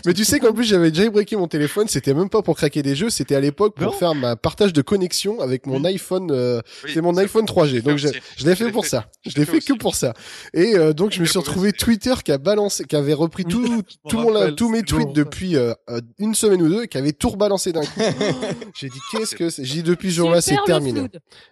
[0.05, 2.83] Mais en- tu sais qu'en plus j'avais jailbreaké mon téléphone, c'était même pas pour craquer
[2.83, 3.93] des jeux, c'était à l'époque pour Non.
[3.93, 7.99] faire ma partage de connexion avec mon iPhone, euh, Oui, c'est mon iPhone 3G, donc
[7.99, 8.09] je,
[8.45, 8.91] l'ai fait pour fait.
[8.91, 9.07] ça.
[9.25, 10.15] Je l'ai fait fait que pour ça.
[10.55, 11.73] Et euh, donc je me suis retrouvé.
[11.73, 15.57] Twitter qui a balancé, qui avait repris tout, tout mon, rappelle, tous mes tweets depuis
[15.57, 18.01] euh, euh, une semaine ou deux, et qui avait tout rebalancé d'un coup.
[18.79, 19.65] J'ai dit qu'est-ce que c'est?
[19.65, 21.03] J'ai dit depuis ce jour-là c'est terminé.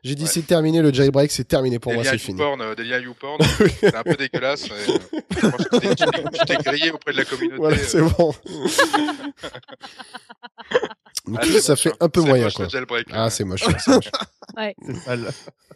[0.03, 0.29] J'ai dit Ouais.
[0.33, 2.39] c'est terminé le jailbreak, c'est terminé pour moi, c'est fini.
[2.39, 3.39] YouPorn, euh, des liens YouPorn,
[3.81, 4.64] c'est un peu dégueulasse.
[4.66, 4.70] et,
[5.45, 7.62] euh, grillé auprès de la communauté.
[7.64, 8.32] Voilà, euh, c'est bon.
[11.26, 11.96] Donc ah, ça, c'est fait hein.
[12.00, 12.64] un peu C'est moyen moche, quoi.
[12.66, 13.64] le jailbreak, Ah c'est moche.
[13.78, 14.10] c'est moche.
[14.86, 15.30] C'est sale.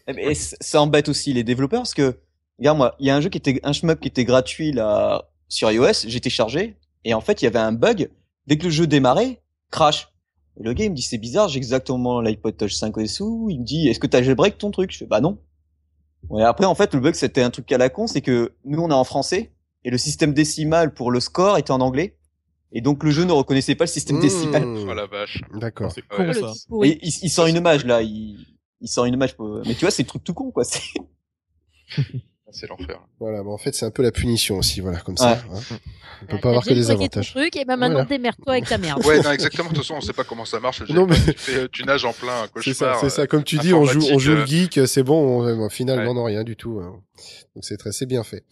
[0.06, 2.18] Eh et c- ça embête aussi les développeurs parce que,
[2.58, 5.28] regarde moi, il y a un jeu qui était, un shmup qui était gratuit là
[5.48, 8.10] sur iOS, j'ai téléchargé et en fait il y avait un bug.
[8.46, 10.08] Dès que le jeu démarrait, crash.
[10.60, 13.48] Et le gars il me dit c'est bizarre, j'ai exactement l'iPod Touch 5 dessous.
[13.50, 14.92] Il me dit est-ce que t'as jailbreak ton truc?
[14.92, 15.38] Je fais bah non.
[16.28, 18.80] Ouais, après en fait le bug c'était un truc à la con, c'est que nous
[18.82, 19.52] on est en français
[19.84, 22.16] et le système décimal pour le score était en anglais
[22.72, 24.64] et donc le jeu ne reconnaissait pas le système décimal.
[24.64, 25.40] Oh la vache.
[25.54, 25.92] D'accord.
[25.92, 26.86] C'est Ouais, con ça.
[26.86, 28.44] Et il, il sort une image là, il,
[28.80, 29.36] il sort une image.
[29.36, 29.60] Pour...
[29.66, 30.64] Mais tu vois c'est le truc tout con quoi.
[30.68, 30.80] C'est
[32.50, 32.98] C'est l'enfer.
[33.20, 35.32] Voilà, mais en fait, c'est un peu la punition aussi, voilà, comme ça.
[35.32, 35.38] Ouais.
[35.72, 35.76] hein.
[36.22, 37.32] On peut pas avoir que des avantages.
[37.32, 38.08] truc, et ben maintenant Voilà.
[38.08, 39.04] démerde-toi avec ta merde.
[39.04, 39.68] Ouais, non, exactement.
[39.68, 40.80] De toute façon, on sait pas comment ça marche.
[40.88, 41.36] Non, mais- jailbreak.
[41.36, 43.22] Tu, fais, euh, tu nages en plein C'est ça, c'est ça.
[43.22, 45.42] euh, Comme tu dis, on joue, on joue le geek, c'est bon.
[45.42, 46.04] On, au final, Ouais.
[46.06, 46.80] non, non, rien du tout.
[46.82, 47.00] hein.
[47.54, 48.44] Donc c'est très, c'est bien fait.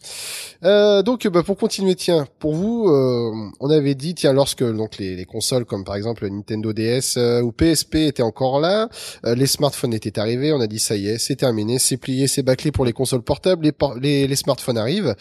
[0.63, 4.97] Euh, donc, bah, pour continuer, tiens, pour vous, euh, on avait dit, tiens, lorsque donc
[4.97, 8.89] les, les consoles comme par exemple Nintendo DS euh, ou PSP étaient encore là,
[9.25, 12.27] euh, les smartphones étaient arrivés, on a dit ça y est, c'est terminé, c'est plié,
[12.27, 15.15] c'est bâclé pour les consoles portables, les, les, les smartphones arrivent.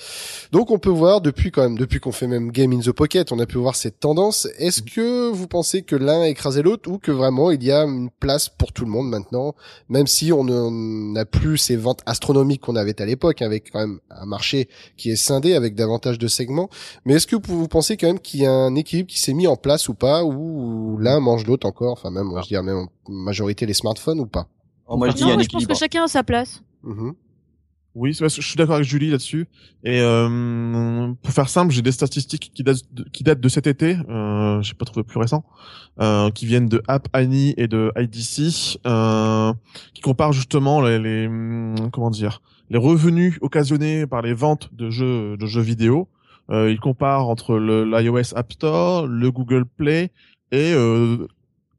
[0.53, 3.33] Donc on peut voir depuis quand même, depuis qu'on fait même Game in the Pocket,
[3.33, 4.49] on a pu voir cette tendance.
[4.59, 7.83] Est-ce que vous pensez que l'un a écrasé l'autre ou que vraiment il y a
[7.83, 9.55] une place pour tout le monde maintenant,
[9.89, 14.01] même si on n'a plus ces ventes astronomiques qu'on avait à l'époque, avec quand même
[14.11, 16.69] un marché qui est scindé avec davantage de segments.
[17.05, 19.47] Mais est-ce que vous pensez quand même qu'il y a un équilibre qui s'est mis
[19.47, 22.89] en place ou pas, ou l'un mange l'autre encore, enfin même, je dirais même en
[23.13, 24.49] majorité les smartphones ou pas?
[24.89, 25.73] Oh, moi je dis il y a Non, un je pense équilibre.
[25.75, 26.63] que chacun a sa place.
[26.83, 27.15] Mhm.
[27.97, 29.49] Oui, je suis d'accord avec Julie là-dessus.
[29.83, 33.67] Et euh, pour faire simple, j'ai des statistiques qui datent de, qui datent de cet
[33.67, 33.97] été.
[34.11, 35.47] Euh, j'ai pas trouvé plus récent,
[36.01, 39.55] euh, qui viennent de App Annie et de IDC, euh,
[39.95, 44.91] qui comparent justement les, les hum, comment dire les revenus occasionnés par les ventes de
[44.91, 46.09] jeux de jeux vidéo.
[46.51, 50.13] Euh, ils comparent entre l'iOS App Store, le Google Play
[50.53, 51.27] et euh,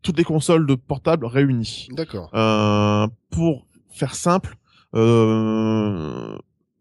[0.02, 1.88] toutes les consoles de portables réunies.
[1.92, 2.30] D'accord.
[2.34, 4.57] Euh, pour faire simple,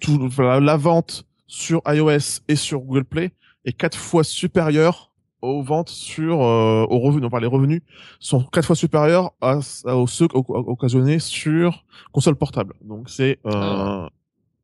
[0.01, 3.33] tout, voilà, la vente sur iOS et sur Google Play
[3.65, 7.27] est quatre fois supérieure aux ventes sur euh, aux revenus.
[7.27, 7.83] Enfin, les revenus
[8.21, 12.75] sont quatre fois supérieurs à, à aux ceux oc- occasionnés sur console portable.
[12.83, 14.09] Donc c'est euh, Ah.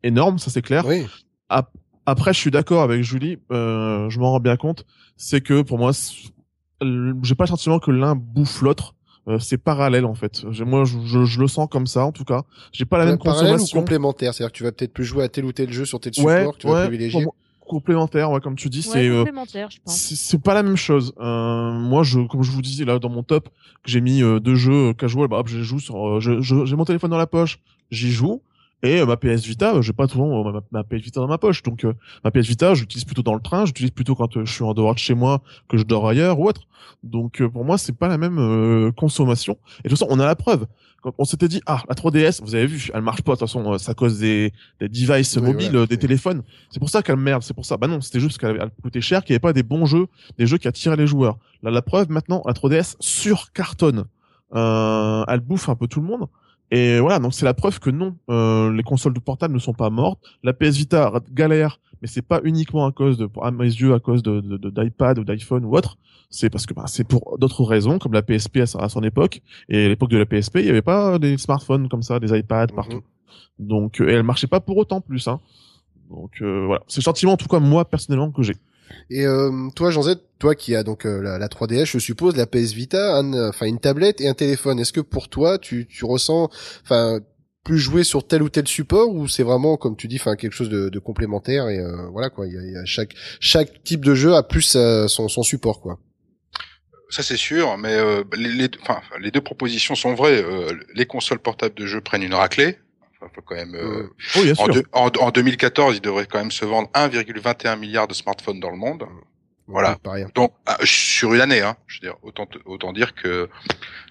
[0.03, 0.85] énorme, ça c'est clair.
[0.87, 1.07] Oui.
[1.49, 1.73] Ap-
[2.07, 3.39] Après, je suis d'accord avec Julie.
[3.53, 4.85] Euh, je m'en rends bien compte.
[5.17, 5.93] C'est que pour moi,
[6.83, 8.95] euh, j'ai pas le sentiment que l'un bouffe l'autre.
[9.29, 10.43] Euh, c'est parallèle en fait.
[10.51, 12.43] J'ai- Moi, je, je, je le sens comme ça en tout cas.
[12.73, 13.81] J'ai pas la même Parallèle ou consommation.
[13.81, 16.13] complémentaire, c'est-à-dire que tu vas peut-être plus jouer à tel ou tel jeu sur tel
[16.17, 17.27] Ouais, support que tu vas ouais, privilégier?
[17.65, 20.13] complémentaire, ouais, comme tu dis, Ouais, c'est euh, complémentaire, je pense.
[20.15, 21.13] c'est pas la même chose.
[21.21, 23.49] Euh, moi, je, comme je vous disais là dans mon top,
[23.85, 26.41] que j'ai mis euh, deux jeux euh, casual, bah hop, je joue sur, euh, je-
[26.41, 27.59] je- j'ai mon téléphone dans la poche,
[27.91, 28.43] j'y joue.
[28.83, 31.29] Et euh, ma PS Vita, euh, j'ai pas toujours euh, ma, ma PS Vita dans
[31.29, 34.37] ma poche, donc euh, ma PS Vita, j'utilise plutôt dans le train, j'utilise plutôt quand
[34.37, 36.63] euh, je suis en dehors de chez moi, que je dors ailleurs ou autre.
[37.05, 39.57] Donc euh, pour moi, c'est pas la même euh, consommation.
[39.81, 40.67] Et de toute façon, on a la preuve.
[41.01, 43.35] Quand on s'était dit ah la 3DS, vous avez vu, elle marche pas.
[43.35, 46.43] De toute façon, ça cause des, des devices Oui, mobiles, des téléphones.
[46.71, 47.43] C'est pour ça qu'elle merde.
[47.43, 47.77] C'est pour ça.
[47.77, 50.07] Bah non, c'était juste qu'elle coûtait cher, qu'il n'y avait pas des bons jeux,
[50.39, 51.39] des jeux qui attiraient les joueurs.
[51.65, 54.05] Là, la preuve maintenant, la 3DS sur cartonne.
[54.55, 56.27] Euh, elle bouffe un peu tout le monde.
[56.75, 59.75] Et voilà, donc c'est la preuve que non, euh, les consoles de portable ne sont
[59.75, 60.19] pas mortes.
[60.43, 64.01] La PS Vita galère, mais c'est pas uniquement à cause de, à mes yeux, à
[64.01, 65.99] cause de d'iPad ou d'iPhone ou autre.
[66.31, 69.43] C'est parce que bah, c'est pour d'autres raisons, comme la PSP à, son époque.
[69.69, 72.35] Et à l'époque de la PSP, il y avait pas des smartphones comme ça, des
[72.35, 72.75] iPads Mhm.
[72.75, 73.03] partout.
[73.59, 75.29] Donc, euh, et elle marchait pas pour autant plus.
[75.29, 75.41] Hein.
[76.09, 78.55] Donc euh, voilà, c'est le sentiment en tout cas moi personnellement que j'ai.
[79.11, 82.37] Et euh, toi, Jean Z, toi qui as donc euh, la, la 3DS, je suppose,
[82.37, 84.79] la PS Vita, un, enfin une tablette et un téléphone.
[84.81, 86.51] Est-ce que pour toi, tu, ressens,
[86.83, 87.21] enfin,
[87.65, 90.53] plus jouer sur tel ou tel support ou c'est vraiment, comme tu dis, enfin quelque
[90.53, 92.47] chose de, complémentaire et euh, voilà quoi.
[92.47, 95.99] Il y a, chaque chaque type de jeu a plus euh, son, support quoi.
[97.11, 100.43] Ça c'est sûr, mais euh, les, deux propositions sont vraies.
[100.43, 102.79] Euh, les consoles portables de jeux prennent une raclée.
[103.23, 103.75] Enfin, faut quand même.
[103.75, 104.75] euh, Oh bien en, sûr.
[104.75, 108.71] deux- en, en 2014, il devrait quand même se vendre 1,21 milliard de smartphones dans
[108.71, 109.05] le monde.
[109.69, 109.97] Voilà.
[110.03, 110.29] Pas rien.
[110.35, 113.49] Donc ah, sur une année, hein, je veux dire, autant autant dire que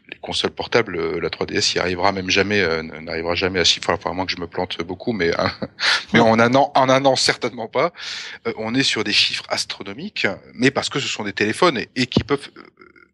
[0.09, 3.89] les consoles portables, euh, la 3DS y arrivera même jamais, euh, n'arrivera jamais à chiffre.
[3.91, 5.51] Enfin, à moins que je me plante beaucoup, mais hein,
[6.13, 7.91] mais en un an, en un an certainement pas.
[8.47, 11.89] Euh, on est sur des chiffres astronomiques, mais parce que ce sont des téléphones et,
[11.97, 12.61] et qui peuvent euh,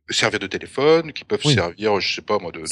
[0.10, 1.54] servir de téléphone, qui peuvent Oui.
[1.54, 2.66] servir, je sais pas moi, de, de,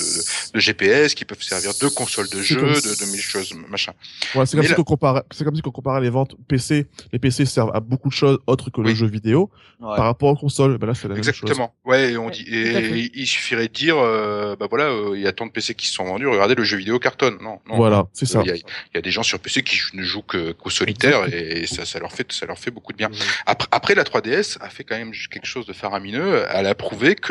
[0.54, 3.92] de- GPS, qui peuvent servir de consoles de jeu, de, de mille choses, machin.
[4.36, 6.88] Ouais, c'est comme si là- c'est comme si qu'on comparait les ventes PC.
[7.12, 9.50] Les PC servent à beaucoup de choses autres que le jeu vidéo
[9.82, 9.94] Ouais.
[9.98, 10.78] par rapport aux consoles.
[10.78, 11.30] Ben là, c'est la même chose.
[11.42, 11.74] Exactement.
[11.84, 15.22] Ouais, et on Ouais, dit, et il suffirait de dire, euh, bah voilà, euh, il
[15.22, 17.38] y a tant de PC qui se sont vendus, regardez le jeu vidéo cartonne.
[17.42, 17.76] Non, non.
[17.76, 18.42] Voilà, c'est ça.
[18.46, 18.62] Il y, a, il
[18.96, 22.00] y a des gens sur PC qui ne jouent que- qu'au solitaire et ça, ça
[22.00, 23.10] leur fait, ça leur fait beaucoup de bien.
[23.46, 26.46] Après, après, la 3DS a fait quand même quelque chose de faramineux.
[26.50, 27.25] Elle a prouvé que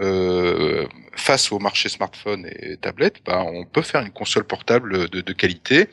[0.00, 5.20] euh, face au marché smartphone et tablette, bah, on peut faire une console portable de,
[5.20, 5.90] de qualité,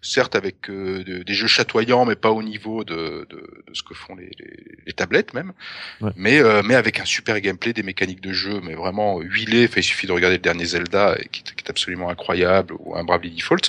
[0.00, 3.82] certes avec euh, de- des jeux chatoyants, mais pas au niveau de, de, de ce
[3.82, 4.56] que font les, les,
[4.86, 5.52] les tablettes même,
[6.00, 6.12] Ouais.
[6.16, 9.66] mais euh, mais avec un super gameplay, des mécaniques de jeu, mais vraiment huilé.
[9.68, 12.96] Enfin, il suffit de regarder le dernier Zelda qui, est- qui est absolument incroyable ou
[12.96, 13.68] un Bravely Default.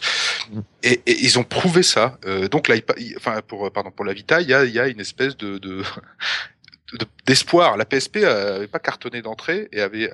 [0.54, 0.60] Mm.
[0.84, 2.18] Et, et ils ont prouvé ça.
[2.26, 5.02] Euh, donc l'iPad, enfin pour pardon pour la Vita, il y a y a une
[5.02, 5.84] espèce de de-
[7.26, 7.78] d'espoir.
[7.78, 10.12] La PSP avait pas cartonné d'entrée et avait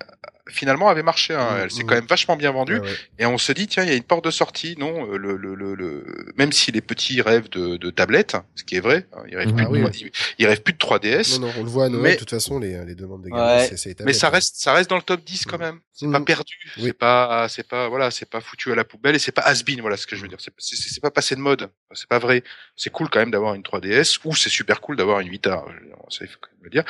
[0.50, 1.34] finalement avait marché.
[1.34, 1.52] Hein.
[1.56, 1.60] Mhm.
[1.64, 2.80] Elle s'est quand même vachement bien vendue.
[2.80, 2.96] Ouais, ouais.
[3.20, 4.76] Et on se dit tiens, il y a une porte de sortie.
[4.78, 6.06] Non, euh, le, le, le, le-
[6.38, 9.50] même si les petits rêvent de, de tablette, ce qui est vrai, hein, ils rêvent,
[9.50, 9.56] Mhm.
[9.56, 9.90] plus, Ah de, oui.
[10.02, 11.40] ils, ils rêvent plus de 3DS.
[11.40, 12.04] Non, non, on le voit à Noël.
[12.04, 14.32] Mais- De toute façon, les, les demandes des gamins, c'est- c'est Mais tablettes, ça hein.
[14.32, 15.80] reste, ça reste dans le top 10 quand même.
[15.94, 16.14] C'est Mhm.
[16.14, 16.54] pas perdu.
[16.78, 16.84] Oui.
[16.86, 19.82] C'est pas, c'est pas, voilà, c'est pas foutu à la poubelle et c'est pas has-been.
[19.82, 20.38] Voilà ce que je veux dire.
[20.40, 21.70] C'est, c'est, c'est pas passé de mode.
[21.94, 22.44] C'est pas vrai.
[22.78, 25.66] C'est cool quand même d'avoir une 3DS ou c'est super cool d'avoir une Vita.
[26.10, 26.84] Ça, il faut quand même le dire.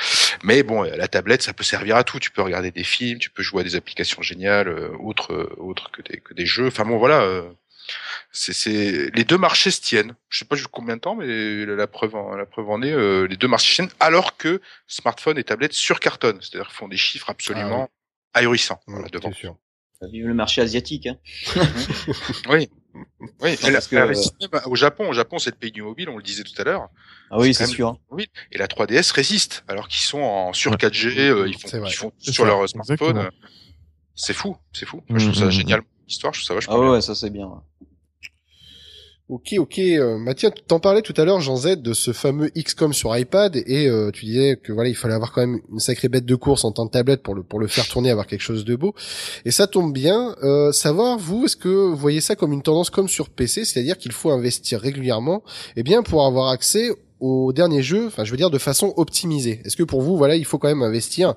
[0.44, 2.18] Mais bon, la tablette, ça peut servir à tout.
[2.20, 5.54] Tu peux regarder des films, tu peux jouer à des applications géniales, euh, autres, euh,
[5.58, 6.68] autres que des, que des jeux.
[6.68, 7.22] Enfin bon, voilà.
[7.22, 7.50] euh,
[8.30, 10.14] c'est, c'est, les deux marchés se tiennent.
[10.28, 12.92] Je sais pas jusqu'à combien de temps, mais la preuve en, la preuve en est,
[12.92, 16.40] euh, les deux marchés se tiennent alors que smartphone et tablette surcartonnent.
[16.40, 17.88] C'est-à-dire qu'ils font des chiffres absolument
[18.34, 19.32] ahurissants Mmh, voilà, devant.
[19.32, 19.56] c'est sûr.
[20.12, 21.06] Vive le marché asiatique.
[21.08, 21.18] Hein.
[22.48, 22.70] Oui.
[23.40, 24.14] Oui, parce que- même
[24.66, 26.88] au Japon, au Japon, c'est le pays du mobile, on le disait tout à l'heure.
[27.30, 27.96] Ah oui, C'est sûr.
[28.50, 30.76] Et la 3DS résiste, alors qu'ils sont en sur Ouais.
[30.76, 33.18] 4G, euh, ils font, ils font sur ça, leur smartphone.
[33.18, 33.30] euh,
[34.14, 35.02] C'est fou, c'est fou.
[35.08, 35.50] Moi, je trouve ça Mhm.
[35.50, 35.82] génial.
[36.06, 36.92] L'histoire, je trouve ça vachement Ah ouais, bien.
[36.94, 37.62] ouais, ça c'est bien.
[39.30, 39.78] Ok, ok.
[39.78, 43.54] Euh, Mathieu, t'en parlais tout à l'heure, Jean Z, de ce fameux XCOM sur iPad,
[43.54, 46.34] et euh, tu disais que voilà, il fallait avoir quand même une sacrée bête de
[46.34, 48.74] course en temps de tablette pour le pour le faire tourner, avoir quelque chose de
[48.74, 48.92] beau.
[49.44, 50.34] Et ça tombe bien.
[50.42, 53.98] Euh, savoir vous, est-ce que vous voyez ça comme une tendance comme sur PC, c'est-à-dire
[53.98, 55.44] qu'il faut investir régulièrement,
[55.76, 59.60] eh bien pour avoir accès aux derniers jeux, enfin je veux dire de façon optimisée.
[59.64, 61.34] Est-ce que pour vous, voilà, il faut quand même investir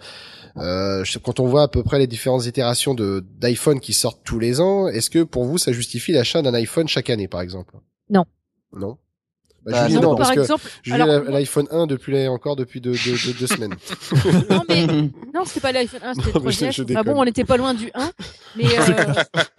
[0.58, 4.22] euh, je- quand on voit à peu près les différentes itérations de d'iPhone qui sortent
[4.24, 7.42] tous les ans, est-ce que pour vous ça justifie l'achat d'un iPhone chaque année par
[7.42, 7.76] exemple?
[8.10, 8.26] Non.
[8.76, 8.98] Non?
[9.66, 13.34] Bah, Bah, non, non, par que exemple, l'iPhone 1 depuis encore depuis deux, deux, deux,
[13.34, 13.74] deux semaines.
[14.50, 14.86] non mais
[15.34, 16.72] non, c'était pas l'iPhone 1, c'était le Non, mais je- 3GS.
[16.74, 17.04] je Ah déconne.
[17.06, 18.12] bon, on n'était pas loin du 1,
[18.58, 19.14] mais euh,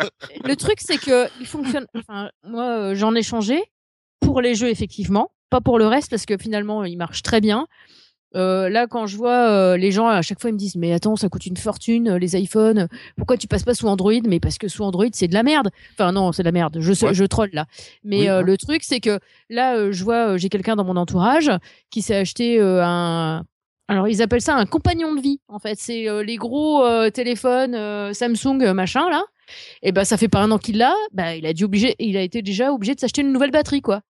[0.44, 1.86] le truc c'est que il fonctionne.
[1.96, 3.62] Enfin, moi, euh, j'en ai changé
[4.20, 7.66] pour les jeux effectivement, pas pour le reste parce que finalement, il marche très bien.
[8.36, 10.92] Euh, là, quand je vois euh, les gens à chaque fois ils me disent mais
[10.92, 12.88] attends ça coûte une fortune euh, les iPhones.
[13.16, 14.12] Pourquoi tu passes pas sous Android?
[14.26, 15.70] Mais parce que sous Android c'est de la merde.
[15.92, 16.78] Enfin non c'est de la merde.
[16.80, 17.14] Je sais- Ouais.
[17.14, 17.66] je troll là.
[18.02, 18.42] Mais Oui, euh, hein.
[18.42, 19.20] le truc c'est que
[19.50, 21.50] là euh, je vois euh, j'ai quelqu'un dans mon entourage
[21.90, 23.44] qui s'est acheté euh, un
[23.86, 25.76] alors ils appellent ça un compagnon de vie en fait.
[25.78, 29.22] C'est euh, les gros euh, téléphones euh, Samsung machin là.
[29.82, 30.94] Et ben ça fait pas un an qu'il l'a.
[31.12, 33.82] Bah il a dû obligé il a été déjà obligé de s'acheter une nouvelle batterie
[33.82, 34.00] quoi.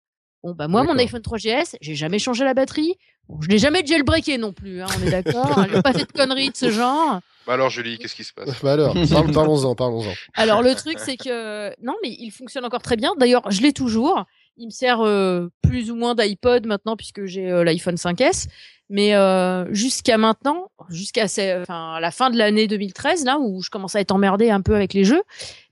[0.45, 2.95] Bon bah moi mon iPhone 3GS j'ai jamais changé la batterie
[3.29, 6.13] Bon, je l'ai jamais jailbreaké non plus hein, on est d'accord j'ai pas fait de
[6.13, 8.51] conneries de ce genre Bah alors, Julie, qu'est-ce qui se passe?
[8.63, 8.95] Bah alors,
[9.33, 10.13] parlons-en, parlons-en.
[10.35, 13.13] alors le truc c'est que non mais il fonctionne encore très bien.
[13.19, 14.25] D'ailleurs je l'ai toujours.
[14.57, 18.47] Il me sert euh, plus ou moins d'iPod maintenant puisque j'ai euh, l'iPhone 5S.
[18.91, 23.71] Mais euh, jusqu'à maintenant, jusqu'à enfin, à la fin de l'année 2013 là où je
[23.71, 25.23] commence à être emmerdé un peu avec les jeux.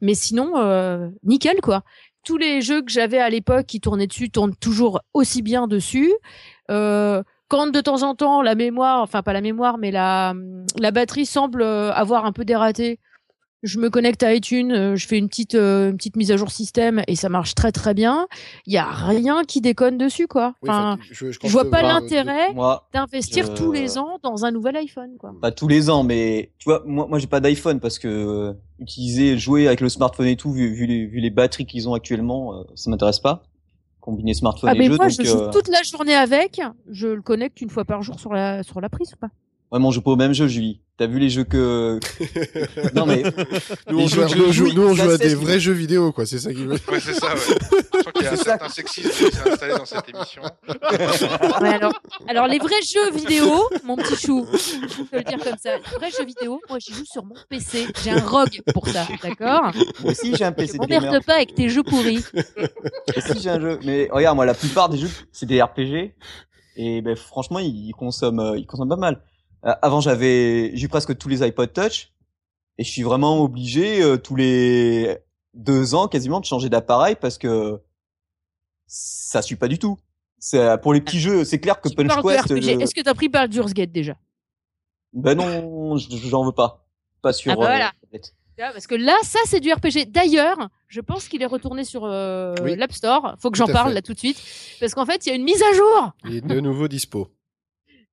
[0.01, 1.83] Mais sinon euh, nickel quoi.
[2.24, 6.12] Tous les jeux que j'avais à l'époque qui tournaient dessus tournent toujours aussi bien dessus.
[6.70, 7.23] Euh,
[7.53, 10.33] quand de temps en temps la mémoire, enfin pas la mémoire, mais la
[10.79, 12.99] la batterie semble euh, avoir un peu dératé,
[13.62, 16.39] je me connecte à iTunes, euh, je fais une petite euh, une petite mise à
[16.39, 18.27] jour système et ça marche très très bien.
[18.66, 20.55] Il y a rien qui déconne dessus quoi.
[20.62, 20.70] Oui,
[21.11, 22.55] je, je je vois pas l'intérêt
[22.95, 25.35] d'investir tous les ans dans un nouvel iPhone quoi.
[25.39, 28.55] pas tous les ans, mais tu vois, moi, moi j'ai pas d'iPhone parce que euh,
[28.79, 31.93] utiliser, jouer avec le smartphone et tout, vu, vu les, vu les batteries qu'ils ont
[31.93, 33.43] actuellement, euh, ça m'intéresse pas.
[34.03, 36.61] Combiner smartphone Ah et mais jeu, moi donc je joue euh, toute la journée avec,
[36.91, 39.31] je le connecte une fois par jour sur la sur la prise ou pas.
[39.70, 40.82] vraiment, on joue pas au même jeu, Julie.
[40.98, 41.98] T'as vu les jeux que
[42.94, 43.23] non mais
[43.90, 45.35] Nous, on joue, que nous, on je joue- joue, nous, on ils joue à des
[45.35, 46.27] vrais jeux vidéo, quoi.
[46.27, 46.73] C'est ça qui veut.
[46.90, 47.40] Ouais, c'est ça, ouais.
[47.94, 50.43] Je crois qu'il y a un certain sexisme qui s'est installé dans cette émission.
[51.60, 51.93] Ouais, alors,
[52.28, 55.82] alors les vrais jeux vidéo, mon petit chou, je peux le dire comme ça, les
[55.98, 57.86] vrais jeux vidéo, moi j'y joue sur mon PC.
[58.05, 59.73] J'ai un ROG pour ça, d'accord?
[60.02, 61.01] Moi aussi j'ai un Je PC gamer.
[61.01, 62.24] m'emmerde pas avec tes jeux pourris.
[62.35, 62.44] Moi
[63.16, 63.78] aussi j'ai un jeu.
[63.85, 66.12] Mais regarde, moi la plupart des jeux c'est des RPG
[66.77, 69.23] et ben franchement ils, ils consomment euh, ils consomment pas mal.
[69.64, 72.12] Euh, avant j'avais j'ai eu presque tous les iPod Touch
[72.78, 75.18] et je suis vraiment obligé euh, tous les
[75.55, 77.80] deux ans quasiment de changer d'appareil parce que
[78.86, 79.98] ça suit pas du tout.
[80.39, 82.44] C'est euh, pour les petits jeux, c'est clair que Tu Punch Quest.
[82.44, 82.51] RPG.
[82.76, 84.14] euh, Est-ce que t'as pris Baldur's Gate déjà?
[85.12, 86.84] Ben non, j'en veux pas.
[87.20, 87.52] Pas sur.
[87.52, 87.93] Ah bah euh, voilà.
[88.59, 90.06] vois, Parce que là, ça c'est du RPG.
[90.10, 92.74] D'ailleurs, je pense qu'il est retourné sur euh, Oui.
[92.76, 93.36] l'App Store.
[93.39, 93.94] Faut que j'en parle fait.
[93.94, 94.43] là tout de suite.
[94.80, 96.10] Parce qu'en fait, il y a une mise à jour.
[96.24, 97.28] Il est de nouveau dispo.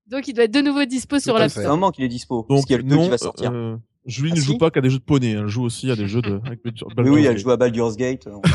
[0.10, 1.50] Donc il doit être de nouveau dispo sur fait.
[1.50, 2.46] C'est un moment qu'il est dispo.
[2.50, 3.52] Donc qu'il y a le 2 non, qui va sortir.
[3.54, 3.76] euh,
[4.06, 5.96] Julie Ah, ne joue si pas qu'à des jeux de poney, elle joue aussi à
[5.96, 6.40] des jeux de.
[6.46, 8.28] Avec oui, oui, elle joue à Baldur's Gate.
[8.28, 8.40] euh.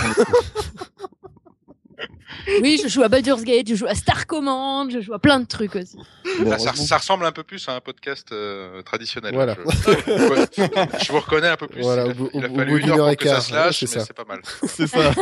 [2.63, 5.41] Oui, je joue à Baldur's Gate, je joue à Star Command, je joue à plein
[5.41, 5.97] de trucs aussi.
[6.75, 9.33] Ça, ressemble un peu plus à un podcast euh, traditionnel.
[9.35, 9.55] Voilà.
[9.55, 9.61] Je,
[10.61, 10.89] Ouais.
[11.03, 11.81] je vous reconnais un peu plus.
[11.81, 13.43] Voilà, il a, il a au fallu une heure pour que ça quart.
[13.43, 14.05] se lâche, Ouais, mais ça.
[14.05, 14.41] c'est pas mal.
[14.67, 15.13] C'est ça.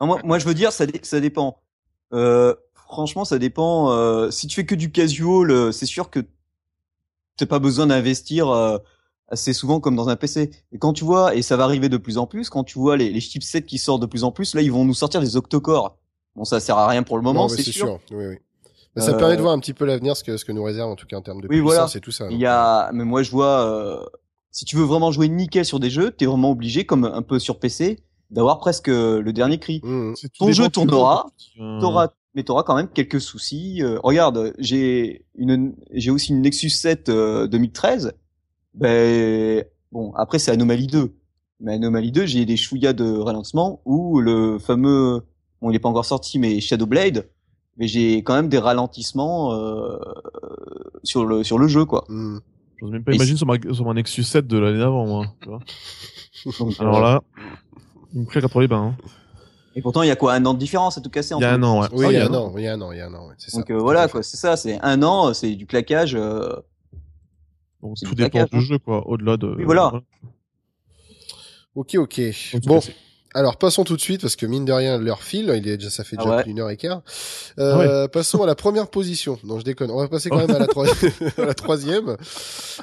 [0.00, 1.62] Non, moi, moi, je veux dire, ça, dé- ça dépend.
[2.12, 2.54] Euh,
[2.88, 3.90] franchement, ça dépend.
[3.92, 6.20] euh, si tu fais que du casual, euh, c'est sûr que
[7.36, 8.78] t'as pas besoin d'investir euh,
[9.28, 10.50] assez souvent comme dans un PC.
[10.72, 12.96] Et quand tu vois, et ça va arriver de plus en plus, quand tu vois
[12.96, 15.36] les, les chipsets qui sortent de plus en plus, là, ils vont nous sortir des
[15.36, 15.96] octo-core.
[16.34, 17.98] Bon, ça sert à rien pour le moment, c'est sûr.
[18.10, 18.36] Oui, oui.
[18.94, 20.62] Mais ça Euh, permet de voir un petit peu l'avenir, ce que, ce que nous
[20.62, 21.90] réserve en tout cas en termes de Oui, puissance voilà.
[21.94, 22.26] et tout ça.
[22.30, 24.02] Il y a, mais moi, je vois, euh,
[24.50, 27.38] si tu veux vraiment jouer nickel sur des jeux, t'es vraiment obligé, comme un peu
[27.38, 27.98] sur PC,
[28.30, 29.80] d'avoir presque euh, le dernier cri.
[29.84, 30.28] euh, mmh, mmh.
[30.38, 31.26] Ton jeu tournera,
[31.60, 33.82] euh, T'auras, mais t'auras quand même quelques soucis.
[33.82, 38.12] Euh, regarde, j'ai une, j'ai aussi une Nexus 7 euh, 2013.
[38.74, 41.16] Ben bon, après c'est Anomaly 2.
[41.60, 45.22] Mais Anomaly 2, j'ai des chouillas de ralentissement ou le fameux,
[45.62, 47.26] bon il est pas encore sorti, mais Shadowblade.
[47.78, 49.96] Mais j'ai quand même des ralentissements euh,
[51.02, 52.04] sur le sur le jeu quoi.
[52.08, 52.38] Mmh.
[52.78, 55.26] J'ose même pas imaginer sur ma, sur ma Nexus 7 de l'année d'avant, moi.
[55.40, 55.60] tu vois.
[56.58, 57.22] Donc, Alors euh, là,
[58.12, 58.94] il me claque entre les bains.
[58.94, 58.96] hein.
[59.76, 61.34] Et pourtant il y a quoi un an de différence à tout casser.
[61.38, 61.88] Il y a un an, ouais.
[61.92, 63.06] Oui, Ah, il y a un an, il y a un an, il y a
[63.06, 63.58] un an, ouais, c'est ça.
[63.58, 66.14] Donc euh, voilà quoi, c'est ça, c'est un an, c'est du claquage.
[66.16, 66.48] euh,
[67.82, 68.60] Donc, C'est tout du dépend claquage, du hein.
[68.68, 69.06] jeu, quoi.
[69.06, 69.46] Au-delà de.
[69.56, 69.92] Oui, voilà.
[71.74, 72.20] Ok, ok.
[72.64, 72.80] Bon,
[73.34, 75.90] alors passons tout de suite parce que mine de rien leur file, il est déjà,
[75.90, 76.42] ça fait Ah déjà ouais.
[76.42, 77.02] plus d'une heure et quart.
[77.58, 79.38] Euh, Passons à la première position.
[79.44, 79.90] Non, je déconne.
[79.90, 80.86] On va passer quand même à la, troi-
[81.38, 82.16] à la troisième.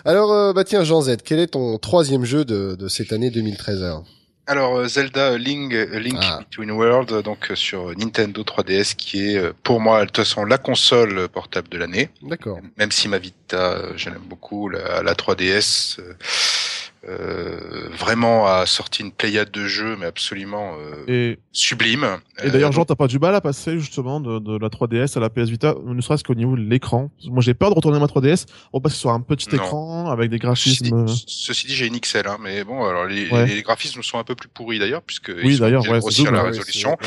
[0.06, 3.32] Alors, euh, bah tiens, Jean Z, quel est ton troisième jeu de, de cette année
[3.32, 4.04] 2013 alors?
[4.46, 6.40] Alors euh, Zelda Link, euh, Link Ah.
[6.40, 10.18] Between Worlds, euh, donc euh, sur Nintendo 3DS, qui est euh, pour moi de toute
[10.18, 12.10] façon la console euh, portable de l'année.
[12.22, 12.60] D'accord.
[12.78, 16.14] Même si ma Vita, euh, je l'aime beaucoup, la, la 3DS euh,
[17.10, 22.20] euh, vraiment a sorti une pléiade de jeux, mais absolument euh, Et, sublime.
[22.44, 25.18] et d'ailleurs, Euh, Jean, t'as pas du mal à passer justement de, de la 3DS
[25.18, 27.12] à la PS Vita, ne serait-ce qu'au niveau de l'écran.
[27.26, 29.56] Moi, j'ai peur de retourner à ma 3DS, on passe sur un petit Non.
[29.64, 31.06] écran avec des graphismes.
[31.08, 33.46] ceci dit, j'ai une XL, hein, mais bon, alors les, Ouais.
[33.48, 36.98] les graphismes sont un peu plus pourris d'ailleurs, puisque Oui, d'ailleurs, ouais, double, la résolution.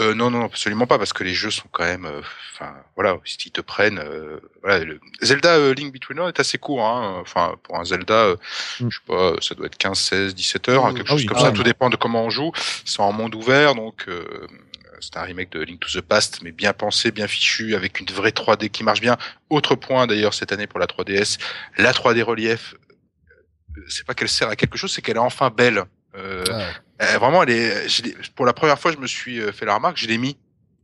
[0.00, 2.06] Euh, non, non, absolument pas, parce que les jeux sont quand même,
[2.54, 6.84] enfin, voilà, s'ils te prennent, euh, voilà, le- Zelda Link Between Worlds est assez court,
[6.84, 8.34] hein, enfin, pour un Zelda,
[8.80, 8.88] Mm.
[8.90, 11.26] je sais pas, ça doit être 15, 16, 17 heures, hein, quelque Ah chose oui,
[11.26, 11.54] comme ça, même.
[11.54, 12.52] tout dépend de comment on joue.
[12.84, 14.24] C'est en monde ouvert, donc, euh,
[15.00, 18.06] c'est un remake de Link to the Past, mais bien pensé, bien fichu, avec une
[18.06, 19.16] vraie 3D qui marche bien.
[19.50, 21.38] Autre point d'ailleurs cette année pour la 3DS,
[21.78, 22.74] la 3D relief,
[23.76, 25.84] euh, c'est pas qu'elle sert à quelque chose, c'est qu'elle est enfin belle.
[26.16, 26.44] Euh,
[26.98, 28.32] Ah, euh, vraiment, elle est.
[28.34, 29.98] pour la première fois, je me suis euh, fait la remarque.
[29.98, 30.38] Je l'ai mis.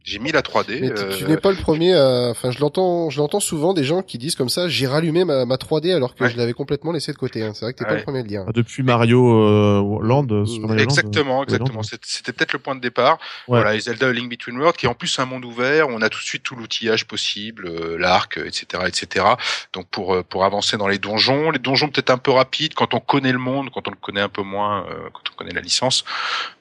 [0.04, 0.80] J'ai mis la 3D.
[0.80, 1.94] Mais tu, euh, tu n'es pas le premier.
[1.94, 4.68] à- Enfin, je l'entends, je l'entends souvent des gens qui disent comme ça.
[4.68, 6.30] J'ai rallumé ma, ma 3D alors que Ouais.
[6.30, 7.42] je l'avais complètement laissé de côté.
[7.44, 7.52] Hein.
[7.54, 7.98] C'est vrai que t'es pas Ouais.
[7.98, 8.44] le premier à le dire.
[8.48, 10.44] Ah, Depuis Mario euh, Land, euh,
[10.78, 11.82] Exactement, euh, exactement.
[11.82, 13.18] C'était peut-être le point de départ.
[13.48, 13.60] Ouais.
[13.60, 15.88] Voilà, et Zelda A Link Between Worlds, qui est en plus un monde ouvert.
[15.88, 19.26] On a tout de suite tout l'outillage possible, euh, l'arc, euh, etc., etc.
[19.72, 22.94] Donc pour euh, pour avancer dans les donjons, les donjons peut-être un peu rapides quand
[22.94, 25.52] on connaît le monde, quand on le connaît un peu moins, euh, quand on connaît
[25.54, 26.04] la licence.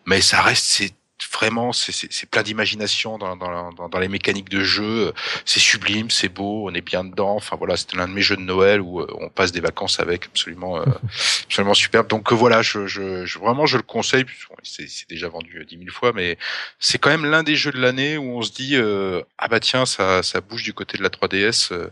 [0.05, 0.91] Mais ça reste c'est
[1.33, 5.13] vraiment, c'est plein d'imagination dans, dans, dans, dans les mécaniques de jeu.
[5.45, 7.35] C'est sublime, c'est beau, on est bien dedans.
[7.35, 9.99] Enfin voilà, c'était l'un de mes jeux de Noël où euh, on passe des vacances
[9.99, 10.85] avec, absolument, euh,
[11.45, 12.07] absolument superbe.
[12.07, 14.25] Donc euh, voilà, je, je, je- vraiment je le conseille.
[14.63, 16.37] C'est déjà vendu euh, dix mille fois, mais
[16.79, 19.59] c'est quand même l'un des jeux de l'année où on se dit euh, ah bah
[19.59, 21.71] tiens, ça ça bouge du côté de la 3DS.
[21.71, 21.87] euh,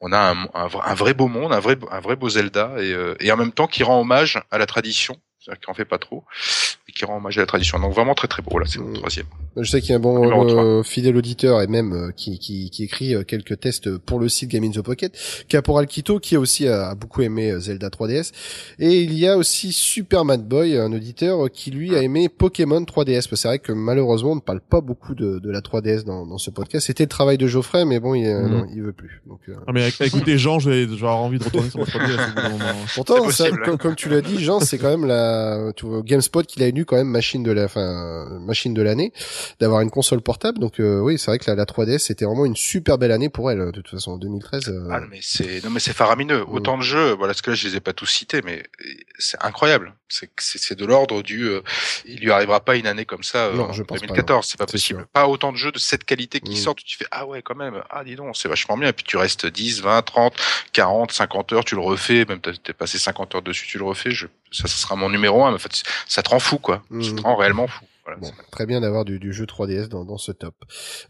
[0.00, 2.92] on a un, un, un vrai beau monde, un vrai, un vrai beau Zelda, et,
[2.92, 5.16] euh, et en même temps qui rend hommage à la tradition,
[5.46, 6.24] c'est-à-dire qui en fait pas trop,
[6.88, 7.78] et qui rend hommage à la tradition.
[7.78, 8.94] Donc vraiment très très beau, là c'est mon Mm.
[8.94, 9.26] troisième.
[9.56, 12.68] Je sais qu'il y a un bon euh, fidèle auditeur et même euh, qui, qui,
[12.70, 15.16] qui écrit euh, quelques tests pour le site Game in the Pocket,
[15.48, 18.32] Caporal Kito, qui aussi a, a beaucoup aimé euh, Zelda 3DS.
[18.78, 22.82] Et il y a aussi Super Mad Boy, un auditeur qui lui a aimé Pokémon
[22.82, 23.34] 3DS.
[23.34, 26.38] C'est vrai que malheureusement on ne parle pas beaucoup de, de la 3DS dans, dans
[26.38, 26.86] ce podcast.
[26.86, 29.22] C'était le travail de Geoffrey, mais bon, il, non, il veut plus.
[29.26, 32.12] Donc, euh, Ah, mais avec, avec des gens, j'ai envie de retourner sur ma 3DS
[32.12, 32.64] au bout d'un moment.
[32.94, 33.46] Pourtant, ça,
[33.78, 35.35] comme tu l'as dit, Jean, c'est quand même la,
[35.76, 39.12] tu vois, GameSpot qui l'a élu quand même machine de la, enfin, machine de l'année,
[39.60, 40.58] d'avoir une console portable.
[40.58, 43.28] Donc euh, oui, c'est vrai que la, la 3DS c'était vraiment une super belle année
[43.28, 43.58] pour elle.
[43.58, 44.68] De toute façon, en 2013.
[44.68, 46.44] euh, Ah mais c'est non mais c'est faramineux.
[46.48, 48.62] Autant de jeux, voilà, parce que là je les ai pas tous cités, mais
[49.18, 49.94] c'est incroyable.
[50.08, 51.60] C'est c'est de l'ordre du, euh,
[52.04, 54.46] il lui arrivera pas une année comme ça euh, Non, en je pense pas, 2014,
[54.48, 55.00] c'est pas possible.
[55.00, 55.06] sûr.
[55.12, 56.56] Pas autant de jeux de cette qualité qui Mm.
[56.56, 58.88] sortent, tu fais ah ouais quand même, ah dis donc, c'est vachement bien.
[58.90, 60.34] Et puis tu restes 10, 20, 30,
[60.72, 64.10] 40, 50 heures, tu le refais, même t'es passé 50 heures dessus, tu le refais.
[64.12, 64.26] Je,
[64.56, 65.50] ça, ça sera mon numéro un.
[65.50, 66.82] Mais en fait, ça te rend fou quoi.
[67.00, 67.16] Ça Mm.
[67.16, 67.84] te rend réellement fou.
[68.04, 70.54] Voilà, Bon, très bien d'avoir du, du jeu 3DS dans, dans ce top.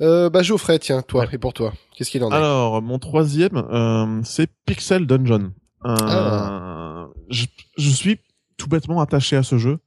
[0.00, 1.28] Euh, bah Geoffrey, tiens, toi Ouais.
[1.32, 5.52] et pour toi, qu'est-ce qu'il en est Alors, mon troisième, euh, c'est Pixel Dungeon.
[5.84, 7.08] Euh, Ah.
[7.28, 7.44] je,
[7.76, 8.18] je suis
[8.56, 9.78] tout bêtement attaché à ce jeu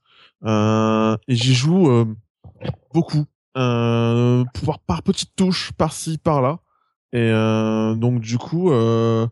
[0.46, 2.04] euh, et j'y joue euh,
[2.94, 3.24] beaucoup,
[3.56, 6.60] euh, par, par petites touches, par-ci, par-là.
[7.12, 9.26] Et euh, donc du coup, euh,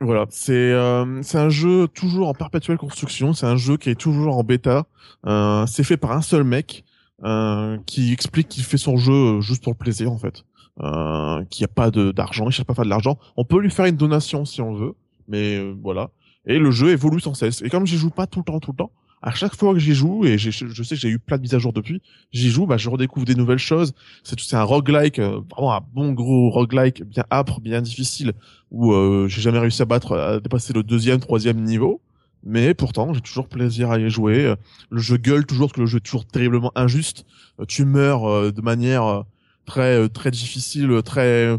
[0.00, 3.32] voilà, c'est euh, un jeu toujours en perpétuelle construction.
[3.32, 4.84] C'est un jeu qui est toujours en bêta.
[5.26, 6.84] Euh, c'est fait par un seul mec
[7.24, 10.44] euh, qui explique qu'il fait son jeu euh, juste pour plaisir en fait
[10.82, 13.18] euh, qu'il n'y a pas d'argent, il cherche pas de l'argent.
[13.36, 14.94] On peut lui faire une donation si on veut,
[15.28, 16.10] mais euh, voilà.
[16.46, 17.62] Et le jeu évolue sans cesse.
[17.62, 19.78] Et comme j'y joue pas tout le temps, tout le temps, à chaque fois que
[19.78, 22.02] j'y joue, et je sais que j'ai eu plein de mises à jour depuis,
[22.32, 23.94] j'y joue, bah, je redécouvre des nouvelles choses.
[24.22, 28.34] C'est un roguelike, euh, vraiment un bon gros roguelike, bien âpre, bien difficile,
[28.70, 32.00] où euh, j'ai jamais réussi à battre, à dépasser le deuxième, troisième niveau.
[32.44, 34.54] Mais pourtant, j'ai toujours plaisir à y jouer.
[34.90, 37.24] Le jeu gueule toujours, parce que le jeu est toujours terriblement injuste.
[37.60, 39.24] Euh, Tu meurs euh, de manière
[39.64, 41.58] très très difficile, très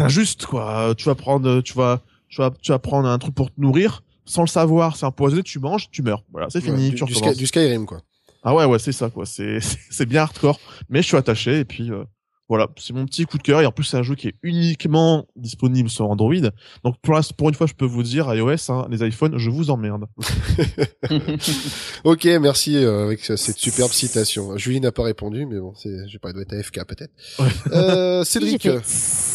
[0.00, 0.94] injuste quoi.
[0.96, 4.02] Tu vas prendre, tu vas, tu vas, tu vas prendre un truc pour te nourrir
[4.26, 6.22] sans le savoir, c'est empoisonné, tu manges, tu meurs.
[6.32, 8.02] Voilà, c'est fini, Ouais, tu du, du, Sky- du Skyrim quoi.
[8.42, 9.24] Ah ouais, ouais, c'est ça quoi.
[9.26, 12.04] C'est bien hardcore, mais je suis attaché et puis euh,
[12.48, 14.34] voilà, c'est mon petit coup de cœur et en plus c'est un jeu qui est
[14.44, 16.32] uniquement disponible sur Android.
[16.84, 19.50] Donc pour, l'inst- pour une fois, je peux vous dire iOS, hein, les iPhones, je
[19.50, 20.04] vous emmerde.
[22.04, 24.56] Ok, merci euh, avec ce- cette superbe citation.
[24.56, 27.12] Julie n'a pas répondu, mais bon, c'est, j'ai pas, elle doit être AFK peut-être.
[27.38, 27.48] Ouais.
[27.72, 28.68] Euh, Cédric.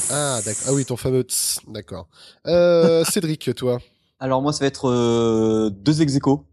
[0.10, 0.64] Ah, d'accord.
[0.68, 2.08] Ah oui, ton fameux tss, d'accord.
[2.48, 3.80] Euh, Cédric, toi.
[4.22, 6.46] Alors moi, ça va être euh, deux ex aequo.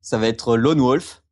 [0.00, 1.22] Ça va être Lone Wolf.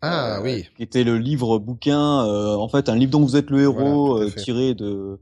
[0.00, 0.64] Ah euh, oui.
[0.76, 4.16] Qui était le livre bouquin, euh, en fait, un livre dont vous êtes le héros,
[4.16, 5.20] Voilà, euh, tiré de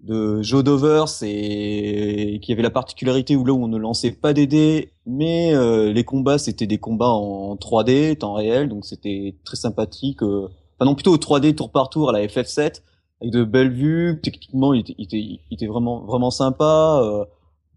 [0.00, 4.32] de Joe Dovers et qui avait la particularité où là où on ne lançait pas
[4.32, 9.36] des dés, mais euh, les combats c'était des combats en 3D, temps réel, donc c'était
[9.44, 10.22] très sympathique.
[10.24, 12.82] euh, Enfin non, plutôt au 3D tour par tour à la FF7
[13.20, 14.18] avec de belles vues.
[14.20, 17.00] Techniquement, il était, il était, il était vraiment vraiment sympa.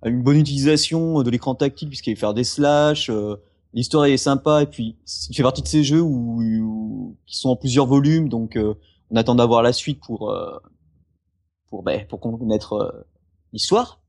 [0.05, 3.09] Euh, une bonne utilisation de l'écran tactile puisqu'il allait faire des slash.
[3.09, 3.35] euh,
[3.73, 4.95] L'histoire est sympa et puis
[5.29, 8.73] il fait partie de ces jeux où, où- qui sont en plusieurs volumes, donc euh,
[9.11, 10.57] on attend d'avoir la suite pour euh,
[11.69, 12.91] pour ben, pour connaître euh,
[13.51, 13.99] l'histoire.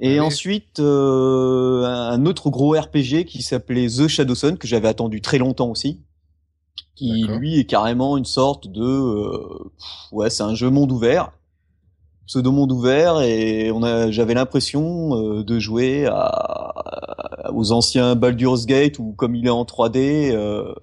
[0.00, 0.20] Et Oui.
[0.20, 5.38] ensuite euh, un autre gros RPG qui s'appelait The Shadow Sun que j'avais attendu très
[5.38, 6.00] longtemps aussi,
[6.96, 9.70] qui lui est carrément une sorte de euh,
[10.10, 11.30] ouais c'est un jeu monde ouvert
[12.26, 18.66] pseudo monde ouvert et on a j'avais l'impression euh, de jouer à, aux anciens Baldur's
[18.66, 20.74] Gate ou comme il est en 3D euh,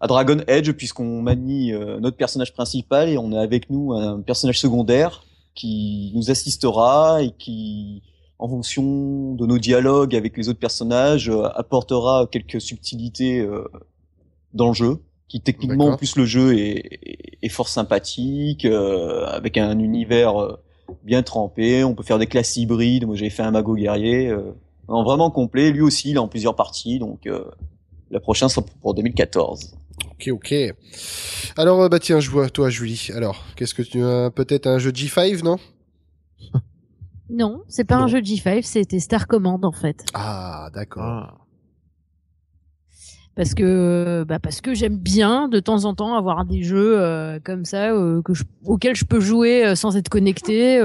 [0.00, 4.20] à Dragon Edge puisqu'on manie euh, notre personnage principal et on a avec nous un
[4.20, 5.24] personnage secondaire
[5.54, 8.02] qui nous assistera et qui
[8.38, 13.46] en fonction de nos dialogues avec les autres personnages euh, apportera quelques subtilités
[14.54, 19.26] dans le jeu qui techniquement en plus le jeu est, est- est fort sympathique euh,
[19.26, 20.56] avec un univers euh,
[21.04, 24.52] bien trempé on peut faire des classes hybrides moi j'ai fait un mago guerrier euh,
[24.88, 27.44] non, vraiment complet lui aussi il est en plusieurs parties donc euh,
[28.10, 29.76] la prochaine sera pour 2014
[30.12, 30.54] Ok, ok.
[31.58, 33.08] Alors, euh, bah tiens, je vois toi, Julie.
[33.14, 35.56] Alors, qu'est-ce que tu as Peut-être un jeu G5, non?
[37.28, 38.04] Non, c'est pas Non.
[38.04, 40.04] un jeu de G5, c'était Star Command en fait.
[40.14, 41.02] Ah, d'accord.
[41.04, 41.34] Ah.
[43.36, 47.38] Parce que bah parce que j'aime bien de temps en temps avoir des jeux euh,
[47.44, 48.22] comme ça euh,
[48.64, 50.80] auxquels je peux jouer euh, sans être connecté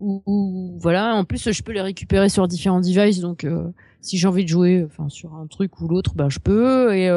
[0.00, 1.14] ou, voilà.
[1.14, 3.46] En plus je peux les récupérer sur différents devices donc
[4.02, 6.94] si j'ai envie de jouer enfin sur un truc ou l'autre bah je peux.
[6.94, 7.10] Et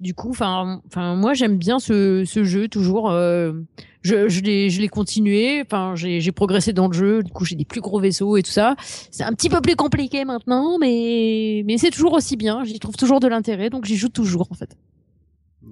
[0.00, 4.80] du coup enfin enfin moi j'aime bien ce, ce jeu toujours je, je l'ai je
[4.80, 5.62] l'ai continué.
[5.62, 7.22] Enfin j'ai j'ai progressé dans le jeu.
[7.22, 8.76] Du coup j'ai des plus gros vaisseaux et tout ça.
[9.10, 12.64] C'est un petit peu plus compliqué maintenant mais mais c'est toujours aussi bien.
[12.64, 14.76] J'y trouve toujours de l'intérêt donc j'y joue toujours en fait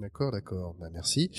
[0.05, 0.75] D'accord, d'accord.
[0.79, 1.31] Bah, merci.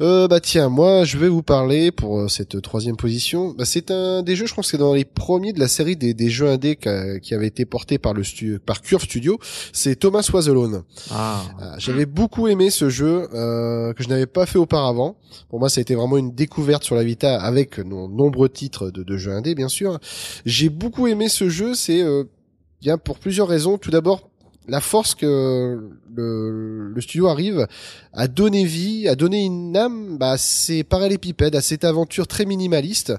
[0.00, 3.54] Euh, bah tiens, moi je vais vous parler pour euh, cette troisième position.
[3.56, 5.94] Bah, c'est un des jeux, je pense que c'est dans les premiers de la série
[5.94, 6.88] des, des jeux indés qui,
[7.34, 9.38] avait été porté par le stu par Curve Studio.
[9.72, 10.82] C'est Thomas Was Alone.
[11.12, 11.44] Ah.
[11.62, 15.14] Euh, J'avais beaucoup aimé ce jeu euh, que je n'avais pas fait auparavant.
[15.48, 18.90] Pour moi, ça a été vraiment une découverte sur la Vita avec nos nombreux titres
[18.90, 20.00] de, de jeux indés, bien sûr.
[20.44, 21.74] J'ai beaucoup aimé ce jeu.
[21.74, 22.24] C'est euh,
[22.80, 23.78] bien pour plusieurs raisons.
[23.78, 24.30] Tout d'abord,
[24.68, 27.66] la force que le, studio arrive
[28.12, 33.14] à donner vie, à donner une âme bah, c'est parallépipède, à cette aventure très minimaliste.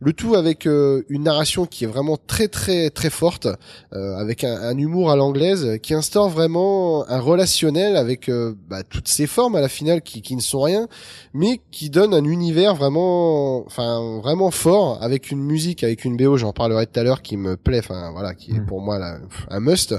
[0.00, 3.48] Le tout avec euh, une narration qui est vraiment très très très forte,
[3.92, 8.82] euh, avec un, un, humour à l'anglaise, qui instaure vraiment un relationnel avec euh, bah,
[8.82, 10.88] toutes ces formes à la finale qui, qui ne sont rien,
[11.34, 16.36] mais qui donne un univers vraiment, enfin vraiment fort, avec une musique, avec une BO,
[16.36, 18.66] j'en parlerai tout à l'heure, qui me plaît, enfin voilà, qui est Mm.
[18.66, 19.18] pour moi là,
[19.48, 19.94] un must.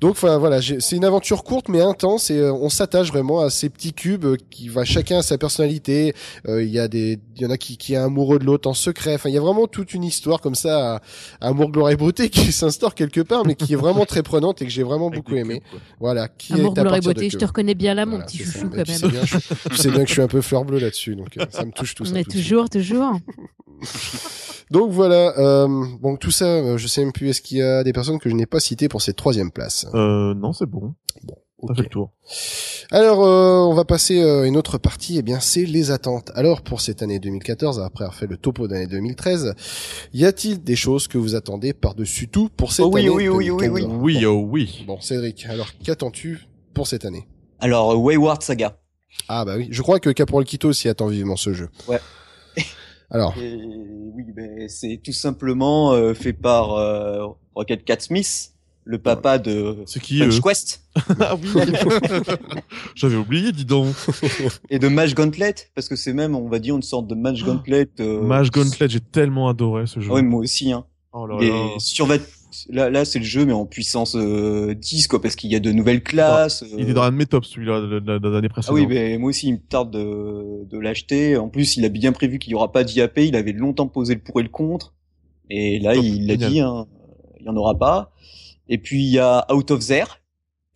[0.00, 3.68] Donc voilà, c'est une aventure courte mais intense et euh, on s'attache vraiment à ces
[3.68, 6.14] petits cubes euh, qui va chacun à sa personnalité.
[6.48, 8.68] Euh, Il y a des, il y en a qui qui est amoureux de l'autre
[8.68, 9.14] en secret.
[9.14, 11.00] Enfin il y a vraiment toute une histoire comme ça, à-
[11.48, 14.64] amour, gloire et beauté qui s'instaure quelque part mais qui est vraiment très prenante et
[14.64, 15.60] que j'ai vraiment beaucoup aimé.
[15.70, 15.80] cubes.
[16.00, 16.28] Voilà.
[16.28, 18.38] Qui amour est à gloire et beauté je te reconnais bien là mon Voilà, petit
[18.38, 19.36] chouchou quand même c'est bien, je,
[19.70, 21.72] tu sais bien que je suis un peu fleur bleue là-dessus, donc euh, ça me
[21.72, 22.12] touche tout ça.
[22.12, 23.12] mais toujours toujours
[24.70, 25.66] Donc voilà, euh,
[26.00, 28.28] bon tout ça, euh, je sais même plus est-ce qu'il y a des personnes que
[28.28, 29.86] je n'ai pas citées pour cette troisième place?
[29.94, 30.94] Euh, non, c'est bon.
[31.58, 31.70] Ok.
[31.70, 32.12] Ça fait le tour.
[32.90, 36.30] Alors euh, on va passer euh, une autre partie, et bien c'est les attentes.
[36.34, 39.54] Alors pour cette année 2014, après avoir fait le topo d'année 2013,
[40.14, 43.28] y a-t-il des choses que vous attendez par-dessus tout pour cette Oh oui, année oui,
[43.28, 43.98] oui, oui, 2014?
[44.00, 44.84] Oui, oh oui.
[44.86, 47.26] Bon Cédric, alors qu'attends-tu pour cette année?
[47.60, 48.78] Alors, Wayward Saga.
[49.26, 51.68] Ah bah oui, je crois que Caporal Quito s'y attend vivement ce jeu.
[51.88, 51.98] Ouais.
[53.10, 53.54] Alors, Et
[54.14, 58.52] oui, ben, c'est tout simplement euh, fait par euh, Rocket Cat Smith,
[58.88, 60.82] le papa de C'est qui Punch Quest
[61.20, 61.48] Ah oui.
[62.94, 63.94] J'avais oublié, dis donc.
[64.70, 67.44] et de Mage Gauntlet, parce que c'est même, on va dire, une sorte de Mage
[67.44, 67.90] Gauntlet.
[68.00, 68.22] Euh...
[68.22, 70.08] Mage Gauntlet, j'ai tellement adoré ce jeu.
[70.10, 70.72] Ah ouais, moi aussi.
[70.72, 70.86] Hein.
[71.12, 72.16] Oh là Et là.
[72.70, 75.60] Là, là c'est le jeu, mais en puissance euh, 10, quoi, parce qu'il y a
[75.60, 76.64] de nouvelles classes.
[76.78, 78.74] Il euh, est dans un de mes tops, celui-là, de, de, de l'année Ah précédente.
[78.78, 81.36] oui, mais moi aussi, il me tarde de, de l'acheter.
[81.36, 83.18] En plus, il a bien prévu qu'il y aura pas d'IAP.
[83.18, 84.94] Il avait longtemps posé le pour et le contre.
[85.50, 86.86] Et là, Top, il l'a dit, hein,
[87.38, 88.12] il y en aura pas.
[88.68, 90.06] Et puis, il y a Out of There,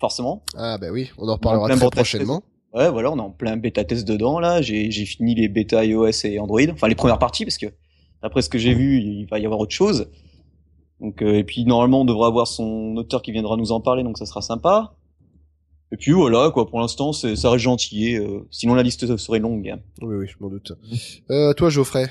[0.00, 0.42] forcément.
[0.56, 2.42] ah bah oui, on en reparlera très prochainement.
[2.74, 4.62] Ouais, voilà, on est en plein bêta test dedans, là.
[4.62, 6.60] J'ai, j'ai fini les bêta iOS et Android.
[6.72, 7.66] Enfin, les premières parties, parce que,
[8.22, 10.10] d'après ce que j'ai vu, il va y avoir autre chose.
[11.00, 14.02] Donc, euh, et puis, normalement, on devrait avoir son auteur qui viendra nous en parler,
[14.04, 14.94] donc ça sera sympa.
[15.94, 18.16] Et puis voilà, quoi, pour l'instant, c'est, ça reste gentil.
[18.16, 19.68] euh, sinon, la liste serait longue.
[19.68, 19.80] hein.
[20.00, 20.72] Oui oui, je m'en doute.
[20.90, 20.98] Mhm.
[21.30, 22.08] Euh, toi Geoffrey?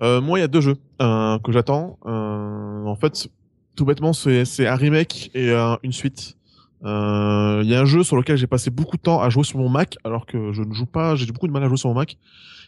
[0.00, 1.98] Euh, moi, il y a deux jeux euh, que j'attends.
[2.06, 3.28] Euh, en fait,
[3.76, 6.36] tout bêtement, c'est un remake et euh, une suite.
[6.84, 9.44] Euh, Il y a un jeu sur lequel j'ai passé beaucoup de temps à jouer
[9.44, 11.14] sur mon Mac, alors que je ne joue pas.
[11.16, 12.16] J'ai beaucoup de mal à jouer sur mon Mac.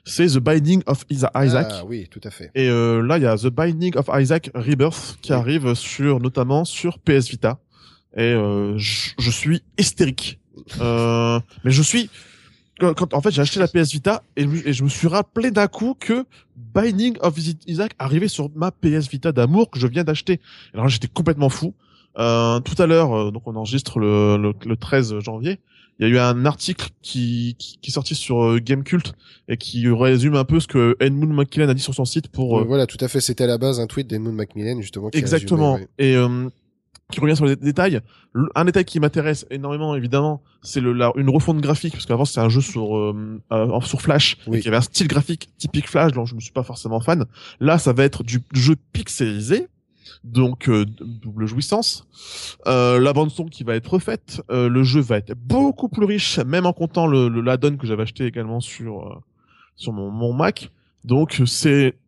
[0.05, 1.69] C'est The Binding of Isa- Isaac.
[1.71, 2.51] Ah oui, tout à fait.
[2.55, 5.39] Et euh, là, il y a The Binding of Isaac Rebirth qui Oui.
[5.39, 7.59] arrive sur notamment sur PS Vita.
[8.17, 10.39] Et euh, je, je suis hystérique.
[10.81, 12.11] Euh, mais je suis
[12.81, 15.09] quand, quand- en fait j'ai acheté la PS Vita et, je- et je me suis
[15.09, 16.25] rappelé d'un coup que
[16.57, 17.35] Binding of
[17.67, 20.41] Isaac arrivait sur ma PS Vita d'amour que je viens d'acheter.
[20.73, 21.75] Alors j'étais complètement fou.
[22.19, 25.59] Euh, tout à l'heure, euh, donc on enregistre le, le, le 13 janvier.
[26.01, 29.13] Il y a eu un article qui, qui, qui est sorti sur euh, Gamecult
[29.49, 32.59] et qui résume un peu ce que Edmund McKillen a dit sur son site pour
[32.59, 33.21] Euh, voilà, tout à fait.
[33.21, 35.11] C'était à la base un tweet d'Edmund Macmillan justement.
[35.11, 35.75] Qui Exactement.
[35.75, 36.49] résumait, Et euh,
[37.13, 38.01] qui revient sur les détails.
[38.55, 42.49] Un détail qui m'intéresse énormément, évidemment, c'est la, une refonte graphique, parce qu'avant c'était un
[42.49, 44.59] jeu sur euh, euh, sur Flash, Oui.
[44.59, 47.27] et qui avait un style graphique typique Flash, dont je ne suis pas forcément fan.
[47.61, 49.69] Là, ça va être du jeu pixelisé,
[50.25, 52.07] donc euh, double jouissance.
[52.67, 56.07] Euh, la bande son qui va être refaite, euh, le jeu va être beaucoup plus
[56.07, 59.15] riche, même en comptant le, le l'add-on que j'avais acheté également sur euh,
[59.77, 60.71] sur mon, mon Mac.
[61.05, 61.99] Donc c'est,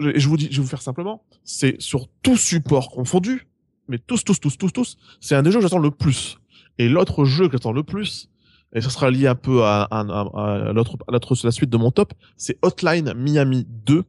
[0.00, 3.46] je vous dis, je vais vous faire simplement, c'est sur tout support confondu,
[3.88, 6.38] mais tous, tous, tous, tous, tous, c'est un des jeux que j'attends le plus.
[6.78, 8.28] Et l'autre jeu que j'attends le plus,
[8.74, 11.12] et ça sera lié un peu à, à, à, à
[11.44, 14.04] la suite de mon top, c'est Hotline Miami 2,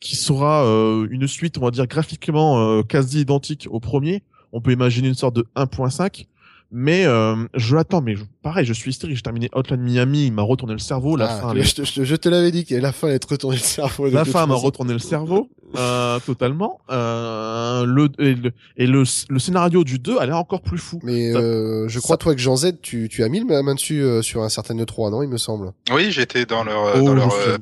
[0.00, 4.22] qui sera euh, une suite, on va dire graphiquement euh, quasi identique au premier.
[4.52, 6.26] On peut imaginer une sorte de 1.5,
[6.70, 9.16] Mais euh, je l'attends, mais je- pareil, je suis hystérique.
[9.16, 11.16] J'ai terminé Hotline Miami, il m'a retourné le cerveau.
[11.16, 12.92] La Ah, fin, elle est- je, te- je te- je te l'avais dit que la
[12.92, 14.08] fin allait te retourner le cerveau.
[14.10, 16.78] de la fin m'a retourné le cerveau euh, totalement.
[16.90, 20.98] Euh, le et, le, et le, le scénario du 2 a l'air encore plus fou.
[21.02, 23.74] Mais Ça- euh, je crois toi que Jean Z, tu, tu as mis la main
[23.74, 25.72] dessus euh, sur un certain E3, non Il me semble.
[25.94, 27.56] Oui, j'étais dans leur euh, Oh, dans leur euh,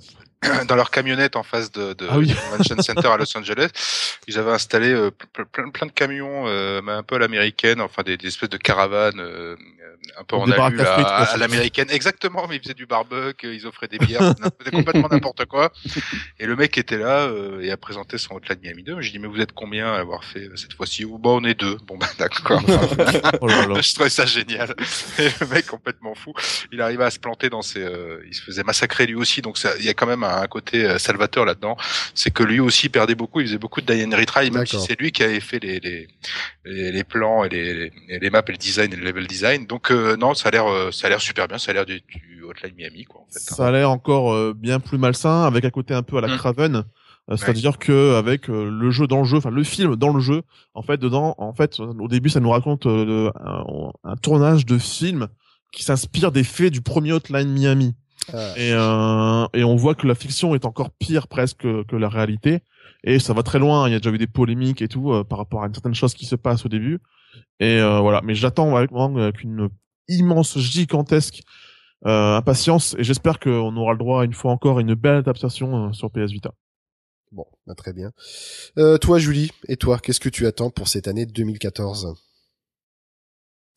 [0.68, 2.35] dans leur camionnette en face de, de Ah oui.
[2.51, 3.70] Convention Center à Los Angeles.
[4.28, 8.02] Ils avaient installé euh, ple- plein, plein de camions, euh, un peu à l'américaine, enfin
[8.02, 9.56] des, des espèces de caravanes euh,
[10.18, 11.89] un peu en alu à à, l'américaine.
[11.90, 15.73] Exactement, mais ils faisaient du barbecue, ils offraient des bières, c'était complètement n'importe quoi.
[16.39, 19.01] Et le mec était là euh, et a présenté son Hotline Miami 2.
[19.01, 21.05] Je dis mais vous êtes combien à l'avoir fait euh, cette fois-ci?
[21.05, 21.77] Oh, Bah on est deux.
[21.86, 22.62] Bon bah d'accord.
[23.40, 24.74] Oh je trouvais ça génial.
[25.18, 26.32] Et le mec complètement fou,
[26.73, 29.43] il arrivait à se planter dans ses, euh, il se faisait massacrer lui aussi.
[29.43, 31.77] Donc il y a quand même un, un côté euh, salvateur là-dedans.
[32.15, 33.41] C'est que lui aussi perdait beaucoup.
[33.41, 35.81] Il faisait beaucoup de die and retry, même si c'est lui qui avait fait les
[35.81, 36.09] les,
[36.65, 37.75] les, les plans et les,
[38.09, 39.67] les, les maps et le design et le level design.
[39.67, 41.59] Donc euh, non, ça a l'air euh, ça a l'air super bien.
[41.59, 43.41] Ça a l'air du, du Hotline Miami quoi en fait.
[43.41, 46.29] Ça a l'air encore euh, bien plus malsain, avec un côté un peu à la
[46.29, 46.39] Mm.
[46.39, 46.85] Craven.
[47.35, 50.43] C'est-à-dire que avec le jeu dans le jeu, enfin le film dans le jeu,
[50.75, 53.33] en fait dedans, en fait au début ça nous raconte euh,
[54.05, 55.27] un tournage de film
[55.73, 57.97] qui s'inspire des faits du premier Hotline Miami.
[58.56, 62.60] Et, euh, et on voit que la fiction est encore pire presque que, la réalité.
[63.05, 63.88] Et ça va très loin.
[63.88, 66.14] Il y a déjà eu des polémiques et tout euh, par rapport à certaines choses
[66.14, 67.01] qui se passent au début.
[67.60, 68.20] Et euh, voilà.
[68.22, 69.68] Mais j'attends avec, avec une
[70.09, 71.43] immense, gigantesque
[72.05, 72.94] euh, impatience.
[72.98, 76.10] Et j'espère qu'on aura le droit une fois encore à une belle adaptation euh, sur
[76.10, 76.52] PS Vita.
[77.32, 78.12] Bon, bah, très bien.
[78.78, 82.14] Euh, toi, Julie, et toi, qu'est-ce que tu attends pour cette année 2014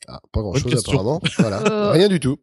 [0.08, 0.92] Ah, pas grand-chose Bonne question.
[0.94, 1.22] apparemment.
[1.38, 2.38] Voilà, Euh, rien du tout.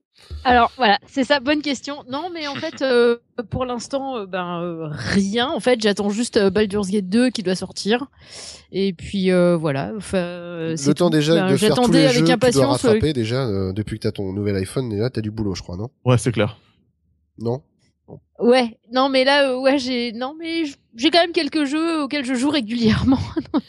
[0.44, 2.02] Alors voilà, c'est ça, bonne question.
[2.10, 3.16] Non, mais en fait, euh,
[3.50, 5.48] pour l'instant, euh, ben euh, rien.
[5.50, 8.06] En fait, j'attends juste euh, Baldur's Gate 2 qui doit sortir.
[8.72, 9.92] Et puis euh, voilà.
[9.92, 11.10] Le temps tout.
[11.10, 12.84] déjà Ben, de faire tous J'attendais les avec jeux que tu dois impatience.
[12.84, 14.90] euh, rattraper déjà euh, depuis que t'as ton nouvel iPhone.
[14.92, 15.90] Et là, t'as du boulot, je crois, non?
[16.04, 16.56] Ouais, c'est clair.
[17.38, 17.62] Non?
[18.38, 20.64] Ouais, non, mais là, euh, ouais, j'ai, non, mais
[20.94, 23.18] j'ai quand même quelques jeux auxquels je joue régulièrement.
[23.52, 23.62] donc,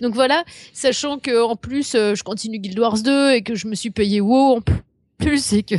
[0.00, 3.66] donc voilà, sachant que en plus, euh, je continue Guild Wars 2 et que je
[3.66, 4.60] me suis payé WoW en
[5.18, 5.74] plus et que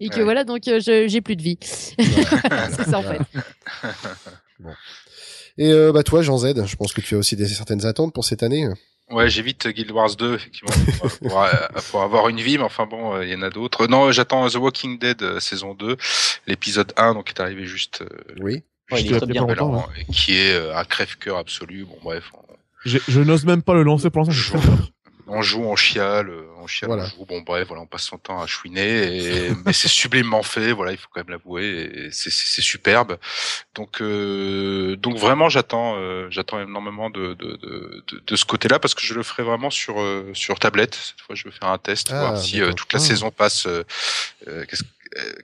[0.00, 0.22] et que Ouais.
[0.24, 1.58] voilà, donc euh, j'ai plus de vie.
[1.62, 3.20] c'est ça en fait.
[5.58, 8.14] Et euh, bah toi, Jean Z, je pense que tu as aussi des certaines attentes
[8.14, 8.66] pour cette année.
[9.10, 13.14] Ouais, j'évite Guild Wars 2, effectivement, pour, pour, pour avoir une vie, mais enfin bon,
[13.16, 13.86] euh, il y en a d'autres.
[13.86, 15.98] Non, j'attends The Walking Dead euh, saison 2,
[16.46, 18.06] l'épisode 1, donc qui est arrivé juste, euh,
[18.40, 18.62] Oui.
[18.90, 19.46] Ouais, il juste est très bien.
[19.98, 21.84] et qui est euh, un crève-cœur absolu.
[21.84, 22.54] Bon, bref, on,
[22.84, 24.58] Je n'ose même pas le lancer pour l'instant.
[25.28, 27.04] on joue, on chiale, euh, on chiale, Voilà.
[27.04, 27.24] on joue.
[27.24, 30.92] Bon, bref, voilà, on passe son temps à chouiner, et, mais c'est sublimement fait, voilà,
[30.92, 33.16] il faut quand même l'avouer, c'est, c'est, c'est superbe.
[33.74, 38.78] Donc, euh, donc vraiment, j'attends, euh, j'attends énormément de, de, de, de, de ce côté-là,
[38.78, 40.94] parce que je le ferai vraiment sur, euh, sur tablette.
[40.96, 43.02] Cette fois, je veux faire un test, Ah, voir si euh, toute la Ah.
[43.02, 43.66] saison passe.
[43.66, 43.84] euh,
[44.48, 44.82] euh, qu'est-ce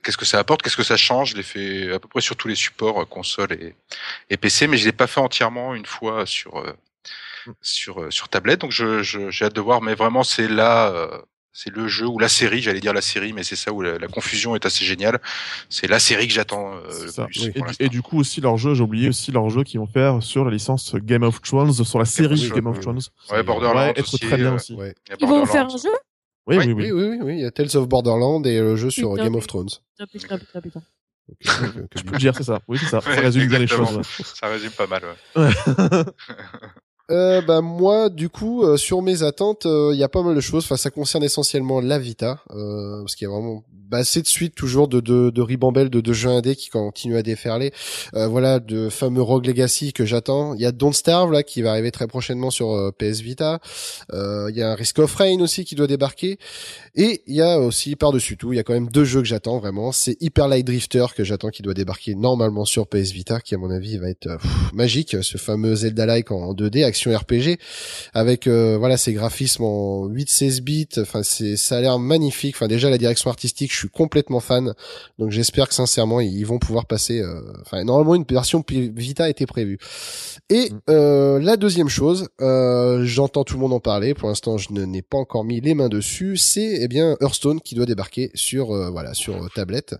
[0.03, 2.35] Qu'est-ce que ça apporte Qu'est-ce que ça change Je l'ai fait à peu près sur
[2.35, 3.75] tous les supports, console et,
[4.31, 6.73] et PC, mais je l'ai pas fait entièrement une fois sur euh,
[7.61, 8.61] sur euh, sur tablette.
[8.61, 11.07] Donc je je- j'ai hâte de voir, mais vraiment c'est là, euh,
[11.51, 13.97] c'est le jeu ou la série, j'allais dire la série, mais c'est ça où la,
[13.97, 15.19] la confusion est assez géniale.
[15.69, 17.25] C'est la série que j'attends euh, le ça.
[17.25, 17.45] plus.
[17.55, 17.61] Oui.
[17.79, 20.21] Et, et du coup aussi leur jeu, j'ai oublié aussi leur jeu qu'ils vont faire
[20.23, 22.99] sur la licence Game of Thrones, sur la série Game of Thrones,
[23.31, 24.73] ouais, Borderlands être aussi, très bien aussi.
[24.73, 24.93] Ouais.
[25.19, 25.75] Ils vont faire Borderlands.
[25.75, 25.89] un jeu?
[26.47, 26.91] Oui, oui, Oui, oui.
[26.91, 27.33] oui, oui, oui.
[27.35, 29.25] Il y a Tales of Borderland et le jeu sur Putain.
[29.25, 29.69] Game of Thrones.
[30.11, 30.81] Putain, putain, putain.
[31.39, 32.59] Que- que- que je Je peux le dire, c'est ça.
[32.67, 33.01] Oui, c'est ça.
[33.01, 34.01] Ça résume bien les choses.
[34.33, 35.03] Ça résume pas mal.
[35.35, 35.49] Ouais.
[37.09, 40.35] Euh, bah moi du coup euh, sur mes attentes euh, il y a pas mal
[40.35, 40.65] de choses.
[40.65, 44.53] Enfin ça concerne essentiellement la Vita euh, parce qu'il y a vraiment bah, de suite
[44.55, 47.73] toujours de de, de ribambelles de, de jeux indés qui continuent à déferler.
[48.13, 50.53] Euh, voilà de fameux Rogue Legacy que j'attends.
[50.53, 53.59] Il y a Don't Starve là qui va arriver très prochainement sur euh, PS Vita.
[54.13, 56.37] Euh, il y a un Risk of Rain aussi qui doit débarquer.
[56.95, 59.21] Et il y a aussi par dessus tout il y a quand même deux jeux
[59.21, 59.91] que j'attends vraiment.
[59.91, 63.57] C'est Hyper Light Drifter que j'attends qui doit débarquer normalement sur PS Vita qui à
[63.57, 64.37] mon avis va être euh,
[64.73, 67.57] magique ce fameux Zelda-like en 2D action RPG
[68.13, 70.87] avec euh, voilà ces graphismes en 8-16 bits.
[70.97, 72.55] Enfin c'est ça a l'air magnifique.
[72.55, 74.73] Enfin déjà la direction artistique je suis complètement fan.
[75.17, 79.45] Donc j'espère que sincèrement ils vont pouvoir passer euh, enfin normalement une version Vita été
[79.45, 79.77] prévue.
[80.49, 80.79] Et Mm.
[80.89, 84.13] euh, la deuxième chose euh, j'entends tout le monde en parler.
[84.13, 86.37] Pour l'instant je ne- n'ai pas encore mis les mains dessus.
[86.37, 89.95] C'est eh bien Hearthstone qui doit débarquer sur euh, voilà sur tablette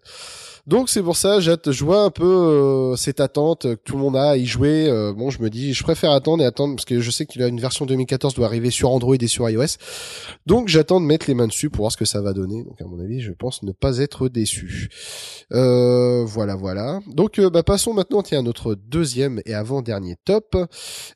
[0.70, 4.02] donc c'est pour ça, hâte- je vois un peu euh, cette attente que tout le
[4.02, 4.88] monde a à y jouer.
[4.88, 7.41] Euh, bon, je me dis, je préfère attendre et attendre parce que je sais qu'il
[7.44, 9.78] a une version 2014 doit arriver sur Android et sur iOS.
[10.46, 12.64] Donc j'attends de mettre les mains dessus pour voir ce que ça va donner.
[12.64, 14.90] Donc à mon avis, je pense ne pas être déçu.
[15.52, 17.00] Euh, voilà, voilà.
[17.08, 20.56] Donc euh, bah, passons maintenant tiens à notre deuxième et avant dernier top.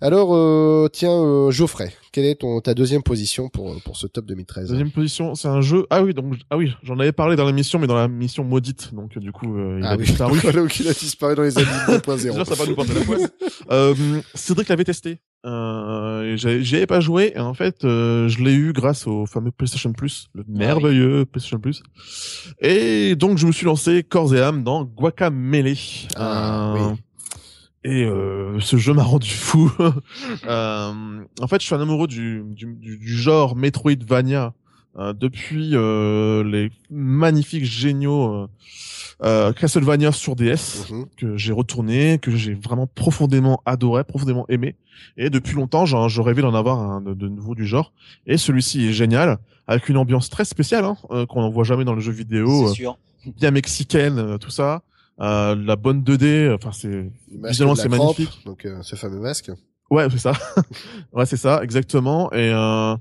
[0.02, 4.26] Alors euh, tiens euh, Geoffrey, quelle est ton ta deuxième position pour pour ce top
[4.26, 5.86] 2013 Deuxième position, c'est un jeu.
[5.90, 8.94] Ah oui, donc ah oui, j'en avais parlé dans l'émission, mais dans la mission maudite.
[8.94, 10.40] Donc du coup, euh, il Ah a oui, disparu.
[10.70, 12.22] qu'il a disparu dans les années 2.0.
[12.32, 13.30] Déjà, ça va nous porter la poisse.
[13.72, 13.94] euh,
[14.34, 15.20] Cédric l'avait testé.
[15.46, 19.52] Euh, J'y avais pas joué et en fait euh, je l'ai eu grâce au fameux
[19.52, 21.84] PlayStation Plus, le merveilleux PlayStation Plus.
[22.62, 26.08] Et donc je me suis lancé corps et âme dans Guacamelee.
[26.16, 26.98] Ah, Euh, oui.
[27.86, 29.70] Et euh, ce jeu m'a rendu fou.
[30.48, 30.94] euh,
[31.42, 34.54] en fait, je suis un amoureux du, du, du, du genre Metroidvania
[34.98, 38.48] euh, depuis les magnifiques, géniaux
[39.22, 41.06] euh, Castlevania sur DS Mhm.
[41.18, 44.76] que j'ai retourné, que j'ai vraiment profondément adoré, profondément aimé.
[45.18, 47.94] Et depuis longtemps, j'en- je rêvais d'en avoir un de, de nouveau du genre.
[48.26, 49.38] Et celui-ci est génial,
[49.68, 52.66] avec une ambiance très spéciale hein, euh, qu'on n'en voit jamais dans le jeu vidéo,
[52.66, 52.98] C'est euh, sûr.
[53.38, 54.82] bien mexicaine, euh, tout ça.
[55.22, 57.12] Euh, la bonne 2D, enfin c'est
[57.48, 58.42] visuellement c'est crampe, magnifique.
[58.46, 59.52] Donc euh, ce fameux masque.
[59.92, 60.34] Ouais, c'est ça.
[61.14, 62.32] ouais, c'est ça, exactement.
[62.34, 62.96] Et euh,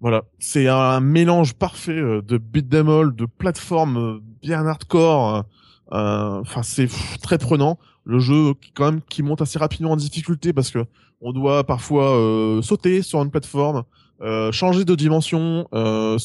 [0.00, 5.44] voilà, c'est un mélange parfait euh, de beat 'em all, de plateforme euh, bien hardcore.
[5.92, 6.88] euh, Enfin, c'est
[7.22, 7.78] très prenant.
[8.04, 10.84] Le jeu qui quand même qui monte assez rapidement en difficulté parce que
[11.20, 13.82] on doit parfois sauter sur une plateforme,
[14.52, 16.16] changer de dimension, euh,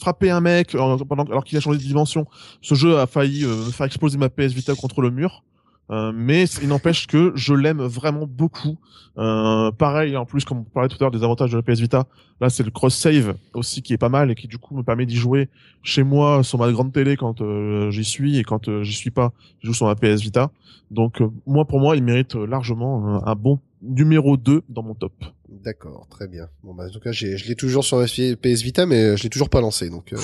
[0.00, 2.26] frapper un mec alors qu'il a changé de dimension.
[2.62, 5.44] Ce jeu a failli faire exploser ma PS Vita contre le mur.
[5.90, 8.78] Euh, mais il n'empêche que je l'aime vraiment beaucoup.
[9.18, 11.80] Euh, pareil, en plus, comme on parlait tout à l'heure des avantages de la PS
[11.80, 12.06] Vita,
[12.40, 15.04] là c'est le cross-save aussi qui est pas mal et qui du coup me permet
[15.04, 15.48] d'y jouer
[15.82, 19.10] chez moi sur ma grande télé quand euh, j'y suis et quand euh, j'y suis
[19.10, 20.50] pas, je joue sur ma PS Vita.
[20.90, 25.12] Donc euh, moi pour moi, il mérite largement un bon numéro 2 dans mon top.
[25.48, 26.48] D'accord, très bien.
[26.62, 29.30] Bon bah en tout cas, je l'ai toujours sur ma PS Vita mais je l'ai
[29.30, 30.14] toujours pas lancé donc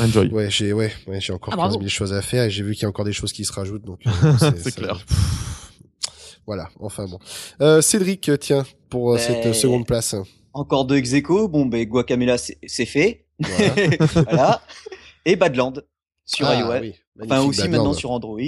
[0.00, 0.28] Enjoy.
[0.28, 1.78] ouais, j'ai ouais, ouais, j'ai encore Ah, 15 bravo.
[1.80, 3.52] 000 choses à faire et j'ai vu qu'il y a encore des choses qui se
[3.52, 4.10] rajoutent donc euh,
[4.62, 4.98] C'est clair.
[6.46, 7.18] Voilà, enfin bon.
[7.60, 10.14] Euh, Cédric, tiens, pour euh, Ben, cette euh, seconde place.
[10.52, 11.48] Encore deux ex aequo.
[11.48, 13.24] Bon, ben Guacamela, c'est fait.
[13.40, 13.74] Voilà.
[14.28, 14.62] voilà.
[15.24, 15.84] Et Badland
[16.26, 16.80] sur Ah, iOS.
[16.82, 17.70] oui, Enfin aussi Badland.
[17.78, 18.38] maintenant sur Android.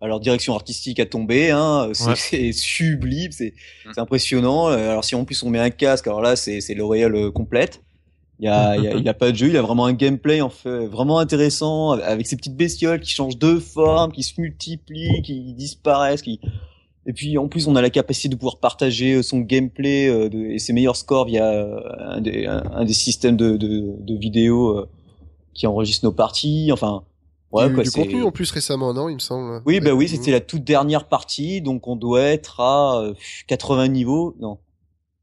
[0.00, 2.52] alors direction artistique a tombé, hein, c'est Ouais.
[2.52, 3.52] sublime, c'est
[3.86, 3.92] Mm.
[3.98, 4.66] impressionnant.
[4.68, 7.82] Alors si en plus on met un casque, alors là c'est c'est l'Oréal complète.
[8.40, 9.62] Il y a, il y a, il y a pas de jeu, il y a
[9.62, 14.10] vraiment un gameplay en fait vraiment intéressant avec ces petites bestioles qui changent de forme,
[14.12, 16.40] qui se multiplient, qui disparaissent, qui
[17.06, 20.28] et puis en plus on a la capacité de pouvoir partager euh, son gameplay euh,
[20.28, 23.94] de- et ses meilleurs scores via euh, un des, un, un des systèmes de, de,
[24.00, 24.88] de vidéo euh,
[25.54, 26.70] qui enregistre nos parties.
[26.72, 27.04] Enfin,
[27.54, 27.82] Il y a ouais eu quoi.
[27.84, 29.62] du contenu en plus récemment, non, il me semble.
[29.66, 30.10] oui, bah oui, Mhm.
[30.10, 33.14] c'était la toute dernière partie, donc on doit être à euh,
[33.46, 34.34] 80 niveaux.
[34.40, 34.58] Non,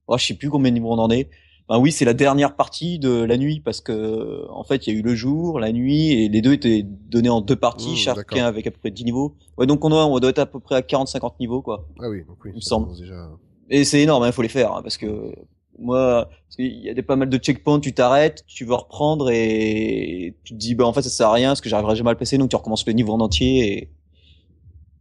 [0.08, 1.30] oh, je sais plus combien de niveaux on en est.
[1.72, 4.98] Ben oui, c'est la dernière partie de la nuit parce que en fait, il y
[4.98, 7.96] a eu le jour, la nuit, et les deux étaient donnés en deux parties, Mmh,
[7.96, 9.38] chacun avec à peu près 10 niveaux.
[9.58, 11.88] Ouais, donc on doit, on doit être à peu près à 40-50 niveaux, quoi.
[12.02, 12.94] Ah oui, donc oui, il me semble.
[12.98, 13.30] déjà.
[13.70, 15.34] Et c'est énorme, il faut les faire, hein, parce que
[15.80, 19.30] moi, parce qu'il y a des pas mal de checkpoints, tu t'arrêtes, tu veux reprendre
[19.32, 22.10] et tu te dis bah en fait ça sert à rien parce que j'arriverai jamais
[22.10, 23.90] à le passer, donc tu recommences le niveau en entier et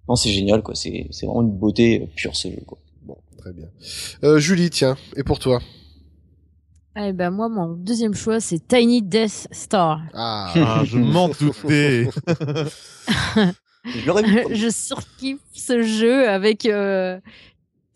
[0.09, 2.79] non c'est génial quoi, c'est c'est vraiment une beauté pure ce jeu quoi.
[3.03, 3.67] Bon, très bien.
[4.23, 5.61] Euh, Julie, tiens, et pour toi?
[6.97, 10.01] Eh ben moi, mon deuxième choix, c'est Tiny Death Star.
[10.13, 12.09] Ah, Ah, je m'en doutais.
[13.85, 17.19] Je surkiffe ce jeu avec euh,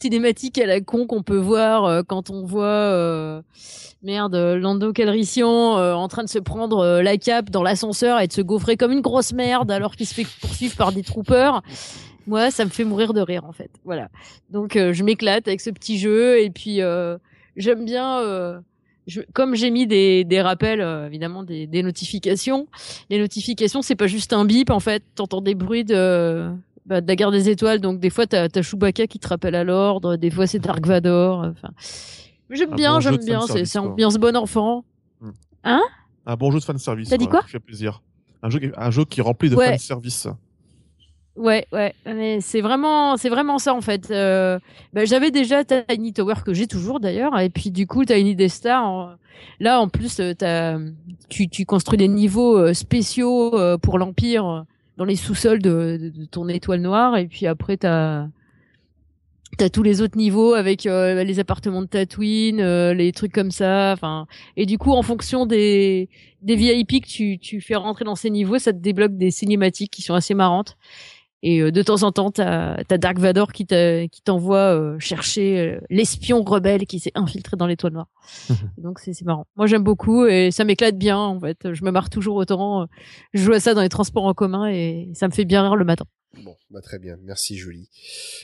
[0.00, 3.42] cinématique à la con qu'on peut voir euh, quand on voit euh,
[4.02, 8.28] merde Lando Calrissian euh, en train de se prendre euh, la cape dans l'ascenseur et
[8.28, 11.62] de se gaufrer comme une grosse merde alors qu'il se fait poursuivre par des troopers.
[12.26, 13.70] Moi, ça me fait mourir de rire en fait.
[13.84, 14.08] Voilà.
[14.48, 17.18] Donc euh, je m'éclate avec ce petit jeu et puis euh,
[17.56, 18.58] j'aime bien euh,
[19.06, 22.66] je, comme j'ai mis des, des rappels, euh, évidemment des, des notifications,
[23.10, 25.02] les notifications, c'est pas juste un bip, en fait.
[25.14, 26.50] T'entends des bruits de,
[26.86, 29.54] bah, de la guerre des étoiles, donc des fois t'as, t'as Chewbacca qui te rappelle
[29.54, 31.40] à l'ordre, des fois c'est Dark Vador.
[31.40, 31.70] Enfin,
[32.50, 33.40] j'aime Un bien, bon j'aime bien.
[33.46, 33.80] C'est, quoi.
[33.90, 34.84] ambiance bon enfant.
[35.64, 37.08] Un bon jeu de fanservice.
[37.10, 37.42] T'as dit quoi?
[37.42, 38.02] Qui fait plaisir.
[38.42, 39.72] Un jeu, un jeu qui est rempli de Ouais.
[39.72, 40.28] fanservice.
[41.36, 44.08] Ouais, ouais, mais c'est vraiment, c'est vraiment ça en fait.
[44.12, 44.60] Euh,
[44.92, 48.50] bah, j'avais déjà Tiny Tower que j'ai toujours d'ailleurs, et puis du coup Tiny Death
[48.52, 48.84] Star.
[48.84, 49.14] en-
[49.58, 50.78] Là, en plus, euh, t'as,
[51.28, 54.64] tu, tu construis des niveaux euh, spéciaux euh, pour l'Empire
[54.96, 58.28] dans les sous-sols de, de, de ton étoile noire, et puis après t'as
[59.56, 63.52] T'as tous les autres niveaux avec euh, les appartements de Tatooine, euh, les trucs comme
[63.52, 63.92] ça.
[63.92, 66.08] Enfin, et du coup, en fonction des
[66.42, 69.92] des VIP que tu tu fais rentrer dans ces niveaux, ça te débloque des cinématiques
[69.92, 70.76] qui sont assez marrantes.
[71.46, 74.98] Et euh, de temps en temps, t'as as Dark Vador qui t'a- qui t'envoie euh,
[74.98, 78.08] chercher euh, l'espion rebelle qui s'est infiltré dans l'étoile noire.
[78.78, 79.46] Donc c'est marrant.
[79.56, 81.72] Moi j'aime beaucoup et ça m'éclate bien en fait.
[81.74, 82.86] Je me marre toujours autant.
[83.34, 85.76] Je joue à ça dans les transports en commun et ça me fait bien rire
[85.76, 86.06] le matin.
[86.42, 87.88] Bon, bah très bien, merci Julie.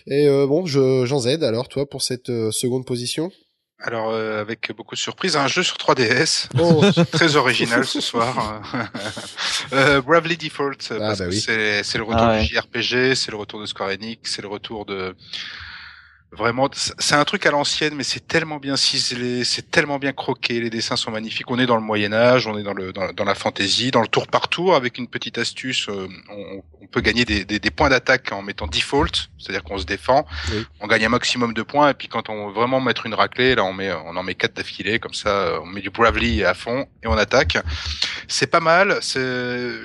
[0.06, 3.30] Et euh, bon, je, Jean Z, alors toi pour cette euh, seconde position?
[3.82, 6.48] Alors, euh, avec beaucoup de surprises, un jeu sur 3DS.
[6.58, 8.60] Oh, Très original ce soir.
[9.72, 11.40] euh, Bravely Default, parce bah que oui.
[11.40, 12.42] c'est c'est le retour Ah ouais.
[12.44, 15.16] du JRPG, c'est le retour de Square Enix, c'est le retour de
[16.32, 16.68] vraiment.
[16.74, 20.60] C'est un truc à l'ancienne, mais c'est tellement bien ciselé, c'est tellement bien croqué.
[20.60, 21.50] Les dessins sont magnifiques.
[21.50, 24.00] On est dans le Moyen Âge, on est dans le dans, dans la fantaisie, dans
[24.02, 25.88] le tour par tour, avec une petite astuce.
[25.88, 29.78] euh, on, on peut gagner des, des, des points d'attaque en mettant default, c'est-à-dire qu'on
[29.78, 30.26] se défend.
[30.52, 30.64] Oui.
[30.80, 33.54] On gagne un maximum de points, et puis quand on veut vraiment mettre une raclée,
[33.54, 36.44] là on met on en met quatre d'affilée, comme ça euh, on met du Bravely
[36.44, 37.58] à fond et on attaque.
[38.28, 38.98] C'est pas mal.
[39.02, 39.18] C'est,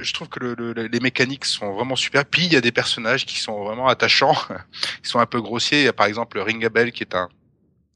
[0.03, 2.25] je trouve que le, le- les mécaniques sont vraiment super.
[2.25, 4.35] Puis il y a des personnages qui sont vraiment attachants.
[5.03, 5.79] Ils sont un peu grossiers.
[5.81, 7.29] Il y a par exemple Ringabel qui est un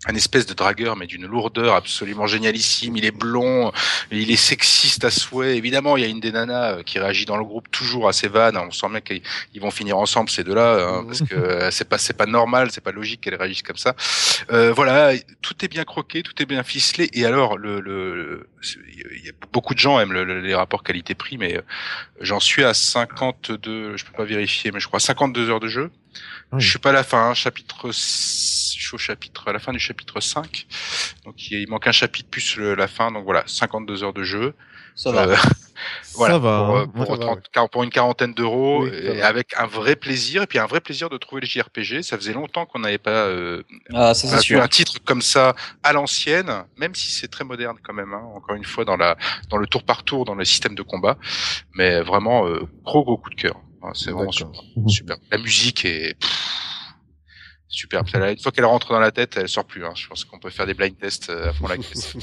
[0.06, 2.96] un espèce de dragueur mais d'une lourdeur absolument génialissime.
[2.96, 3.74] Il est blond,
[4.12, 5.58] il est sexiste à souhait.
[5.58, 8.14] Évidemment, il y a une des nanas euh, qui réagit dans le groupe toujours à
[8.14, 8.56] ses vannes.
[8.56, 9.22] On sent bien qu'ils
[9.54, 11.08] ils vont finir ensemble ces deux-là hein, Mhm.
[11.08, 13.94] parce que euh, c'est pas c'est pas normal, c'est pas logique qu'elles réagissent comme ça.
[14.54, 15.12] Euh, voilà,
[15.42, 17.10] tout est bien croqué, tout est bien ficelé.
[17.12, 18.50] Et alors, le, le, le-
[18.94, 21.60] il y a beaucoup de gens aiment le- le- les rapports qualité-prix, mais
[22.22, 25.92] j'en suis à 52, je peux pas vérifier, mais je crois 52 heures de jeu.
[26.52, 26.60] Oui.
[26.62, 29.72] Je suis pas à la fin, hein, chapitre, je suis au chapitre, à la fin
[29.72, 30.66] du chapitre 5.
[31.26, 34.24] Donc il, il manque un chapitre plus le- la fin, donc voilà, 52 heures de
[34.24, 34.56] jeu.
[34.96, 35.28] Ça va.
[35.28, 35.36] Euh,
[36.16, 36.66] voilà, ça va.
[36.66, 36.88] pour, hein.
[36.88, 39.28] pour, Ça va, 30 quar- pour une quarantaine d'euros, Oui, et va.
[39.28, 42.02] avec un vrai plaisir, et puis un vrai plaisir de trouver le JRPG.
[42.02, 43.62] Ça faisait longtemps qu'on n'avait pas euh,
[43.94, 44.60] Ah, ça sûr.
[44.62, 48.56] un titre comme ça à l'ancienne, même si c'est très moderne quand même, hein, encore
[48.56, 49.16] une fois dans la
[49.50, 51.18] dans le tour par tour, dans le système de combat,
[51.76, 53.56] mais vraiment euh, gros gros coup de cœur.
[53.82, 54.62] Hein, c'est vraiment super.
[54.76, 54.90] Mhm.
[54.90, 55.18] super.
[55.32, 56.16] La musique est
[57.68, 58.08] superbe.
[58.14, 59.86] Une fois qu'elle rentre dans la tête, elle sort plus.
[59.86, 59.94] Hein.
[59.96, 62.16] Je pense qu'on peut faire des blind tests euh, à fond la caisse.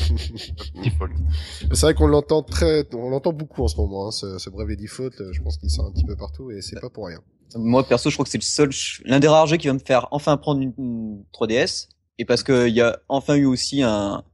[0.74, 1.10] Default.
[1.72, 5.20] C'est vrai qu'on l'entend très, on l'entend beaucoup en ce moment, hein, ce, ce Default.
[5.20, 7.20] euh, Je pense qu'il sort un petit peu partout et c'est pas pour rien.
[7.54, 8.70] Moi, perso, je crois que c'est le seul,
[9.04, 11.88] l'un des rares jeux qui va me faire enfin prendre une, une 3DS.
[12.18, 14.24] Et parce que il y a enfin eu aussi un,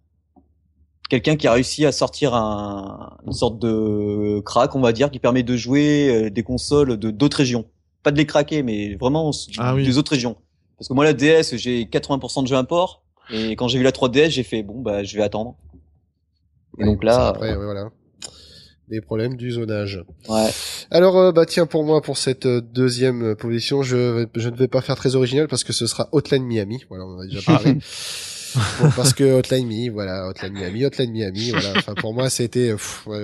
[1.12, 5.18] quelqu'un qui a réussi à sortir un, une sorte de crack, on va dire, qui
[5.18, 7.66] permet de jouer euh, des consoles de d'autres régions.
[8.02, 9.84] Pas de les craquer, mais vraiment Ah oui.
[9.84, 10.36] des autres régions.
[10.78, 13.02] Parce que moi, la DS, j'ai 80% de jeux import.
[13.30, 15.54] Et quand j'ai vu la 3DS, j'ai fait, bon, bah, je vais attendre.
[16.78, 17.90] Et donc là, Ça, après, ouais, voilà.
[18.88, 20.02] Des problèmes du zonage.
[20.30, 20.48] ouais.
[20.90, 24.56] Alors, euh, bah tiens, pour moi, pour cette euh, deuxième euh, position, je, je ne
[24.56, 26.84] vais pas faire très original parce que ce sera Hotline Miami.
[26.88, 27.76] Voilà, on en a déjà parlé.
[28.80, 31.72] Bon, parce que Hotline Miami, voilà, Hotline Miami, Hotline Miami, voilà.
[31.76, 32.74] Enfin, pour moi, c'était,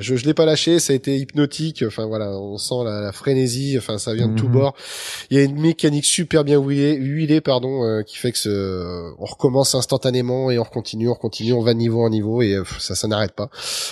[0.01, 1.85] je, je l'ai pas lâché, ça a été hypnotique.
[1.87, 3.77] Enfin, voilà, on sent la, la frénésie.
[3.79, 4.53] Enfin, ça vient de tout Mhm.
[4.53, 4.75] bord.
[5.31, 9.13] Il y a une mécanique super bien huilée, huilée pardon, euh, qui fait que ce,
[9.19, 12.55] on recommence instantanément et on continue, on continue, on va de niveau en niveau et
[12.55, 13.51] euh, pff, ça, ça n'arrête pas.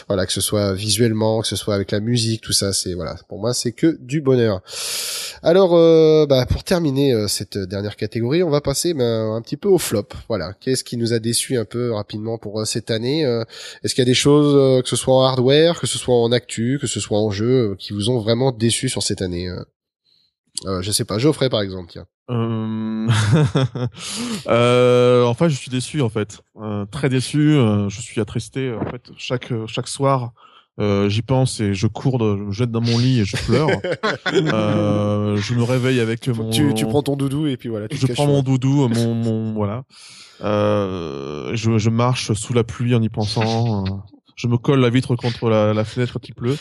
[0.09, 3.17] Voilà, que ce soit visuellement, que ce soit avec la musique, tout ça, c'est voilà.
[3.29, 4.63] Pour moi, c'est que du bonheur.
[5.43, 9.57] Alors, euh, bah, pour terminer euh, cette dernière catégorie, on va passer ben, un petit
[9.57, 10.09] peu au flop.
[10.29, 13.43] Voilà, qu'est-ce qui nous a déçu un peu rapidement pour euh, cette année euh,
[13.82, 16.15] Est-ce qu'il y a des choses, euh, que ce soit en hardware, que ce soit
[16.15, 19.48] en actu, que ce soit en jeu, qui vous ont vraiment déçu sur cette année
[19.48, 20.81] euh?
[20.81, 22.07] Je sais pas, Geoffrey par exemple, tiens.
[22.31, 23.07] Euh...
[24.48, 26.40] euh, enfin, je suis déçu en fait,
[26.90, 27.57] très déçu.
[27.89, 28.73] je suis attristé.
[28.73, 30.32] En fait, chaque chaque soir,
[31.09, 33.69] j'y pense et je cours, de- je me jette dans mon lit et je pleure.
[34.32, 36.48] je me réveille avec mon.
[36.48, 37.86] tu, tu prends ton doudou et puis voilà.
[37.89, 39.85] Tu je prends mon doudou, mon, mon voilà.
[40.43, 43.85] Euh, je, je marche sous la pluie en y pensant.
[43.87, 43.91] euh,
[44.37, 46.57] je me colle la vitre contre la, la fenêtre quand il pleut.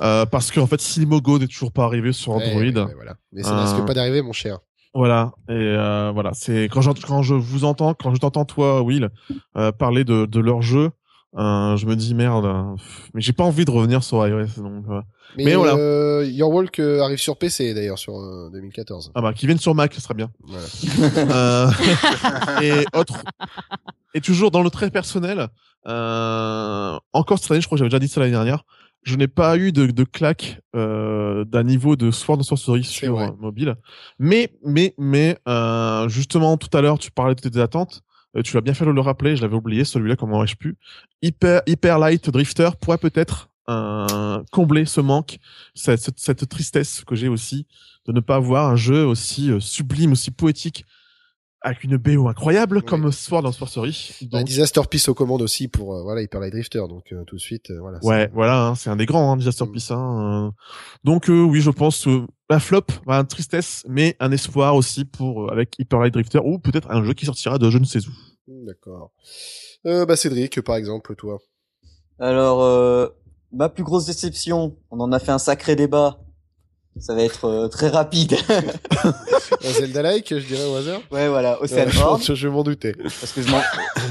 [0.00, 2.60] Euh, parce que en fait, Silmogo n'est toujours pas arrivé sur Android.
[2.62, 3.14] ouais, ouais, voilà.
[3.32, 4.58] Mais ça ne risque Euh, pas d'arriver, mon cher.
[4.96, 9.10] Voilà, et euh, voilà, c'est quand, quand je vous entends, quand je t'entends toi, Will,
[9.56, 10.90] euh, parler de, de leur jeu,
[11.36, 12.62] euh, je me dis merde, euh,
[13.14, 15.00] mais j'ai pas envie de revenir sur iOS, donc euh,
[15.36, 15.74] Mais, mais voilà.
[15.74, 19.10] euh, Your Walk euh, arrive sur PC d'ailleurs sur euh, 2014.
[19.14, 20.30] ah bah qui viennent sur Mac, ce serait bien.
[20.44, 20.66] Voilà.
[21.18, 21.70] Euh,
[22.62, 23.14] et autre,
[24.14, 25.48] et toujours dans le trait personnel,
[25.86, 28.64] euh, encore cette année, je crois que j'avais déjà dit ça l'année dernière,
[29.02, 33.14] je n'ai pas eu de, de claque euh, d'un niveau de Sword and Sorcery sur
[33.16, 33.26] vrai.
[33.26, 33.74] euh, mobile.
[34.18, 38.00] Mais, mais, mais, euh, justement, tout à l'heure, tu parlais de tes attentes.
[38.36, 40.76] Euh, tu l'as bien fait de le rappeler, je l'avais oublié, celui-là, comment aurais-je pu?
[41.22, 43.50] Hyper, Hyper Light Drifter pourrait peut-être
[44.52, 45.38] combler ce manque,
[45.74, 47.66] cette tristesse que j'ai aussi
[48.06, 50.84] de ne pas avoir un jeu aussi euh, sublime, aussi poétique,
[51.64, 52.84] avec une BO incroyable Oui.
[52.84, 54.10] comme Sword and Sorcery.
[54.30, 57.24] Bah, Donc, Disaster Peace aux commandes aussi pour euh, voilà Hyper Light Drifter donc euh,
[57.24, 57.98] tout de suite euh, voilà.
[58.04, 59.72] Ouais, c'est- voilà, hein, c'est un des grands, hein, Disaster Mm.
[59.72, 59.90] Peace.
[59.90, 60.50] Hein, euh.
[61.02, 65.04] Donc euh, oui, je pense, euh, la flop, bah, une tristesse, mais un espoir aussi
[65.04, 67.84] pour euh, avec Hyper Light Drifter ou peut-être un jeu qui sortira de je ne
[67.84, 68.12] sais où.
[68.66, 69.10] D'accord.
[69.86, 71.38] Euh, bah Cédric, par exemple, toi.
[72.18, 73.08] Alors, euh,
[73.52, 76.20] ma plus grosse déception, on en a fait un sacré débat.
[77.00, 78.34] Ça va être euh, très rapide.
[78.50, 81.00] Un Zelda-like, je dirais au hasard.
[81.10, 82.22] ouais, voilà, Ocean Ouais, Horn.
[82.22, 82.92] je je m'en doutais.
[82.92, 83.60] Parce que je m'en...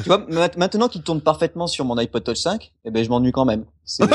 [0.04, 3.10] tu vois, ma- maintenant qu'il tourne parfaitement sur mon iPod Touch 5, eh ben, je
[3.10, 3.64] m'ennuie quand même.
[3.86, 4.04] C'est...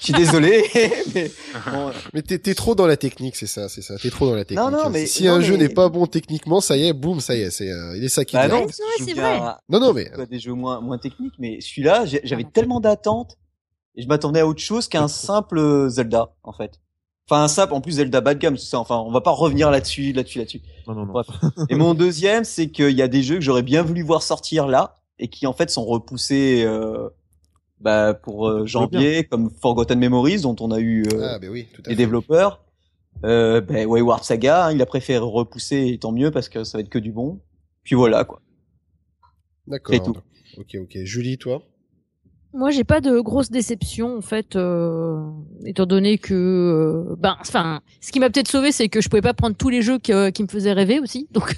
[0.00, 0.64] je suis désolé,
[1.14, 1.30] mais
[1.72, 3.96] bon, Mais t'es t'es trop dans la technique, c'est ça, c'est ça.
[3.98, 4.58] T'es trop dans la technique.
[4.58, 7.20] Non, non, mais- si non, un jeu n'est pas bon techniquement, ça y est, boum,
[7.20, 8.36] ça y est, c'est euh, il est saqué.
[8.36, 8.66] bah non,
[8.98, 9.36] c'est vrai.
[9.36, 13.36] à- non, non, mais à des jeux moins, moins techniques, mais celui-là, j'avais tellement d'attentes
[13.94, 16.80] et je m'attendais à autre chose qu'un simple Zelda, en fait.
[17.28, 18.78] Enfin, un simple, en plus Zelda bad game, c'est ça.
[18.78, 20.62] Enfin, on va pas revenir là-dessus, là-dessus, là-dessus.
[20.86, 21.12] Non, non, non.
[21.12, 21.26] Bref.
[21.68, 24.68] Et mon deuxième, c'est qu'il y a des jeux que j'aurais bien voulu voir sortir
[24.68, 27.08] là et qui en fait sont repoussés euh,
[27.80, 31.66] bah, pour euh, janvier, comme Forgotten Memories, dont on a eu euh, ah, ben oui,
[31.74, 32.02] tout à les fait.
[32.02, 32.64] développeurs.
[33.24, 36.78] Euh, bah, Wayward Saga, hein, il a préféré repousser, et tant mieux parce que ça
[36.78, 37.40] va être que du bon.
[37.82, 38.40] Puis voilà quoi.
[39.66, 40.22] D'accord.
[40.58, 40.98] Ok, ok.
[41.04, 41.62] Julie, toi?
[42.56, 45.20] Moi, j'ai pas de grosse déception en fait, euh,
[45.64, 49.20] étant donné que, euh, ben, enfin, ce qui m'a peut-être sauvé, c'est que je pouvais
[49.22, 51.54] pas prendre tous les jeux que- qui me faisaient rêver aussi, donc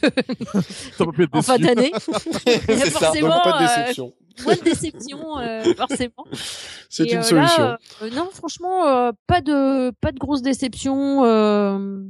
[0.96, 2.90] Ça peut plus être en fin d'année, ça.
[2.90, 4.12] forcément, pas de euh, déception.
[4.44, 6.24] moins de déception, euh, forcément.
[6.90, 7.62] C'est une euh, solution.
[7.62, 11.24] là, euh, non, franchement, euh, pas de pas de grosse déception.
[11.24, 12.00] euh,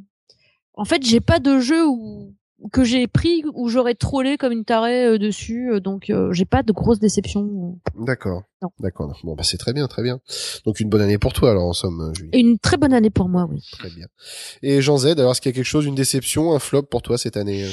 [0.75, 2.33] En fait, j'ai pas de jeu où
[2.73, 6.45] que j'ai pris où j'aurais trollé comme une tarée euh, dessus, euh, donc euh, j'ai
[6.45, 7.79] pas de grosse déception.
[7.95, 8.43] D'accord.
[8.81, 9.17] D'accord.
[9.23, 10.21] Bon, bah c'est très bien, très bien.
[10.67, 12.31] Donc une bonne année pour toi, alors en somme, Julie.
[12.33, 13.63] Une très bonne année pour moi, oui.
[13.73, 14.07] Très bien.
[14.63, 17.03] Et Jean Z, alors est-ce qu'il y a quelque chose, une déception, un flop pour
[17.03, 17.67] toi cette année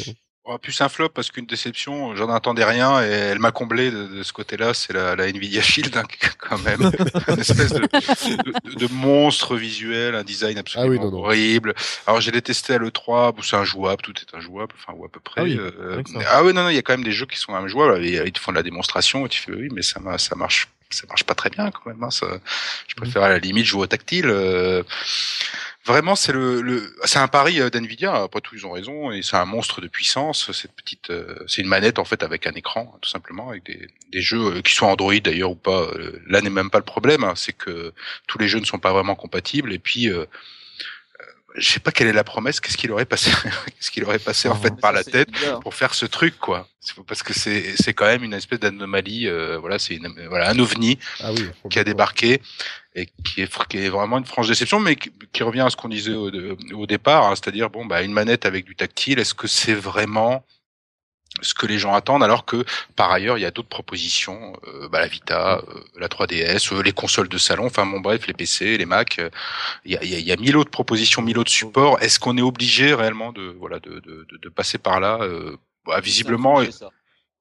[0.48, 4.04] Oh, plus un flop parce qu'une déception, j'en attendais rien et elle m'a comblé de,
[4.06, 4.76] de ce côté-là.
[4.76, 6.04] C'est la, la Nvidia Shield, hein,
[6.38, 6.82] quand même,
[7.28, 11.24] une espèce de, de, de monstre visuel, un design absolument Ah oui, non, non.
[11.26, 11.74] horrible.
[12.06, 15.10] Alors j'ai détesté à le 3, bon, c'est injouable, tout est injouable, enfin ou à
[15.10, 15.42] peu près.
[15.42, 17.40] Ah oui, euh, ah oui, non, non, il y a quand même des jeux qui
[17.40, 18.06] sont injouables.
[18.06, 20.36] Et, ils te font de la démonstration et tu fais oui, mais ça, m'a- ça
[20.36, 22.04] marche, ça marche pas très bien quand même.
[22.04, 22.28] Hein, ça,
[22.88, 24.28] je préfère à la limite jouer au tactile.
[24.28, 24.84] euh,
[25.86, 28.16] Vraiment, c'est le, le c'est un pari euh, d'Nvidia.
[28.24, 30.52] Après tout, ils ont raison et c'est un monstre de puissance.
[30.52, 33.88] Cette petite, euh, c'est une manette en fait avec un écran, tout simplement, avec des,
[34.12, 35.82] des jeux euh, qui soient Android d'ailleurs ou pas.
[35.84, 37.24] euh, Là n'est même pas le problème.
[37.24, 37.94] hein, c'est que
[38.28, 39.72] tous les jeux ne sont pas vraiment compatibles.
[39.74, 40.26] Et puis, euh,
[41.58, 42.60] je sais pas quelle est la promesse.
[42.60, 43.32] Qu'est-ce qu'il aurait passé
[43.66, 45.30] Qu'est-ce qu'il aurait passé en Ah, fait par la tête
[45.62, 46.68] pour faire ce truc quoi
[47.08, 49.28] parce que c'est c'est quand même une espèce d'anomalie.
[49.28, 51.48] euh, voilà, c'est une- voilà un ovni Ah oui.
[51.72, 52.42] qui a débarqué
[52.94, 55.76] et qui est, qui est vraiment une franche déception, mais qui, qui revient à ce
[55.76, 59.18] qu'on disait au, de- au départ, hein, c'est-à-dire bon bah une manette avec du tactile,
[59.20, 60.46] est-ce que c'est vraiment
[61.42, 62.64] ce que les gens attendent alors que
[62.96, 66.82] par ailleurs il y a d'autres propositions, euh, bah, la Vita, euh, la 3DS, euh,
[66.82, 69.30] les consoles de salon, enfin bon bref les PC, les Mac, euh,
[69.84, 72.02] il y, a, y, a, y a mille autres propositions, mille autres supports.
[72.02, 75.58] Est-ce qu'on est obligé réellement de voilà de, de, de, de passer par là euh,
[75.86, 76.90] bah, Visiblement, ça.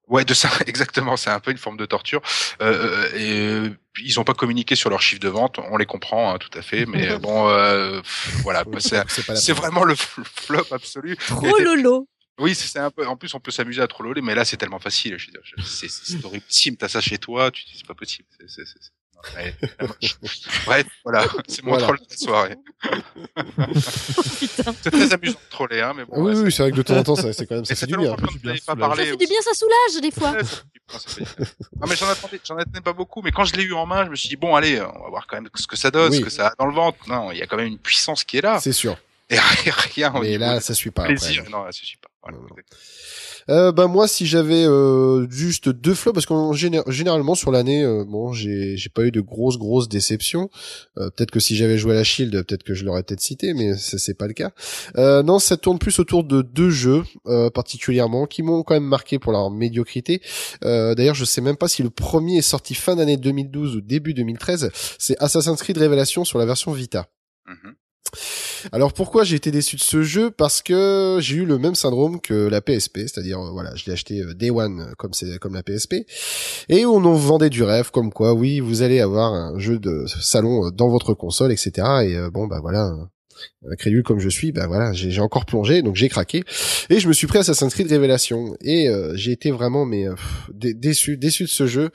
[0.07, 1.17] Ouais, de ça, exactement.
[1.17, 2.21] C'est un peu une forme de torture.
[2.61, 3.69] Euh, et euh,
[4.03, 5.59] ils ont pas communiqué sur leurs chiffres de vente.
[5.71, 8.01] On les comprend hein, tout à fait, mais euh, bon, euh,
[8.43, 8.63] voilà.
[8.79, 11.17] C'est vraiment le flop absolu.
[11.17, 12.07] Trop lolo.
[12.39, 13.07] Oui, c'est c'est un peu.
[13.07, 15.17] En plus, on peut s'amuser à trolloler, mais là, c'est tellement facile.
[15.17, 16.43] Je veux dire, je- c'est c'est horrible.
[16.77, 18.27] T'as ça chez toi, tu te dis c'est pas possible.
[18.39, 19.55] C'est- c'est- c'est- c'est- non, ouais.
[20.65, 21.85] Bref, voilà, c'est mon Voilà.
[21.85, 22.55] troll de la soirée.
[24.81, 26.13] C'est très amusant de troller, hein, mais bon.
[26.21, 27.75] Oui, ouais, oui, c'est vrai que de temps en temps, ça, c'est quand même, c'est-
[27.75, 28.07] ça fait du bien.
[28.07, 28.95] j'en avais bien pas.
[28.95, 30.33] Ça fait du bien, ça soulage des fois.
[30.33, 31.25] Du du.
[31.81, 34.05] Ah, mais j'en attendais, j'en attendais pas beaucoup, mais quand je l'ai eu en main,
[34.05, 36.11] je me suis dit bon allez, on va voir quand même ce que ça donne,
[36.11, 36.19] Oui.
[36.19, 36.97] ce que ça a dans le ventre.
[37.07, 38.59] Non, il y a quand même une puissance qui est là.
[38.59, 38.97] C'est sûr.
[39.29, 39.37] Et
[39.95, 41.03] rien Mais là, de ça suit pas.
[41.03, 41.15] après.
[41.15, 41.43] plaisir.
[41.49, 42.09] Non, là, ça suffit pas.
[42.25, 42.39] Voilà.
[43.49, 47.83] Euh, bah moi si j'avais euh, juste deux flops parce qu'en géné- généralement sur l'année
[47.83, 50.49] euh, bon j'ai j'ai pas eu de grosses grosses déceptions.
[50.97, 53.53] Euh, peut-être que si j'avais joué à la Shield peut-être que je l'aurais peut-être cité
[53.53, 54.51] mais ça c'est pas le cas.
[54.97, 58.83] Euh, non ça tourne plus autour de deux jeux euh, particulièrement qui m'ont quand même
[58.83, 60.21] marqué pour leur médiocrité.
[60.63, 63.81] Euh, d'ailleurs je sais même pas si le premier est sorti fin d'année 2012 ou
[63.81, 67.07] début 2013 c'est Assassin's Creed Révélation sur la version Vita.
[67.47, 67.75] Mhm.
[68.71, 70.31] Alors pourquoi j'ai été déçu de ce jeu?
[70.31, 73.93] Parce que j'ai eu le même syndrome que la PSP, c'est-à-dire euh, voilà, je l'ai
[73.93, 76.05] acheté euh, Day One euh, comme c'est comme la PSP,
[76.69, 80.05] et on nous vendait du rêve comme quoi oui vous allez avoir un jeu de
[80.07, 81.87] salon dans votre console, etc.
[82.03, 83.05] Et bon bah voilà, euh,
[83.77, 86.43] crédule comme je suis, bah voilà, j'ai encore plongé, donc j'ai craqué
[86.89, 90.15] et je me suis pris Assassin's Creed Révélation et euh, j'ai été vraiment mais euh,
[90.53, 91.89] déçu, déçu de ce jeu.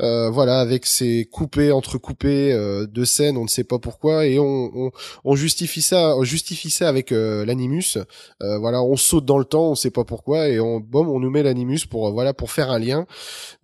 [0.00, 4.38] Euh, voilà, avec ces coupés entrecoupés euh, de scènes, on ne sait pas pourquoi et
[4.38, 4.90] on, on,
[5.24, 7.98] on justifie ça, on justifie ça avec euh, l'animus.
[8.42, 11.20] Euh, voilà, on saute dans le temps, on sait pas pourquoi et on bom, on
[11.20, 13.06] nous met l'animus pour voilà pour faire un lien.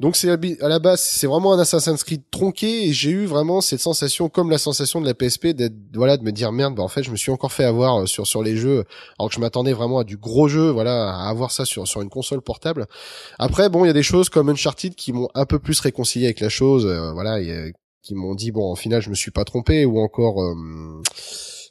[0.01, 3.61] Donc c'est à la base, c'est vraiment un Assassin's Creed tronqué et j'ai eu vraiment
[3.61, 6.83] cette sensation comme la sensation de la PSP d'être voilà de me dire merde, bah
[6.83, 8.85] en fait je me suis encore fait avoir euh, sur sur les jeux,
[9.19, 12.03] alors que je m'attendais vraiment à du gros jeu, voilà, à avoir ça sur sur
[12.03, 12.87] une console portable.
[13.39, 16.27] Après, bon, il y a des choses comme Uncharted qui m'ont un peu plus réconcilié
[16.27, 17.73] avec la chose, euh, voilà, et,
[18.03, 20.43] qui m'ont dit bon, en final, je me suis pas trompé, ou encore.
[20.43, 21.03] Euh,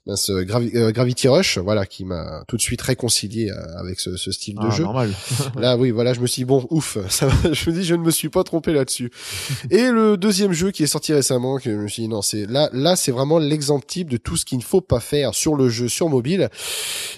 [0.08, 4.16] mince, Gravi- euh, Gravity Rush, voilà, qui m'a tout de suite réconcilié euh, avec ce,
[4.18, 4.84] ce style de Ah, jeu.
[4.84, 5.14] normal.
[5.58, 7.96] Là, oui, voilà, je me suis dit, bon, ouf, ça, va, je me dis, je
[7.96, 9.12] ne me suis pas trompé là-dessus.
[9.70, 12.46] Et le deuxième jeu qui est sorti récemment, que je me suis dit, non, c'est
[12.46, 15.56] là, là, c'est vraiment l'exemple type de tout ce qu'il ne faut pas faire sur
[15.56, 16.50] le jeu sur mobile.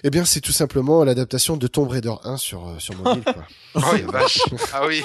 [0.03, 3.23] Eh bien, c'est tout simplement l'adaptation de Tomb Raider 1 sur euh, sur mobile.
[3.23, 3.43] Quoi.
[3.75, 4.39] Oh vache.
[4.73, 5.03] Ah oui.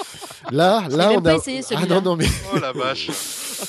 [0.51, 1.35] Là, là, on a.
[1.37, 3.09] essayé, Ah non, non, mais Oh la vache.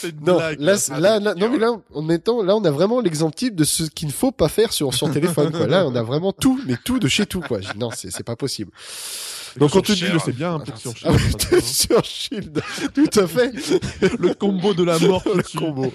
[0.04, 0.60] Ah, une non, blague.
[0.60, 3.56] là, c'est- là, là, non, mais là, en mettant, là, on a vraiment l'exemple type
[3.56, 5.52] de ce qu'il ne faut pas faire sur sur téléphone.
[5.52, 5.68] Quoi.
[5.68, 7.42] Là, on a vraiment tout, mais tout de chez tout.
[7.42, 7.62] Quoi.
[7.62, 8.72] Je Non, c'est c'est pas possible.
[9.58, 11.62] Donc on te dit, le sait bien, un peu sur Ah Shield.
[11.64, 12.62] sur Shield,
[12.94, 13.54] tout à fait.
[14.20, 15.94] le combo de la mort le combo.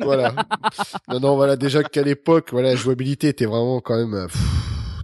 [0.00, 0.34] voilà.
[1.08, 4.40] Non, non, voilà, déjà qu'à l'époque, voilà, la jouabilité était vraiment quand même euh, pff,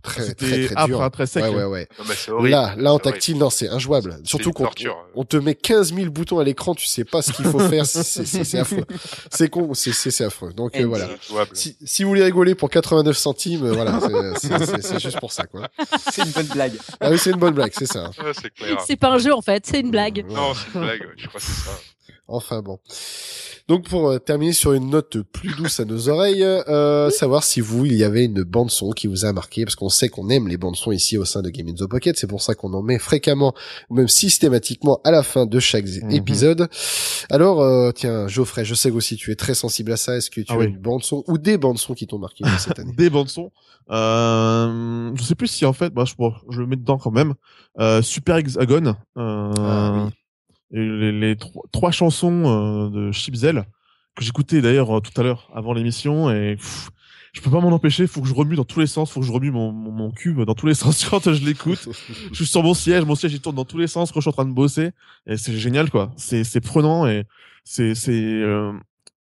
[0.02, 1.02] très, très, C'était très âpre, dure.
[1.02, 1.42] hein, très sec.
[1.44, 1.88] Ouais, ouais, ouais.
[1.98, 2.04] Non,
[2.34, 2.48] horrible.
[2.50, 4.16] Là, là, en tactile, non, c'est injouable.
[4.24, 4.68] Surtout qu'on
[5.14, 7.86] on te met 15 000 boutons à l'écran, tu sais pas ce qu'il faut faire,
[7.86, 8.84] c'est- affreux.
[9.30, 10.52] C'est con, c'est affreux.
[10.52, 11.08] Donc euh, voilà.
[11.52, 14.00] Si, si vous voulez rigoler pour 89 centimes, euh, voilà,
[14.40, 15.68] c'est- juste pour ça, quoi.
[16.10, 16.72] C'est une bonne blague.
[17.00, 18.10] Ah oui, c'est une bonne blague, c'est ça.
[18.22, 18.32] Ouais,
[18.86, 20.24] c'est pas un jeu en fait, c'est une blague.
[20.28, 21.02] Non, c'est une blague.
[21.16, 21.70] Je crois que c'est ça.
[22.28, 22.78] Enfin bon.
[23.68, 27.60] Donc pour euh, terminer sur une note plus douce à nos oreilles, euh, savoir si
[27.60, 30.28] vous, il y avait une bande son qui vous a marqué, parce qu'on sait qu'on
[30.30, 32.54] aime les bandes son ici au sein de Game in the Pocket, c'est pour ça
[32.54, 33.54] qu'on en met fréquemment,
[33.90, 36.10] même systématiquement à la fin de chaque Mhm.
[36.12, 36.68] épisode.
[37.30, 40.30] Alors, euh, tiens, Geoffrey, je sais que aussi tu es très sensible à ça, est-ce
[40.30, 40.66] que tu Ah as oui.
[40.66, 42.92] une bande son ou des bandes son qui t'ont marqué cette année?
[42.96, 43.50] Des bandes son.
[43.90, 47.10] Euh, je sais plus si en fait, bah, je, bon, je le mets dedans quand
[47.10, 47.34] même.
[47.80, 48.94] Euh, Super Hexagon.
[49.16, 50.10] Euh, Ah oui.
[50.70, 51.36] Les, les
[51.72, 53.64] trois, chansons euh, de Chipzel
[54.14, 56.90] que j'écoutais d'ailleurs euh, tout à l'heure avant l'émission et pff,
[57.32, 58.06] je peux pas m'en empêcher.
[58.06, 59.12] Faut que je remue dans tous les sens.
[59.12, 61.88] Faut que je remue mon, mon, mon cube dans tous les sens quand je l'écoute.
[62.30, 64.24] je suis sur mon siège, mon siège il tourne dans tous les sens quand je
[64.24, 64.90] suis en train de bosser
[65.26, 66.12] et c'est génial quoi.
[66.16, 67.24] C'est c'est prenant et
[67.64, 68.72] c'est c'est euh,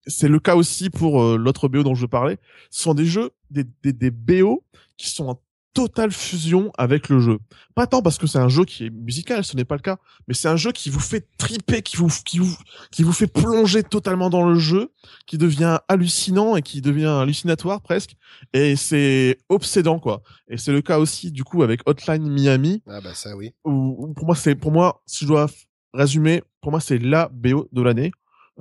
[0.06, 2.38] c'est le cas aussi pour euh, l'autre BO dont je parlais.
[2.70, 4.64] Ce sont des jeux des des, des BO
[4.98, 5.40] qui sont en
[5.74, 7.40] totale fusion avec le jeu.
[7.76, 9.98] Pas tant parce que c'est un jeu qui est musical, ce n'est pas le cas,
[10.28, 12.56] mais c'est un jeu qui vous fait triper, qui vous qui vous
[12.92, 14.92] qui vous fait plonger totalement dans le jeu,
[15.26, 18.16] qui devient hallucinant et qui devient hallucinatoire presque
[18.54, 20.22] et c'est obsédant quoi.
[20.48, 23.54] Et c'est le cas aussi du coup avec Hotline Miami Ah bah ça oui.
[23.66, 25.48] où, pour moi c'est pour moi si je dois
[25.94, 28.12] résumer pour moi c'est la BO de l'année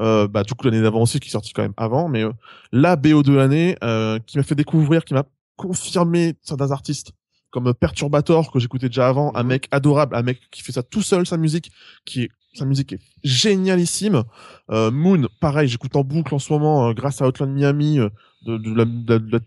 [0.01, 2.33] euh, bah du coup l'année d'avant aussi qui est sortie quand même avant mais euh,
[2.73, 5.25] la BO de l'année euh, qui m'a fait découvrir qui m'a
[5.63, 7.13] confirmé certains artistes
[7.51, 9.49] comme Perturbator que j'écoutais déjà avant un Mhm.
[9.49, 11.71] mec adorable un mec qui fait ça tout seul sa musique
[12.05, 14.25] qui est sa musique est génialissime
[14.71, 18.09] euh, Moon pareil j'écoute en boucle en ce moment euh, grâce à Hotline Miami euh,
[18.47, 19.41] de, de la, de la- de la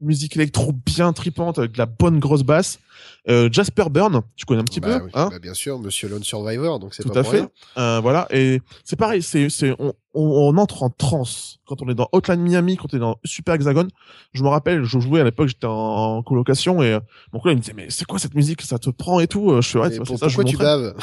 [0.00, 2.78] musique électro bien tripante avec de la bonne grosse basse
[3.28, 6.08] euh, Jasper Byrne tu connais un petit bah, peu oui, hein bah, bien sûr, Monsieur
[6.08, 7.38] Lone Survivor, donc c'est tout pas à pour fait.
[7.38, 7.50] rien.
[7.78, 11.88] Euh, voilà, et c'est pareil, c'est c'est on, on, on entre en transe quand on
[11.88, 13.88] est dans Hotline Miami, quand on est dans Super Hexagon.
[14.32, 17.00] Je me rappelle, je jouais à l'époque, j'étais en, en colocation et euh,
[17.32, 19.50] mon collègue me disait mais c'est quoi cette musique, ça te prend et tout.
[19.50, 20.94] Euh, Je suis ouais, c'est pour- ça, je pourquoi tu baves?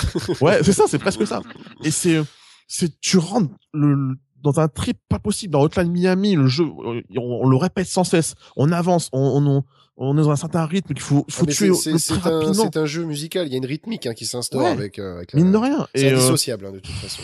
[0.41, 1.41] Ouais, c'est ça, c'est presque ça.
[1.83, 2.21] Et c'est
[2.67, 6.65] c'est tu rentres le, le- dans un trip pas possible dans Hotline Miami, le jeu
[6.65, 9.63] euh, on, on le répète sans cesse, on avance, on on,
[9.97, 12.53] on est dans un certain rythme qu'il faut Ah, faut mais tuer c'est- un, rapidement.
[12.53, 14.67] c'est un jeu musical, il y a une rythmique hein, qui s'instaure Ouais.
[14.69, 15.39] avec, euh, avec la...
[15.41, 15.87] Mine de rien.
[15.95, 17.21] C'est euh, indissociable hein, de toute façon.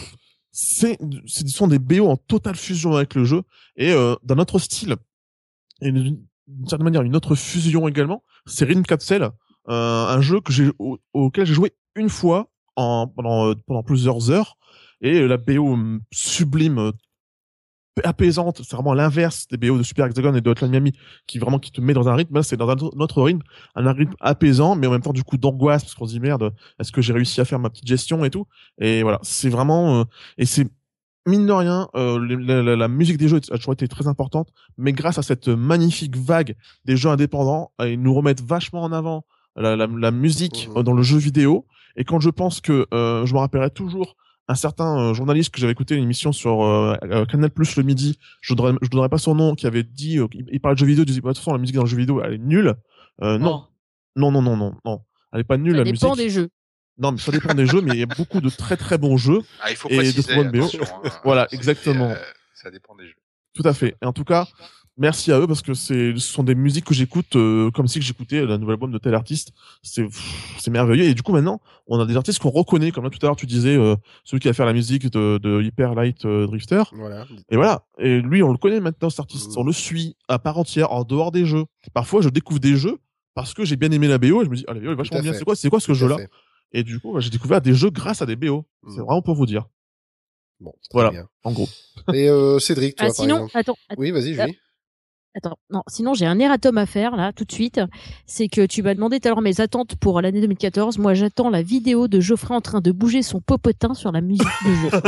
[0.51, 3.43] c'est ce sont des BO en totale fusion avec le jeu
[3.75, 4.95] et euh, d'un autre style
[5.81, 6.19] et d'une
[6.67, 9.29] certaine manière une autre fusion également c'est Rhythm Capsule
[9.69, 14.31] euh, un jeu que j'ai au- auquel j'ai joué une fois en pendant pendant plusieurs
[14.31, 14.57] heures
[15.01, 15.77] et la BO
[16.11, 16.91] sublime
[18.03, 18.61] apaisante.
[18.63, 20.93] C'est vraiment l'inverse des BO de Super Hexagon et de Hotline Miami
[21.27, 22.35] qui vraiment qui te met dans un rythme.
[22.35, 23.41] Là c'est dans un autre- rythme.
[23.75, 26.53] Un rythme apaisant mais en même temps du coup d'angoisse parce qu'on se dit merde
[26.79, 28.45] est-ce que j'ai réussi à faire ma petite gestion et tout?
[28.79, 29.19] Et voilà.
[29.23, 30.03] C'est vraiment euh,
[30.37, 30.67] et c'est
[31.27, 34.49] mine de rien, euh, la, la- la musique des jeux a toujours été très importante,
[34.77, 36.55] mais grâce à cette magnifique vague
[36.85, 41.03] des jeux indépendants, euh, ils nous remettent vachement en avant la, musique euh, dans le
[41.03, 41.67] jeu vidéo.
[41.97, 44.15] Et quand je pense que euh, je me rappellerai toujours
[44.49, 47.83] un certain euh, journaliste que j'avais écouté une émission sur euh, euh, Canal Plus le
[47.83, 50.59] midi, je ne donnerai, je donnerai pas son nom, qui avait dit, euh, il, il
[50.59, 52.21] parlait de jeux vidéo, il disait, de toute façon, la musique dans le jeu vidéo,
[52.23, 52.73] elle est nulle.
[53.21, 53.67] Euh, non,
[54.15, 55.01] non, non, non, non, non,
[55.31, 56.23] elle est pas nulle Ça la dépend musique.
[56.25, 56.49] des jeux.
[56.97, 59.15] Non, mais ça dépend des jeux, mais il y a beaucoup de très très bons
[59.17, 59.39] jeux.
[59.61, 60.35] Ah, il faut Et de préciser.
[60.35, 60.65] bonnes BO.
[60.65, 61.09] hein.
[61.23, 62.09] Voilà, C'est- exactement.
[62.09, 62.15] euh,
[62.55, 63.13] ça dépend des jeux.
[63.53, 63.95] Tout à fait.
[64.01, 64.47] Et en tout cas,
[64.99, 67.99] merci à eux parce que c'est ce sont des musiques que j'écoute euh, comme si
[67.99, 69.51] que j'écoutais le nouvel album de tel artiste.
[69.81, 70.05] C'est
[70.59, 73.19] c'est merveilleux et du coup maintenant on a des artistes qu'on reconnaît comme là tout
[73.23, 76.25] à l'heure tu disais euh, celui qui a fait la musique de, de Hyper Light
[76.25, 77.25] euh, Drifter Voilà.
[77.49, 79.57] et voilà et lui on le connaît maintenant cet artiste Mhm.
[79.57, 81.65] on le suit à part entière en dehors des jeux.
[81.93, 82.97] Parfois je découvre des jeux
[83.33, 84.95] parce que j'ai bien aimé la BO et je me dis ah la BO est
[84.95, 86.29] vachement bien c'est quoi c'est quoi ce Tout jeu là fait.
[86.73, 88.65] et du coup bah, j'ai découvert des jeux grâce à des BO.
[88.87, 89.05] C'est Mhm.
[89.05, 89.65] vraiment pour vous dire
[90.61, 91.11] Bon, Voilà.
[91.11, 91.25] bien.
[91.45, 91.69] en gros.
[92.13, 93.51] Et euh, Cédric, toi, Ah, par sinon, exemple.
[93.57, 94.57] attends, attends, Oui, vas-y, Julie.
[95.35, 97.81] Attends, non, sinon j'ai un erratum à faire là tout de suite.
[98.25, 100.97] C'est que tu m'as demandé tout à l'heure mes attentes pour l'année 2014.
[100.97, 104.47] Moi, j'attends la vidéo de Geoffrey en train de bouger son popotin sur la musique
[104.65, 104.89] de jeu.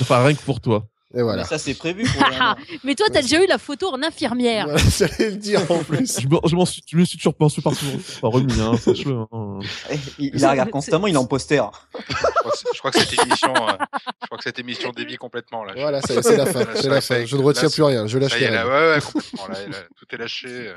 [0.00, 0.88] Enfin rien que pour toi.
[1.16, 1.42] Et voilà.
[1.42, 2.54] Mais ça, c'est prévu pour moment.
[2.84, 4.66] Mais toi, t'as déjà eu la photo en infirmière.
[4.66, 6.20] Voilà, J'allais le dire en plus.
[6.20, 9.24] Je m'en suis, je me suis toujours pas, pas remis, hein, sache-le.
[9.32, 9.58] Hein.
[9.90, 11.62] Eh, Il, il la regarde constamment, il est en poster.
[11.96, 13.72] Je crois que- je crois que cette émission, euh,
[14.20, 15.72] je crois que cette émission dévie complètement là.
[15.76, 16.64] Voilà, c'est la fin.
[16.74, 17.00] C'est la.
[17.24, 18.06] Je ne retiens là, plus rien.
[18.06, 20.48] Je lâche là, ouais, ouais, complètement, là, là, tout est lâché.
[20.48, 20.74] euh.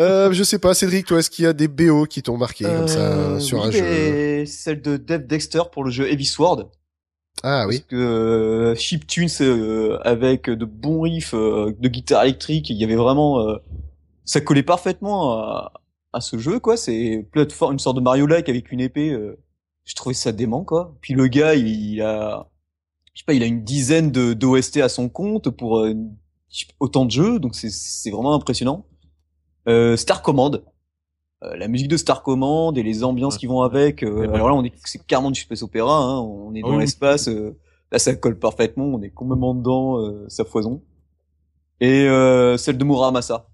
[0.00, 2.64] Euh, je sais pas, Cédric, toi, est-ce qu'il y a des BO qui t'ont marqué
[2.64, 4.46] comme ça Euh, sur oui, un jeu?
[4.46, 6.70] Celle de Dev Dexter pour le jeu Heavy Sword.
[7.46, 7.84] Ah Parce oui.
[7.86, 12.96] que euh, chiptunes euh, avec de bons riffs euh, de guitare électrique, il y avait
[12.96, 13.46] vraiment,
[14.24, 15.72] ça collait parfaitement à,
[16.14, 16.76] à ce jeu quoi.
[16.78, 19.10] C'est plateforme, une sorte de Mario-like avec une épée.
[19.84, 20.96] je trouvais ça dément quoi.
[21.02, 22.48] Puis le gars, il, a,
[23.14, 25.94] je sais pas, il a une dizaine de d'OST à son compte pour euh,
[26.80, 28.86] autant de jeux, donc c'est c'est vraiment impressionnant.
[29.68, 30.64] Euh, Star Command.
[31.44, 33.40] Euh, la musique de Star Command et les ambiances Ouais.
[33.40, 34.02] qui vont avec.
[34.02, 35.96] euh, alors là, on est, c'est carrément du space opéra.
[35.98, 36.80] Hein, on est Ah dans oui.
[36.80, 37.28] l'espace.
[37.28, 37.56] euh,
[37.92, 38.84] là, ça colle parfaitement.
[38.86, 39.98] On est complètement dedans.
[40.00, 40.82] euh, ça foison.
[41.80, 43.46] Et euh, celle de Muramasa.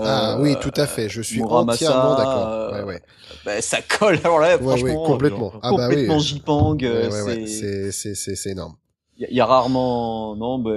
[0.00, 1.08] Ah Euh, oui, tout à fait.
[1.08, 2.72] Je suis Muramasa, entièrement d'accord.
[2.72, 3.02] Ouais, ouais.
[3.44, 4.18] bah, ça colle.
[4.24, 5.52] Alors là, Ouais, franchement, complètement.
[5.62, 5.94] Ah bah oui.
[5.94, 6.82] complètement J-Pang.
[6.82, 7.46] Ouais, euh, ouais, ouais.
[7.46, 8.74] c'est, C'est, c'est, c'est, c'est énorme.
[9.16, 10.72] il y, a- il y a rarement, non, bah,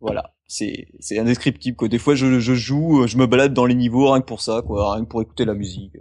[0.00, 0.33] voilà.
[0.46, 1.88] C'est, c'est indescriptible, quoi.
[1.88, 4.40] Des fois, je, je joue, euh, je me balade dans les niveaux rien que pour
[4.40, 4.94] ça, quoi.
[4.94, 5.92] Rien que pour écouter la musique.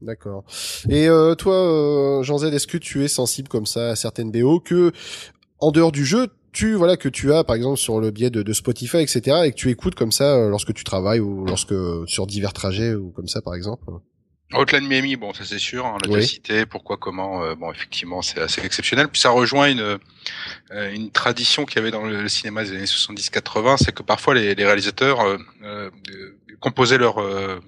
[0.00, 0.44] D'accord.
[0.88, 4.30] Et euh, toi, euh, Jean Z, est-ce que tu es sensible comme ça à certaines
[4.30, 4.92] BO que,
[5.58, 8.42] en dehors du jeu, tu voilà que tu as par exemple sur le biais de,
[8.42, 11.74] de Spotify, etc., et que tu écoutes comme ça euh, lorsque tu travailles ou lorsque
[12.06, 13.84] sur divers trajets ou comme ça par exemple?
[14.54, 16.14] Hotline Miami, bon, ça c'est sûr, hein, on l'a Oui.
[16.20, 19.08] déjà cité, pourquoi, comment, euh, bon, effectivement, c'est assez exceptionnel.
[19.08, 19.98] Puis ça rejoint une,
[20.72, 24.02] euh, une tradition qu'il y avait dans le, le cinéma des années 70-80, c'est que
[24.02, 27.60] parfois les, les réalisateurs euh, euh, euh, composaient leur, euh,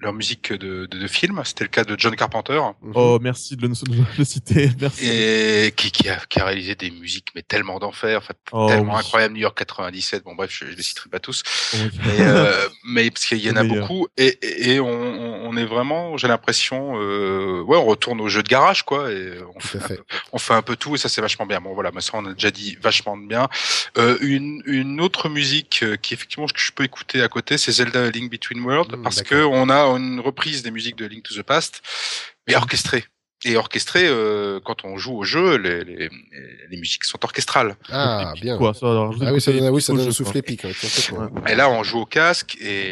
[0.00, 1.40] leur musique de, de, de film.
[1.44, 2.92] C'était le cas de John Carpenter, Mhm.
[2.94, 5.06] Oh, merci de le, de le citer, merci.
[5.06, 8.94] et qui, qui, a, qui a réalisé des musiques, mais tellement d'enfer, enfin, Oh, tellement
[8.94, 9.00] oui.
[9.00, 11.42] incroyable, New York 97, bon bref, je, je les citerai pas tous.
[11.74, 11.90] Oh, oui.
[12.06, 13.86] Mais, euh, mais parce qu'il y en a meilleur.
[13.88, 14.88] beaucoup et, et, et on,
[15.48, 19.38] on est vraiment, j'ai l'impression, euh, ouais, on retourne au jeu de garage quoi et
[19.54, 19.98] on fait, peu,
[20.32, 21.60] on fait un peu tout et ça c'est vachement bien.
[21.60, 23.48] Bon voilà, mais ça on a déjà dit vachement de bien.
[23.98, 27.72] Euh, une une autre musique euh, qui effectivement que je peux écouter à côté, c'est
[27.72, 31.22] Zelda Link Between Worlds Mm, parce que on a une reprise des musiques de Link
[31.22, 31.82] to the Past
[32.46, 33.04] mais orchestrée.
[33.44, 36.08] Et orchestrée, euh, quand on joue au jeu, les, les,
[36.70, 37.76] les musiques sont orchestrales.
[37.90, 38.56] Ah Épique, bien.
[38.56, 40.64] Quoi, ça, alors, Ah oui, ça donne, oui, ça le donne un jeu, souffle épique.
[40.64, 40.72] ouais.
[41.52, 42.90] Et là, on joue au casque et,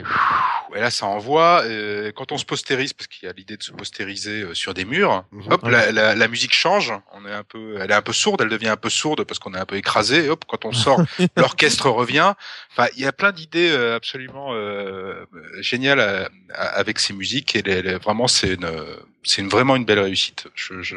[0.77, 1.63] et là, ça envoie.
[1.65, 4.75] euh, quand on se postérise, parce qu'il y a l'idée de se postériser euh, sur
[4.75, 5.43] des murs, Mhm.
[5.51, 6.93] hop, la, la, la musique change.
[7.15, 9.39] On est un peu, elle est un peu sourde, elle devient un peu sourde parce
[9.39, 10.27] qu'on est un peu écrasé.
[10.27, 11.01] Et hop, quand on sort,
[11.39, 12.35] l'orchestre revient.
[12.71, 15.25] Enfin, il y a plein d'idées euh, absolument euh,
[15.61, 18.69] géniales à- à- avec ces musiques et les- les- vraiment, c'est une,
[19.25, 20.47] c'est une, vraiment une belle réussite.
[20.55, 20.97] Je, je,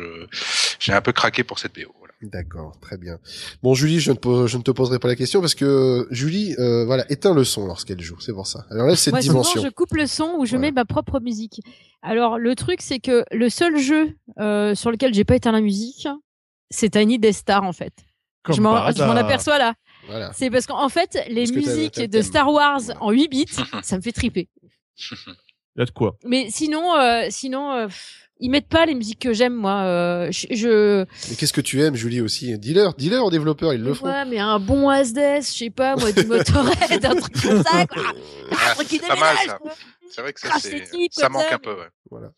[0.80, 1.92] j'ai un peu craqué pour cette BO.
[2.00, 2.14] Voilà.
[2.22, 3.20] D'accord, très bien.
[3.62, 6.56] Bon, Julie, je ne, pose- je ne te poserai pas la question parce que Julie,
[6.60, 8.66] euh, voilà, éteint le son lorsqu'elle joue, c'est pour ça.
[8.72, 9.62] Alors là, cette Moi, souvent, dimension.
[9.64, 10.68] je coupe le son ou je Voilà.
[10.68, 11.62] mets ma propre musique.
[12.02, 15.62] Alors, le truc, c'est que le seul jeu euh, sur lequel j'ai pas éteint la
[15.62, 16.08] musique,
[16.72, 17.94] c'est Tiny Death Star, en fait.
[18.44, 19.74] Comme je m'en aperçois là.
[20.08, 20.32] Voilà.
[20.34, 22.22] C'est parce qu'en fait, les musiques de.
[22.22, 23.04] Star Wars Voilà.
[23.04, 23.46] en 8 bits,
[23.84, 24.48] ça me fait triper.
[25.78, 26.16] Il y a de quoi.
[26.26, 27.88] Mais sinon, euh, sinon, euh,
[28.40, 29.82] ils mettent pas les musiques que j'aime, moi.
[29.84, 32.58] Euh, je, je- Mais qu'est-ce que tu aimes, Julie aussi?
[32.58, 34.06] Dis-leur, dis-leur aux développeurs, ils le font.
[34.08, 37.86] ouais, mais un bon Asdes, je sais pas, moi, du Motorhead, un truc comme ça,
[37.88, 38.04] quoi.
[38.52, 39.60] Un truc qui pas mal, déménage, ça.
[40.10, 41.74] C'est vrai que ça, types, ça manque ça, un peu.
[41.76, 41.88] Ouais.
[42.10, 42.32] Voilà.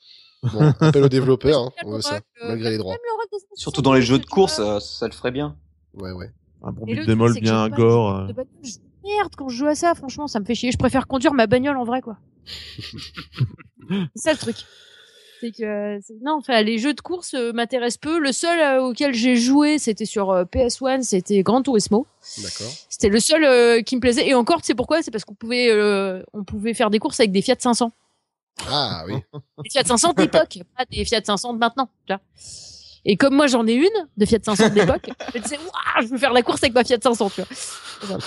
[0.44, 2.96] Bon, appel aux développeurs, hein, on veut ça, euh, malgré les droits.
[2.96, 3.00] de
[3.38, 4.80] Star Surtout dans les jeux de course, vois.
[4.80, 5.56] ça, ça le ferait bien.
[5.94, 6.32] Ouais, ouais.
[6.64, 8.16] Un bon beat démol bien gore.
[8.16, 8.28] euh.
[9.04, 10.72] Merde, quand je joue à ça, franchement, ça me fait chier.
[10.72, 12.18] Je préfère conduire ma bagnole en vrai, quoi.
[14.16, 14.58] c'est ça le truc.
[15.40, 18.20] C'est que non, enfin, les jeux de course euh, m'intéressent peu.
[18.20, 22.06] Le seul euh, auquel j'ai joué, c'était sur euh, PS1, c'était Gran Turismo.
[22.38, 22.72] D'accord.
[22.90, 24.28] C'était le seul qui me plaisait.
[24.28, 25.02] Et encore, c'est pourquoi?
[25.02, 25.72] C'est parce qu'on pouvait,
[26.34, 27.92] on pouvait faire des courses avec des Fiat 500.
[28.68, 29.14] Ah oui.
[29.64, 31.90] Des Fiat 500 d'époque, pas des Fiat 500 de maintenant.
[32.06, 32.22] tu vois.
[33.06, 35.58] Et comme moi j'en ai une de Fiat 500 de l'époque, je me disais
[36.02, 38.18] je veux faire la course avec ma Fiat 500, tu vois.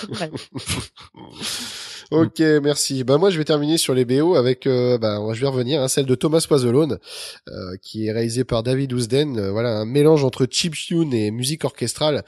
[2.13, 2.27] Malade.
[2.27, 3.03] Ok, merci.
[3.03, 5.87] Bah moi je vais terminer sur les BO avec, euh, bah je vais revenir, hein,
[5.87, 6.99] celle de Thomas Poiselone,
[7.49, 9.37] euh, qui est réalisée par David Ousden.
[9.37, 12.23] Euh, voilà, un mélange entre chiptune et musique orchestrale.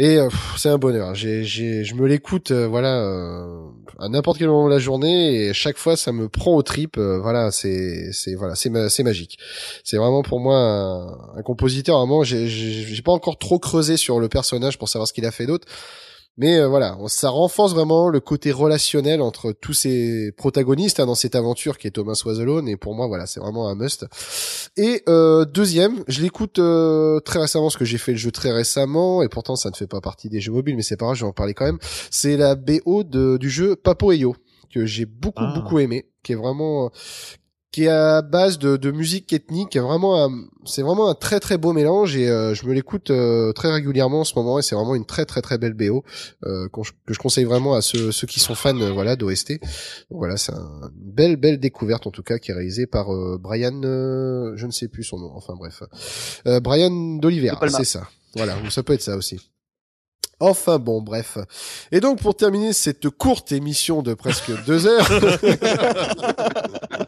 [0.00, 1.14] Et euh, c'est un bonheur.
[1.16, 3.62] J'ai, j'ai, je me l'écoute, euh, voilà, euh,
[3.98, 6.98] à n'importe quel moment de la journée, et chaque fois ça me prend aux tripes.
[6.98, 9.38] voilà, c'est, c'est, voilà, c'est magique.
[9.82, 11.98] C'est vraiment pour moi un, un compositeur.
[11.98, 15.26] Vraiment, j'ai, j'ai, j'ai pas encore trop creusé sur le personnage pour savoir ce qu'il
[15.26, 15.66] a fait d'autre.
[16.38, 21.16] Mais euh, voilà, ça renforce vraiment le côté relationnel entre tous ces protagonistes hein, dans
[21.16, 22.68] cette aventure qui est Thomas Wazelone.
[22.68, 24.06] Et pour moi, voilà, c'est vraiment un must.
[24.76, 28.52] Et euh, deuxième, je l'écoute euh, très récemment parce que j'ai fait le jeu très
[28.52, 31.16] récemment et pourtant ça ne fait pas partie des jeux mobiles, mais c'est pas grave,
[31.16, 31.78] je vais en parler quand même.
[32.10, 34.36] C'est la BO de, du jeu Papo et Yo
[34.72, 35.52] que j'ai beaucoup Ah.
[35.54, 36.90] beaucoup aimé, qui est vraiment
[37.70, 40.30] qui est à base de, de musique ethnique, vraiment
[40.64, 44.20] c'est vraiment un très très beau mélange et euh, je me l'écoute euh, très régulièrement
[44.20, 46.02] en ce moment et c'est vraiment une très très très belle BO
[46.46, 49.60] euh, qu'on- que je conseille vraiment à ceux, ceux qui sont fans euh, voilà d'OST.
[50.10, 53.36] Voilà, c'est un- une belle belle découverte en tout cas qui est réalisée par euh,
[53.38, 55.82] Brian, euh, je ne sais plus son nom, enfin bref,
[56.46, 57.18] euh, Brian
[57.60, 57.78] Palma.
[57.78, 58.08] c'est ça.
[58.34, 59.38] Voilà, ça peut être ça aussi.
[60.40, 61.36] Enfin bon, bref.
[61.90, 65.08] Et donc pour terminer cette courte émission de presque deux heures,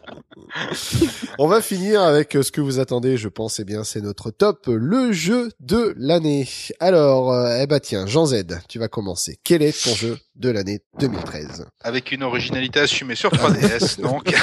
[1.39, 4.31] on va finir avec euh, ce que vous attendez, je pense, eh bien c'est notre
[4.31, 6.47] top, le jeu de l'année.
[6.79, 9.39] Alors, euh, eh ben tiens, Jean Z, tu vas commencer.
[9.43, 14.33] Quel est ton jeu de l'année 2013 avec une originalité assumée sur 3DS, donc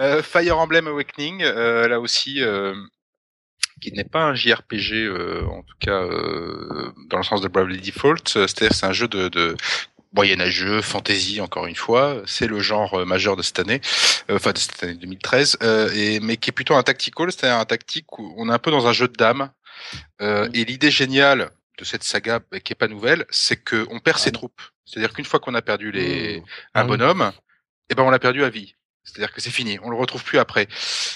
[0.00, 2.74] Euh, Fire Emblem Awakening, euh, là aussi, euh,
[3.80, 7.80] qui n'est pas un JRPG, euh, en tout cas euh, dans le sens de Bravely
[7.80, 9.56] Default, euh, c'est-à-dire c'est un jeu de, de
[10.12, 13.80] moyenâgeux, fantasy encore une fois, c'est le genre euh, majeur de cette année,
[14.30, 17.58] euh, enfin de cette année 2013, euh, et mais qui est plutôt un tactical, c'est-à-dire
[17.58, 19.50] un tactique où on est un peu dans un jeu de dames,
[20.20, 24.00] euh, et l'idée géniale de cette saga bah, qui est pas nouvelle, c'est que on
[24.00, 26.44] perd ses troupes, c'est-à-dire qu'une fois qu'on a perdu les Mmh.
[26.74, 26.88] un Ah oui.
[26.88, 27.32] bonhomme,
[27.90, 28.74] et ben on l'a perdu à vie.
[29.04, 30.68] C'est-à-dire que c'est fini, on le retrouve plus après.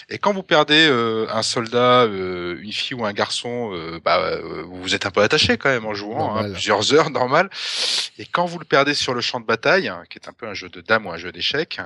[0.09, 4.19] Et quand vous perdez euh, un soldat, euh, une fille ou un garçon, euh, bah,
[4.19, 7.49] euh, vous êtes un peu attaché quand même en jouant, hein, plusieurs heures normal.
[8.19, 10.47] Et quand vous le perdez sur le champ de bataille, hein, qui est un peu
[10.49, 11.81] un jeu de dames ou un jeu d'échecs,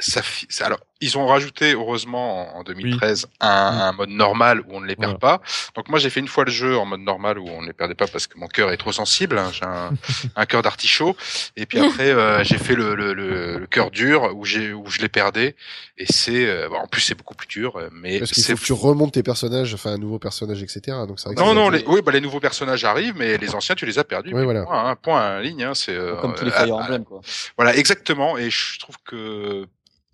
[0.00, 0.22] ça,
[0.62, 4.86] alors ils ont rajouté heureusement en, en 2013 un, un mode normal où on ne
[4.86, 5.38] les perd Voilà.
[5.38, 5.44] pas.
[5.76, 7.72] Donc moi j'ai fait une fois le jeu en mode normal où on ne les
[7.74, 9.92] perdait pas parce que mon cœur est trop sensible, hein, j'ai un,
[10.36, 11.16] un cœur d'artichaut.
[11.56, 14.88] Et puis après euh, j'ai fait le, le, le, le cœur dur où j'ai où
[14.88, 15.56] je les perdais
[15.98, 18.60] et c'est euh, bon, en plus c'est beaucoup plus dur, mais Parce qu'il c'est faut
[18.62, 20.96] que tu remontes tes personnages, enfin un nouveau personnage, etc.
[21.06, 23.74] Donc vrai que non, non, les, oui, bah, les nouveaux personnages arrivent, mais les anciens,
[23.74, 24.34] tu les as perdus.
[24.34, 24.64] Oui, voilà.
[24.64, 27.20] Point, hein, point, ligne, hein, c'est, euh, Comme tous les Fire euh, Emblem, quoi.
[27.56, 28.38] Voilà, exactement.
[28.38, 29.66] Et je trouve que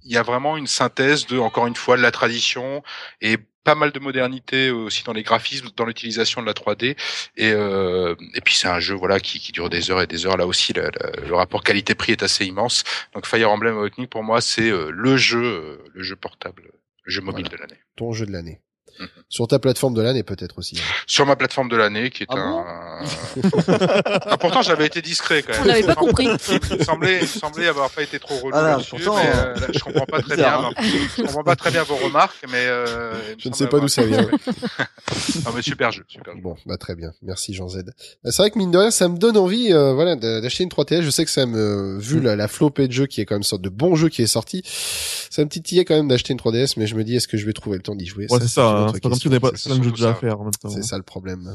[0.05, 2.83] il y a vraiment une synthèse de, encore une fois, de la tradition
[3.21, 6.97] et pas mal de modernité aussi dans les graphismes, dans l'utilisation de la 3D.
[7.37, 10.25] Et, euh, et puis c'est un jeu voilà qui, qui dure des heures et des
[10.27, 10.39] heures.
[10.39, 12.85] Là aussi, le, le- le rapport qualité-prix est assez immense.
[13.15, 16.73] Donc Fire Emblem Awakening pour moi c'est euh, le jeu, euh, le jeu portable,
[17.05, 17.77] le jeu mobile de l'année.
[17.97, 18.63] ton jeu de l'année.
[19.29, 20.77] Sur ta plateforme de l'année peut-être aussi.
[20.79, 20.83] hein.
[21.07, 23.01] Sur ma plateforme de l'année, qui est Ah bon un.
[24.27, 25.63] ah, pourtant, j'avais été discret quand même.
[25.63, 26.29] On n'avait pas compris.
[26.71, 29.33] Il me semblait, il me semblait avoir pas été trop relou Ah, pourtant, mais euh,
[29.47, 30.71] euh, là, je comprends pas très bien.
[31.17, 34.05] Je comprends pas très bien vos remarques, mais euh, Je ne sais pas d'où ça
[34.05, 34.21] vient.
[35.45, 36.41] non, mais super jeu, super jeu.
[36.43, 37.13] Bon, bah très bien.
[37.23, 37.85] Merci Jean Z.
[38.25, 40.71] Bah, C'est vrai que mine de rien, ça me donne envie, euh, voilà, d'acheter une
[40.71, 41.03] 3TS.
[41.03, 43.43] Je sais que ça me, vu la, la flopée de jeux qui est quand même
[43.43, 46.75] sorte de bon jeu qui est sorti, ça me titillait quand même d'acheter une 3DS,
[46.77, 48.27] mais je me dis, est-ce que je vais trouver le temps d'y jouer?
[48.31, 48.90] Ouais, c'est ça.
[48.91, 48.93] Hein.
[48.95, 49.31] C'est pas comme si question.
[49.31, 50.21] on n'avait pas plein de jeux déjà à ça.
[50.21, 50.69] faire en même temps.
[50.69, 51.55] C'est ça le problème.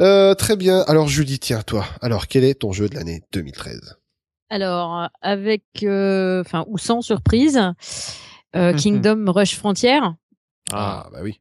[0.00, 0.80] Euh, très bien.
[0.88, 1.84] Alors Julie, tiens, toi.
[2.00, 3.96] Alors, quel est ton jeu de l'année 2013
[4.50, 7.60] Alors, avec, euh, enfin, ou sans surprise,
[8.56, 10.00] euh, Kingdom Rush Frontier,
[10.72, 11.40] Ah, bah oui.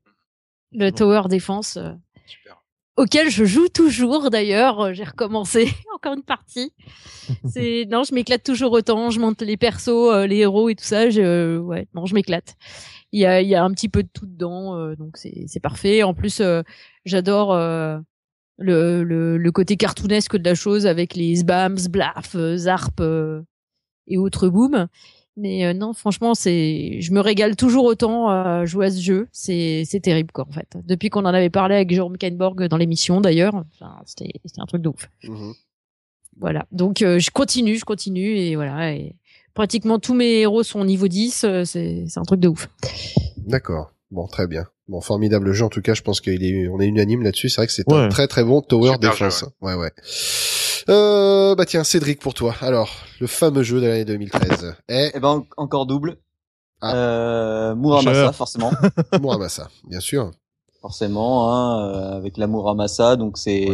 [0.74, 0.96] le Bon.
[0.98, 1.92] Tower Defense, euh,
[2.26, 2.62] Super.
[2.98, 4.94] auquel je joue toujours d'ailleurs.
[4.94, 6.74] J'ai recommencé encore une partie.
[7.50, 9.10] C'est non, je m'éclate toujours autant.
[9.12, 11.10] Je monte les persos, euh, les héros et tout ça.
[11.10, 12.56] Je, ouais, non, je m'éclate.
[13.12, 16.04] Il y a, y a un petit peu de tout dedans, euh, donc c'est parfait.
[16.04, 16.62] En plus, euh,
[17.06, 18.00] j'adore euh,
[18.58, 23.42] le, le le côté cartoonesque de la chose avec les sbams, sblaf, euh, zarp euh,
[24.08, 24.88] et autres booms.
[25.38, 29.28] Mais euh, non, franchement, c'est, je me régale toujours autant à jouer à ce jeu.
[29.32, 30.78] C'est, c'est terrible, quoi, en fait.
[30.86, 34.66] Depuis qu'on en avait parlé avec Jérôme Kainborg dans l'émission, d'ailleurs, enfin, c'était, c'était un
[34.66, 35.10] truc de ouf.
[35.24, 35.54] Mhm.
[36.38, 36.66] Voilà.
[36.72, 38.94] Donc, euh, je continue, je continue, et voilà.
[38.94, 39.16] Et
[39.54, 41.44] pratiquement tous mes héros sont au niveau 10.
[41.44, 42.70] euh, c'est, un truc de ouf.
[43.38, 43.92] D'accord.
[44.12, 44.66] Bon, très bien.
[44.88, 45.64] Bon, formidable jeu.
[45.66, 47.50] En tout cas, je pense qu'il est, on est unanime là-dessus.
[47.50, 49.46] C'est vrai que c'est un très très bon Tower Defense.
[49.62, 49.92] Ouais, ouais.
[50.90, 52.56] Euh, bah tiens, Cédric pour toi.
[52.62, 55.20] Alors, le fameux jeu de l'année 2013 est Eh?
[55.20, 56.18] Ben, en- encore double.
[56.82, 56.96] Ah.
[56.96, 58.72] Euh, Muramasa, forcément.
[59.22, 60.32] Muramasa, bien sûr.
[60.82, 63.68] forcément, hein, euh, avec l'amour à Massa, donc c'est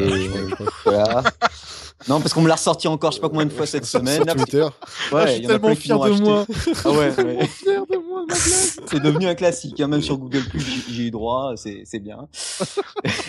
[0.83, 1.23] voilà.
[2.07, 4.24] Non, parce qu'on me l'a ressorti encore, je sais pas combien de fois cette semaine.
[4.24, 4.61] Sur Twitter.
[4.61, 4.69] Ouais,
[5.14, 6.24] Ah, je il suis y en a tellement fier de acheté.
[6.24, 6.45] moi.
[6.86, 7.48] Ah ouais, ouais.
[7.48, 8.38] Fier de moi, ma blague.
[8.38, 11.82] c'est devenu un classique, hein, même sur Google Plus, j'y- j'y ai eu droit, c'est
[11.86, 12.28] c'est bien.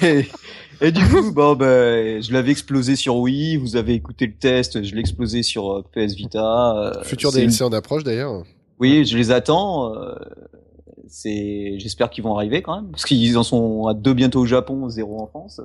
[0.03, 0.29] Et,
[0.83, 4.83] et du coup, bon, ben, je l'avais explosé sur Wii, vous avez écouté le test,
[4.83, 6.77] je l'ai explosé sur euh, PS Vita.
[6.77, 8.43] euh, Futur c'est une- DLC en approche d'ailleurs.
[8.81, 9.95] Oui, je les attends.
[9.95, 10.15] euh,
[11.09, 14.47] c'est, j'espère qu'ils vont arriver quand même, parce qu'ils en sont à deux bientôt au
[14.47, 15.61] Japon, zéro en France.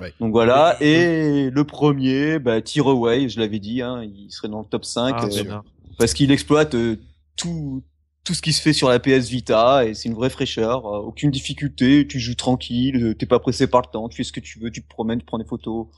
[0.00, 0.12] Ouais.
[0.20, 0.76] Donc voilà.
[0.80, 5.14] Et le premier, bah, Tearaway, je l'avais dit, hein, il serait dans le top 5
[5.18, 5.58] Ah, euh,
[5.98, 6.96] parce qu'il exploite euh,
[7.36, 7.82] tout
[8.24, 11.00] tout ce qui se fait sur la PS Vita et c'est une vraie fraîcheur, euh,
[11.00, 14.30] aucune difficulté, tu joues tranquille, euh, t'es pas pressé par le temps, tu fais ce
[14.30, 15.88] que tu veux, tu te promènes, tu prends des photos,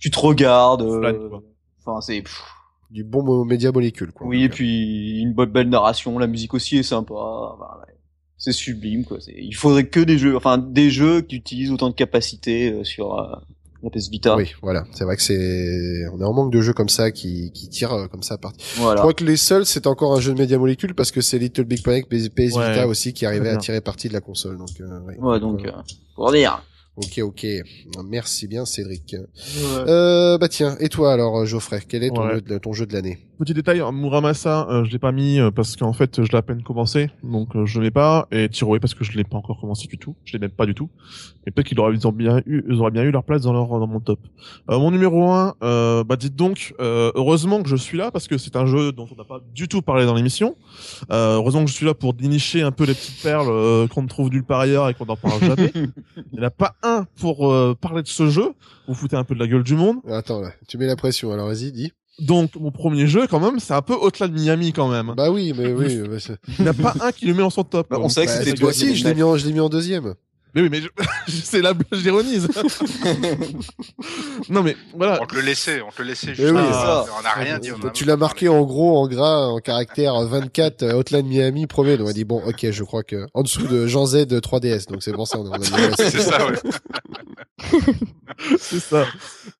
[0.00, 0.82] tu te regardes.
[0.82, 1.38] euh.
[1.86, 2.24] Enfin, c'est
[2.90, 4.26] Du bon média molécule, quoi.
[4.26, 7.14] oui, et puis une bonne belle narration, la musique aussi est sympa.
[8.38, 9.18] C'est sublime, quoi.
[9.20, 12.84] C'est- Il faudrait que des jeux, enfin des jeux qui utilisent autant de capacités euh,
[12.84, 13.26] sur euh,
[13.82, 14.36] la PS Vita.
[14.36, 14.84] Oui, voilà.
[14.92, 17.92] C'est vrai que c'est, on est en manque de jeux comme ça qui, qui tirent
[17.94, 18.64] euh, comme ça à partir.
[18.76, 19.00] Je Voilà.
[19.00, 21.64] crois que les seuls, c'est encore un jeu de média molécule parce que c'est Little
[21.64, 24.56] Big Planet PS, PS Ouais, Vita aussi qui arrivait à tirer parti de la console.
[24.58, 25.16] Donc, euh, ouais.
[25.18, 25.72] Ouais, donc euh,
[26.14, 26.62] pour dire.
[26.96, 27.46] Ok, ok.
[28.08, 29.14] Merci bien, Cédric.
[29.86, 32.34] Euh, bah tiens, et toi alors, Geoffrey, quel est ton, Ouais.
[32.34, 33.18] jeu, de, ton jeu de l'année?
[33.38, 36.42] Petit détail, Muramasa, euh, je l'ai pas mis euh, parce qu'en fait, je l'ai à
[36.42, 38.26] peine commencé, donc euh, je l'ai pas.
[38.32, 40.16] Et Tiroé parce que je l'ai pas encore commencé du tout.
[40.24, 40.90] Je l'ai même pas du tout.
[41.46, 43.68] Et peut-être qu'ils auraient, ils bien eu, ils auraient bien eu leur place dans leur
[43.68, 44.18] dans mon top.
[44.70, 48.26] Euh, mon numéro 1, euh, bah dites donc, euh, heureusement que je suis là parce
[48.26, 50.56] que c'est un jeu dont on n'a pas du tout parlé dans l'émission.
[51.12, 54.02] Euh, heureusement que je suis là pour dénicher un peu les petites perles euh, qu'on
[54.02, 55.72] ne trouve nulle part ailleurs et qu'on n'en parle jamais.
[55.76, 58.52] Il n'y en a pas un pour euh, parler de ce jeu.
[58.88, 59.98] Vous foutez un peu de la gueule du monde.
[60.08, 61.32] Attends, là, tu mets la pression.
[61.32, 61.92] Alors vas-y, dis.
[62.18, 65.14] Donc mon premier jeu quand même, c'est un peu Hotline Miami quand même.
[65.16, 65.96] Bah oui, mais oui.
[66.08, 67.86] bah, c'est- Il n'y a pas un qui le met en son top.
[67.90, 68.72] Bah, on savait que bah, c'était c'est- toi.
[68.72, 70.14] si, qui je l'ai l'avais mis en, je l'ai mis en deuxième.
[70.54, 70.88] Mais oui, mais je...
[71.28, 72.48] c'est la j'ironise.
[74.48, 75.20] non mais voilà.
[75.22, 76.30] On te le laissait, on te le laissait.
[76.32, 77.04] Eh juste oui, avant.
[77.04, 77.16] c'est ça.
[77.18, 77.70] On n'a rien dit.
[77.72, 81.66] on a tu l'as marqué en gros, en gras, en caractère 24, euh, Hotline Miami,
[81.66, 81.96] premier.
[81.96, 84.88] Donc on a dit bon, ok, je crois que en dessous de Jean Z 3DS.
[84.88, 85.58] Donc c'est pour ça on a,
[85.96, 86.54] c'est- ça, ouais.
[88.58, 89.06] c'est ça.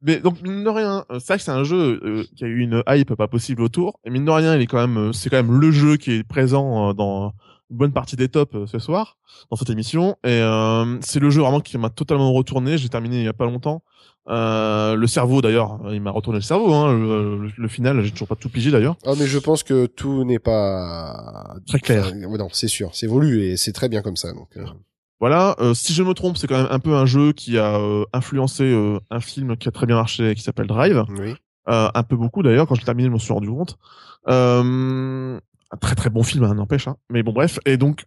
[0.02, 2.47] Mais donc mine de rien, euh, c'est vrai que c'est un jeu euh, qui a
[2.47, 3.98] eu une hype pas possible autour.
[4.05, 6.24] Et mine de rien, il est quand même, c'est quand même le jeu qui est
[6.24, 7.32] présent euh, dans
[7.70, 9.16] une bonne partie des tops euh, ce soir
[9.51, 10.16] dans cette émission.
[10.24, 12.78] Et euh, c'est le jeu vraiment qui m'a totalement retourné.
[12.78, 13.82] J'ai terminé il y a pas longtemps.
[14.28, 16.73] Euh, le cerveau d'ailleurs, il m'a retourné le cerveau.
[16.74, 16.93] Hein.
[16.93, 18.97] Le, le- le final, j'ai toujours pas tout pigé d'ailleurs.
[19.07, 22.15] Ah mais je pense que tout n'est pas Très clair.
[22.15, 24.32] Non, c'est sûr, c'est voulu et c'est très bien comme ça.
[24.32, 24.65] Donc euh,
[25.20, 27.77] Voilà, euh, si je me trompe, c'est quand même un peu un jeu qui a
[27.78, 31.05] euh, influencé euh, un film qui a très bien marché, qui s'appelle Drive.
[31.19, 31.35] oui.
[31.70, 33.77] Euh, un peu beaucoup d'ailleurs, quand je l'ai terminé, je m'en suis rendu compte.
[34.28, 35.39] Euh,
[35.70, 36.89] un très très bon film, hein, n'empêche.
[36.89, 36.97] Hein.
[37.11, 37.59] Mais bon, bref.
[37.66, 38.07] Et donc,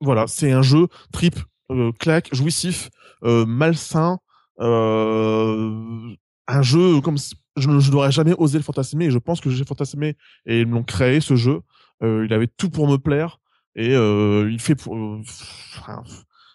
[0.00, 1.36] voilà, c'est un jeu trip,
[1.70, 2.90] euh, claque, jouissif,
[3.24, 4.18] euh, malsain.
[4.60, 6.14] Euh,
[6.46, 7.16] un jeu comme
[7.56, 9.06] je, n'aurais jamais osé le fantasmer.
[9.06, 10.16] Et je pense que j'ai fantasmé
[10.46, 11.60] et ils me l'ont créé ce jeu.
[12.02, 13.38] Euh, il avait tout pour me plaire
[13.74, 14.96] et euh, il fait pour.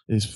[0.08, 0.28] Et je,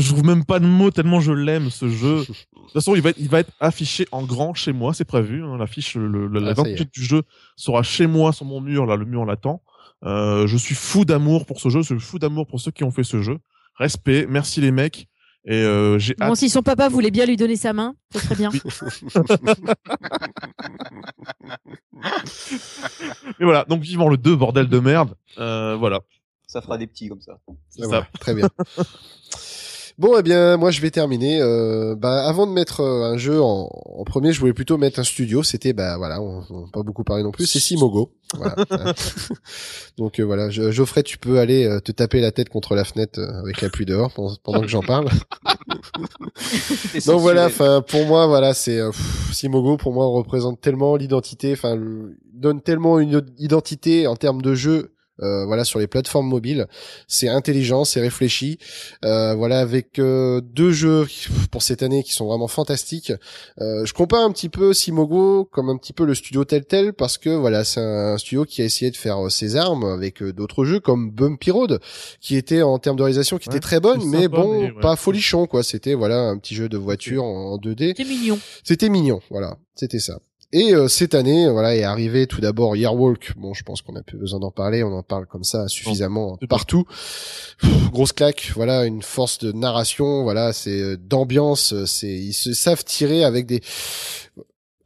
[0.00, 2.24] je trouve même pas de mots tellement je l'aime ce jeu.
[2.68, 5.06] De toute façon, il va être, il va être affiché en grand chez moi, c'est
[5.06, 5.42] prévu.
[5.42, 6.76] Hein, L'affiche, le, le- la Ah, ça y est.
[6.76, 7.22] 28 du jeu
[7.56, 8.84] sera chez moi sur mon mur.
[8.84, 9.62] Là, le mur l'attend.
[10.04, 11.80] Euh, je suis fou d'amour pour ce jeu.
[11.80, 13.38] Je suis fou d'amour pour ceux qui ont fait ce jeu.
[13.76, 15.08] Respect, merci les mecs.
[15.46, 16.36] Et euh, j'ai Bon, hâte.
[16.36, 18.50] si son papa voulait bien lui donner sa main, ce serait bien.
[23.40, 25.14] Et voilà, donc vivant le 2, bordel de merde.
[25.38, 26.00] Euh, voilà.
[26.48, 27.38] Ça fera des petits comme ça.
[27.68, 27.86] C'est Ah, ça.
[27.88, 28.48] voilà, très bien.
[29.98, 31.40] Bon, eh bien, moi, je vais terminer.
[31.42, 35.00] Euh, bah, avant de mettre euh, un jeu en, en premier, je voulais plutôt mettre
[35.00, 35.42] un studio.
[35.42, 37.46] C'était, bah, voilà, on on n'a pas beaucoup parlé non plus.
[37.46, 38.12] C'est Simogo.
[38.36, 38.54] Voilà.
[39.98, 42.84] Donc euh, voilà, Je- Geoffrey, tu peux aller euh, te taper la tête contre la
[42.84, 45.08] fenêtre euh, avec la pluie dehors pendant, pendant que j'en parle.
[47.06, 48.78] Donc voilà, enfin pour moi voilà c'est
[49.32, 51.76] Simogo pour moi représente tellement l'identité, enfin
[52.32, 54.92] donne tellement une identité en termes de jeu.
[55.20, 56.66] Euh, voilà sur les plateformes mobiles,
[57.06, 58.58] c'est intelligent, c'est réfléchi.
[59.04, 61.06] Euh, voilà avec euh, deux jeux
[61.50, 63.12] pour cette année qui sont vraiment fantastiques.
[63.60, 67.18] Euh, je compare un petit peu Simogo comme un petit peu le studio Telltale parce
[67.18, 70.32] que voilà c'est un studio qui a essayé de faire euh, ses armes avec euh,
[70.32, 71.80] d'autres jeux comme Bumpy Road
[72.20, 74.70] qui était en termes de réalisation qui Ouais, était très bonne mais sympa, bon mais
[74.70, 74.80] ouais.
[74.80, 75.62] pas folichon quoi.
[75.62, 77.94] C'était voilà un petit jeu de voiture en, en 2D.
[77.96, 78.38] C'est mignon.
[78.64, 80.18] C'était mignon, voilà, c'était ça.
[80.52, 83.34] Et euh, cette année, voilà, est arrivé tout d'abord Yearwalk.
[83.36, 86.38] Bon, je pense qu'on a plus besoin d'en parler, on en parle comme ça suffisamment
[86.38, 86.84] pas- partout.
[87.60, 92.54] Pff, grosse claque, voilà, une force de narration, voilà, c'est euh, d'ambiance, c'est ils se
[92.54, 93.60] savent tirer avec des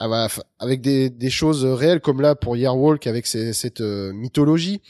[0.01, 0.27] ah bah,
[0.59, 4.81] avec des, des choses réelles comme là pour Yearwalk avec ces- cette euh, mythologie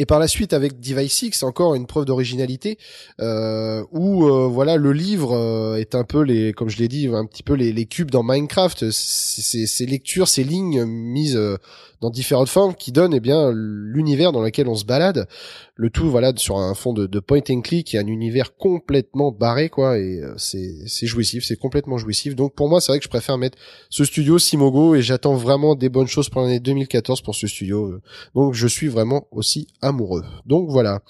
[0.00, 2.78] Et par la suite avec Device X, encore une preuve d'originalité
[3.20, 7.08] euh, où euh, voilà le livre euh, est un peu les, comme je l'ai dit,
[7.08, 11.56] un petit peu les, les cubes dans Minecraft, ces, lectures, ces lignes mises euh,
[12.00, 15.26] dans différentes formes qui donnent eh bien l'univers dans lequel on se balade.
[15.74, 19.32] Le tout voilà sur un fond de, de point and click et un univers complètement
[19.32, 22.34] barré quoi et euh, c'est c'est jouissif, c'est complètement jouissif.
[22.36, 23.58] Donc pour moi c'est vrai que je préfère mettre
[23.90, 27.98] ce studio Simogo et j'attends vraiment des bonnes choses pour l'année 2014 pour ce studio.
[28.34, 30.24] Donc je suis vraiment aussi amoureux.
[30.46, 31.00] Donc voilà.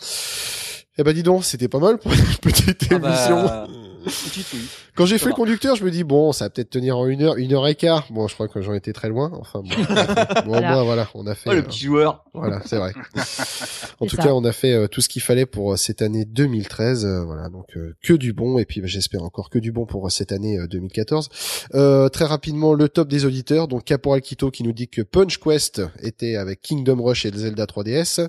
[0.96, 3.66] Eh ben dis donc, c'était pas mal pour une petite Ah bah, émission.
[4.04, 4.68] petite, oui.
[4.98, 7.22] Quand j'ai fait le conducteur, je me dis bon, ça va peut-être tenir en une
[7.22, 8.08] heure, une heure et quart.
[8.10, 9.30] Bon, je crois que j'en étais très loin.
[9.38, 9.94] Enfin bon, bon
[10.46, 10.72] Voilà.
[10.72, 11.48] moi, voilà, on a fait.
[11.50, 12.24] Oh, le euh, petit joueur.
[12.34, 12.92] voilà, c'est vrai.
[14.00, 14.24] en tout ça.
[14.24, 17.04] cas, on a fait euh, tout ce qu'il fallait pour euh, cette année 2013.
[17.04, 18.58] euh, voilà, donc euh, que du bon.
[18.58, 21.28] Et puis, bah, j'espère encore que du bon pour euh, cette année euh, 2014.
[21.76, 23.68] Euh, très rapidement, le top des auditeurs.
[23.68, 27.66] Donc, Caporal Quito qui nous dit que Punch Quest était avec Kingdom Rush et Zelda
[27.66, 28.26] 3DS.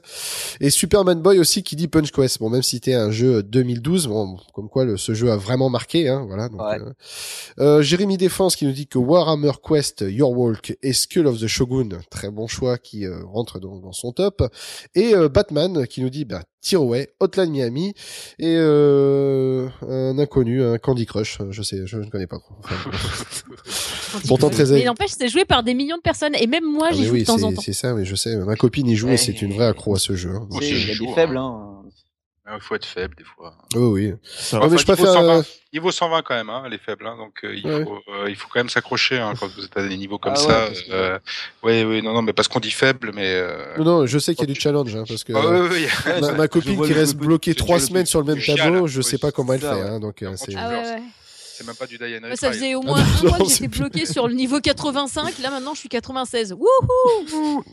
[0.61, 2.37] Et Superman Boy aussi qui dit Punch Quest.
[2.37, 5.71] Bon, même si c'était un jeu 2012, bon, comme quoi le, ce jeu a vraiment
[5.71, 6.07] marqué.
[6.09, 6.47] Hein, voilà.
[6.49, 6.79] Donc, Ouais.
[6.79, 6.93] euh,
[7.59, 11.47] euh, Jérémy Défense qui nous dit que Warhammer Quest, Your Walk et Skull of the
[11.47, 14.43] Shogun, très bon choix qui euh, rentre dans, dans son top.
[14.95, 17.93] Et euh, Batman qui nous dit bah, Tearaway, Hotline Miami
[18.37, 22.55] et euh, un inconnu, un Candy Crush, je sais, je ne connais pas trop.
[22.59, 22.75] Enfin.
[24.27, 26.93] Pourtant très Mais n'empêche, c'est joué par des millions de personnes et même moi Ah,
[26.93, 27.61] j'y joue oui, de temps en c'est temps.
[27.61, 29.99] c'est ça, mais je sais, ma copine y joue et c'est une vraie accro à
[29.99, 30.31] ce jeu.
[30.35, 30.47] hein.
[30.61, 31.11] Il y a des hein.
[31.15, 31.78] faibles, hein.
[32.51, 33.53] Ah, Il faut être faible des fois.
[33.75, 34.07] Oh oui.
[34.07, 34.17] Mais
[34.51, 35.13] je Enfin, niveau préfère.
[35.13, 37.05] 120, euh, Niveau 120 quand même, hein, les faibles.
[37.05, 37.83] Hein, donc euh, il, Ouais.
[37.83, 40.33] faut, euh, il faut quand même s'accrocher hein, quand vous êtes à des niveaux comme
[40.35, 40.69] Ah ça.
[40.71, 41.19] que- Euh,
[41.61, 43.27] oui, oui, non, non, mais parce qu'on dit faible, mais.
[43.35, 43.77] Euh...
[43.77, 45.85] Non, non, je sais qu'il y a du challenge, hein, parce que Ah, oui, oui,
[46.07, 46.11] oui.
[46.23, 49.19] Ouais, ma, copine qui reste bloquée trois semaines sur le même tableau, je oui, sais
[49.19, 49.83] pas comment elle ça, fait.
[49.83, 49.87] ouais.
[49.89, 50.55] Hein, donc c'est.
[50.57, 50.95] Ah.
[51.55, 54.29] C'est même pas du Diana ça faisait au moins un mois que j'étais bloqué sur
[54.29, 55.39] le niveau 85.
[55.39, 56.53] Là maintenant, je suis 96.
[56.57, 57.63] Wouhou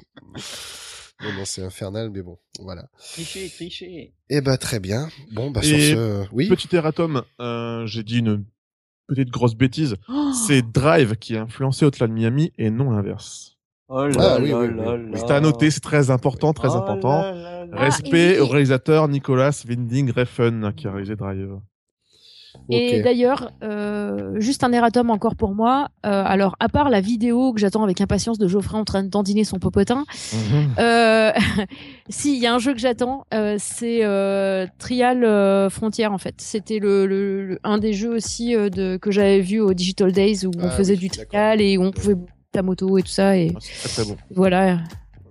[1.23, 2.89] Non, non, c'est infernal, mais bon, voilà.
[2.99, 4.13] Tricher, tricher.
[4.29, 5.09] Eh ben très bien.
[5.33, 6.49] Bon, bah Et sur ce, euh, oui.
[6.49, 8.45] Petit erratum, euh, j'ai dit une
[9.07, 9.97] petite grosse bêtise.
[10.09, 10.33] Oh.
[10.47, 13.57] C'est Drive qui a influencé Hotline Miami et non l'inverse.
[13.89, 14.77] Oh Ah, là oui, là oui, oui.
[14.85, 15.17] là là.
[15.17, 17.23] C'est à noter, c'est très important, très Oh important.
[17.23, 17.73] là là là.
[17.73, 18.39] Ah, Respect oui.
[18.41, 21.57] au réalisateur Nicolas Winding Refn qui a réalisé Drive.
[22.71, 25.89] Et d'ailleurs, euh, juste un erratum encore pour moi.
[26.05, 29.09] Euh, alors, à part la vidéo que j'attends avec impatience de Geoffrey en train de
[29.09, 30.05] dandiner son popotin,
[30.79, 31.33] euh,
[32.09, 33.25] si il y a un jeu que j'attends,
[33.59, 34.01] c'est
[34.79, 36.35] Trial Frontier en fait.
[36.39, 40.47] C'était le, le- le- un des jeux aussi de que j'avais vu au Digital Days
[40.47, 42.17] où on Ah faisait oui, du trial et où on pouvait
[42.53, 44.17] ta moto et tout ça et Ah, C'est très bon.
[44.35, 44.77] voilà.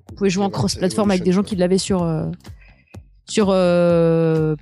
[0.09, 2.05] Vous pouvez jouer en cross-platform avec des gens qui l'avaient sur
[3.27, 3.47] sur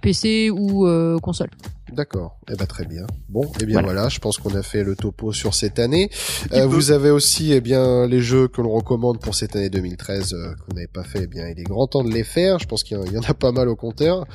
[0.01, 0.87] PC ou
[1.21, 1.49] console.
[1.91, 2.39] D'accord.
[2.51, 3.05] Eh ben très bien.
[3.29, 3.93] Bon, eh bien Voilà.
[3.93, 6.09] voilà, je pense qu'on a fait le topo sur cette année.
[6.53, 10.33] Euh, vous avez aussi eh bien les jeux que l'on recommande pour cette année 2013
[10.33, 11.21] euh, qu'on n'avait pas fait.
[11.23, 12.57] Eh bien, il est grand temps de les faire.
[12.59, 14.25] Je pense qu'il y en- il y en a pas mal au compteur.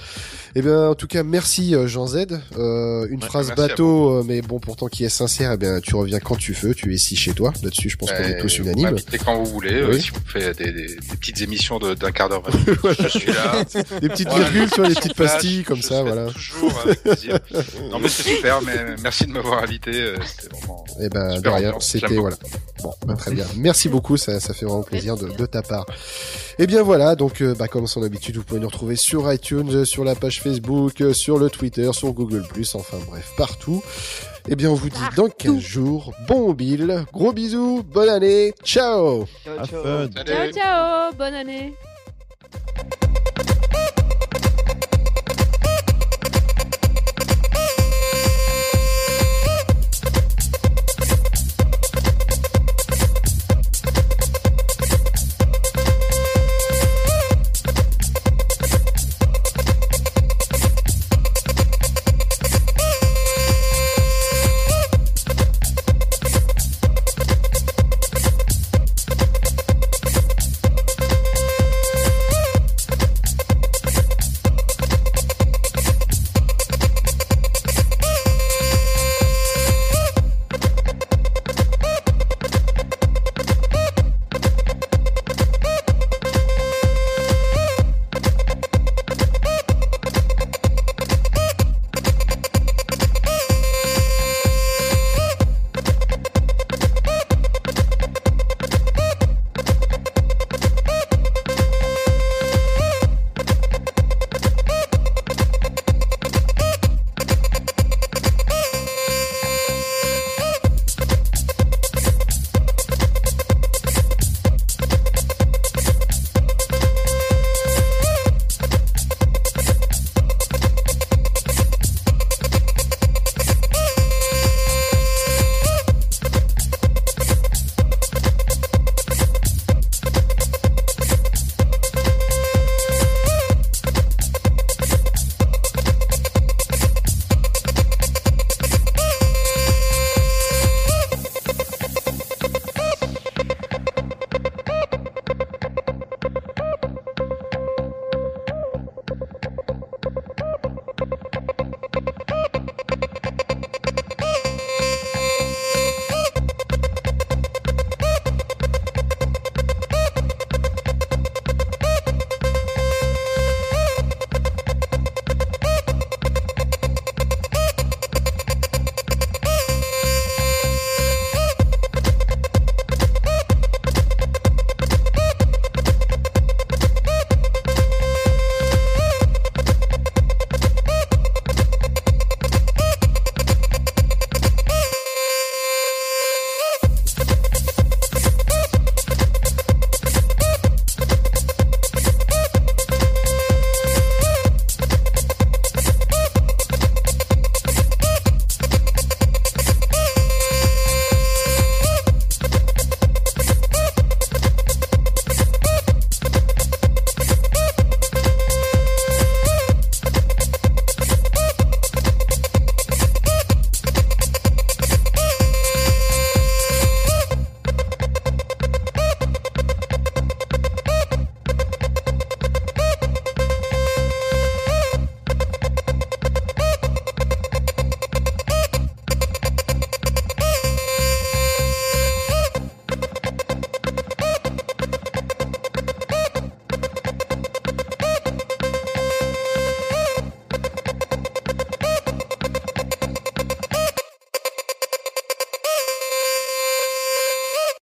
[0.54, 2.26] Eh bien, en tout cas, merci euh, Jean Z.
[2.56, 5.52] Euh, une Ouais, phrase bateau, euh, mais bon, pourtant qui est sincère.
[5.52, 6.74] Eh bien, tu reviens quand tu veux.
[6.74, 7.52] Tu es ici chez toi.
[7.62, 8.90] Là-dessus, je pense qu'on est tous Vous unanimes.
[8.90, 9.72] m'invitez quand vous voulez.
[9.74, 10.00] euh, Oui.
[10.02, 12.42] si vous faites des, des, des petites émissions de- d'un quart d'heure,
[13.00, 13.64] je suis là.
[14.00, 16.26] Des petites virgules, tu vois, des petites pastilles comme je ça, voilà.
[16.30, 17.38] Toujours avec plaisir.
[17.90, 19.90] Non mais c'est super, mais merci de m'avoir invité.
[19.94, 20.85] euh, C'était vraiment.
[21.01, 22.36] Eh ben, de Super c'était, voilà.
[22.82, 23.47] Bon, bah, très bien.
[23.56, 25.86] Merci beaucoup, ça, ça fait vraiment plaisir de, de ta part.
[26.59, 29.85] Eh bien voilà, donc euh, bah, comme son habitude, vous pouvez nous retrouver sur iTunes,
[29.85, 32.44] sur la page Facebook, euh, sur le Twitter, sur Google+,
[32.74, 33.82] enfin bref, partout.
[34.51, 39.27] Eh bien on vous dit dans 15 jours, bon Bill, gros bisous, bonne année, ciao
[39.44, 40.09] Ciao, ciao.
[40.24, 41.74] Ciao ciao, bonne année.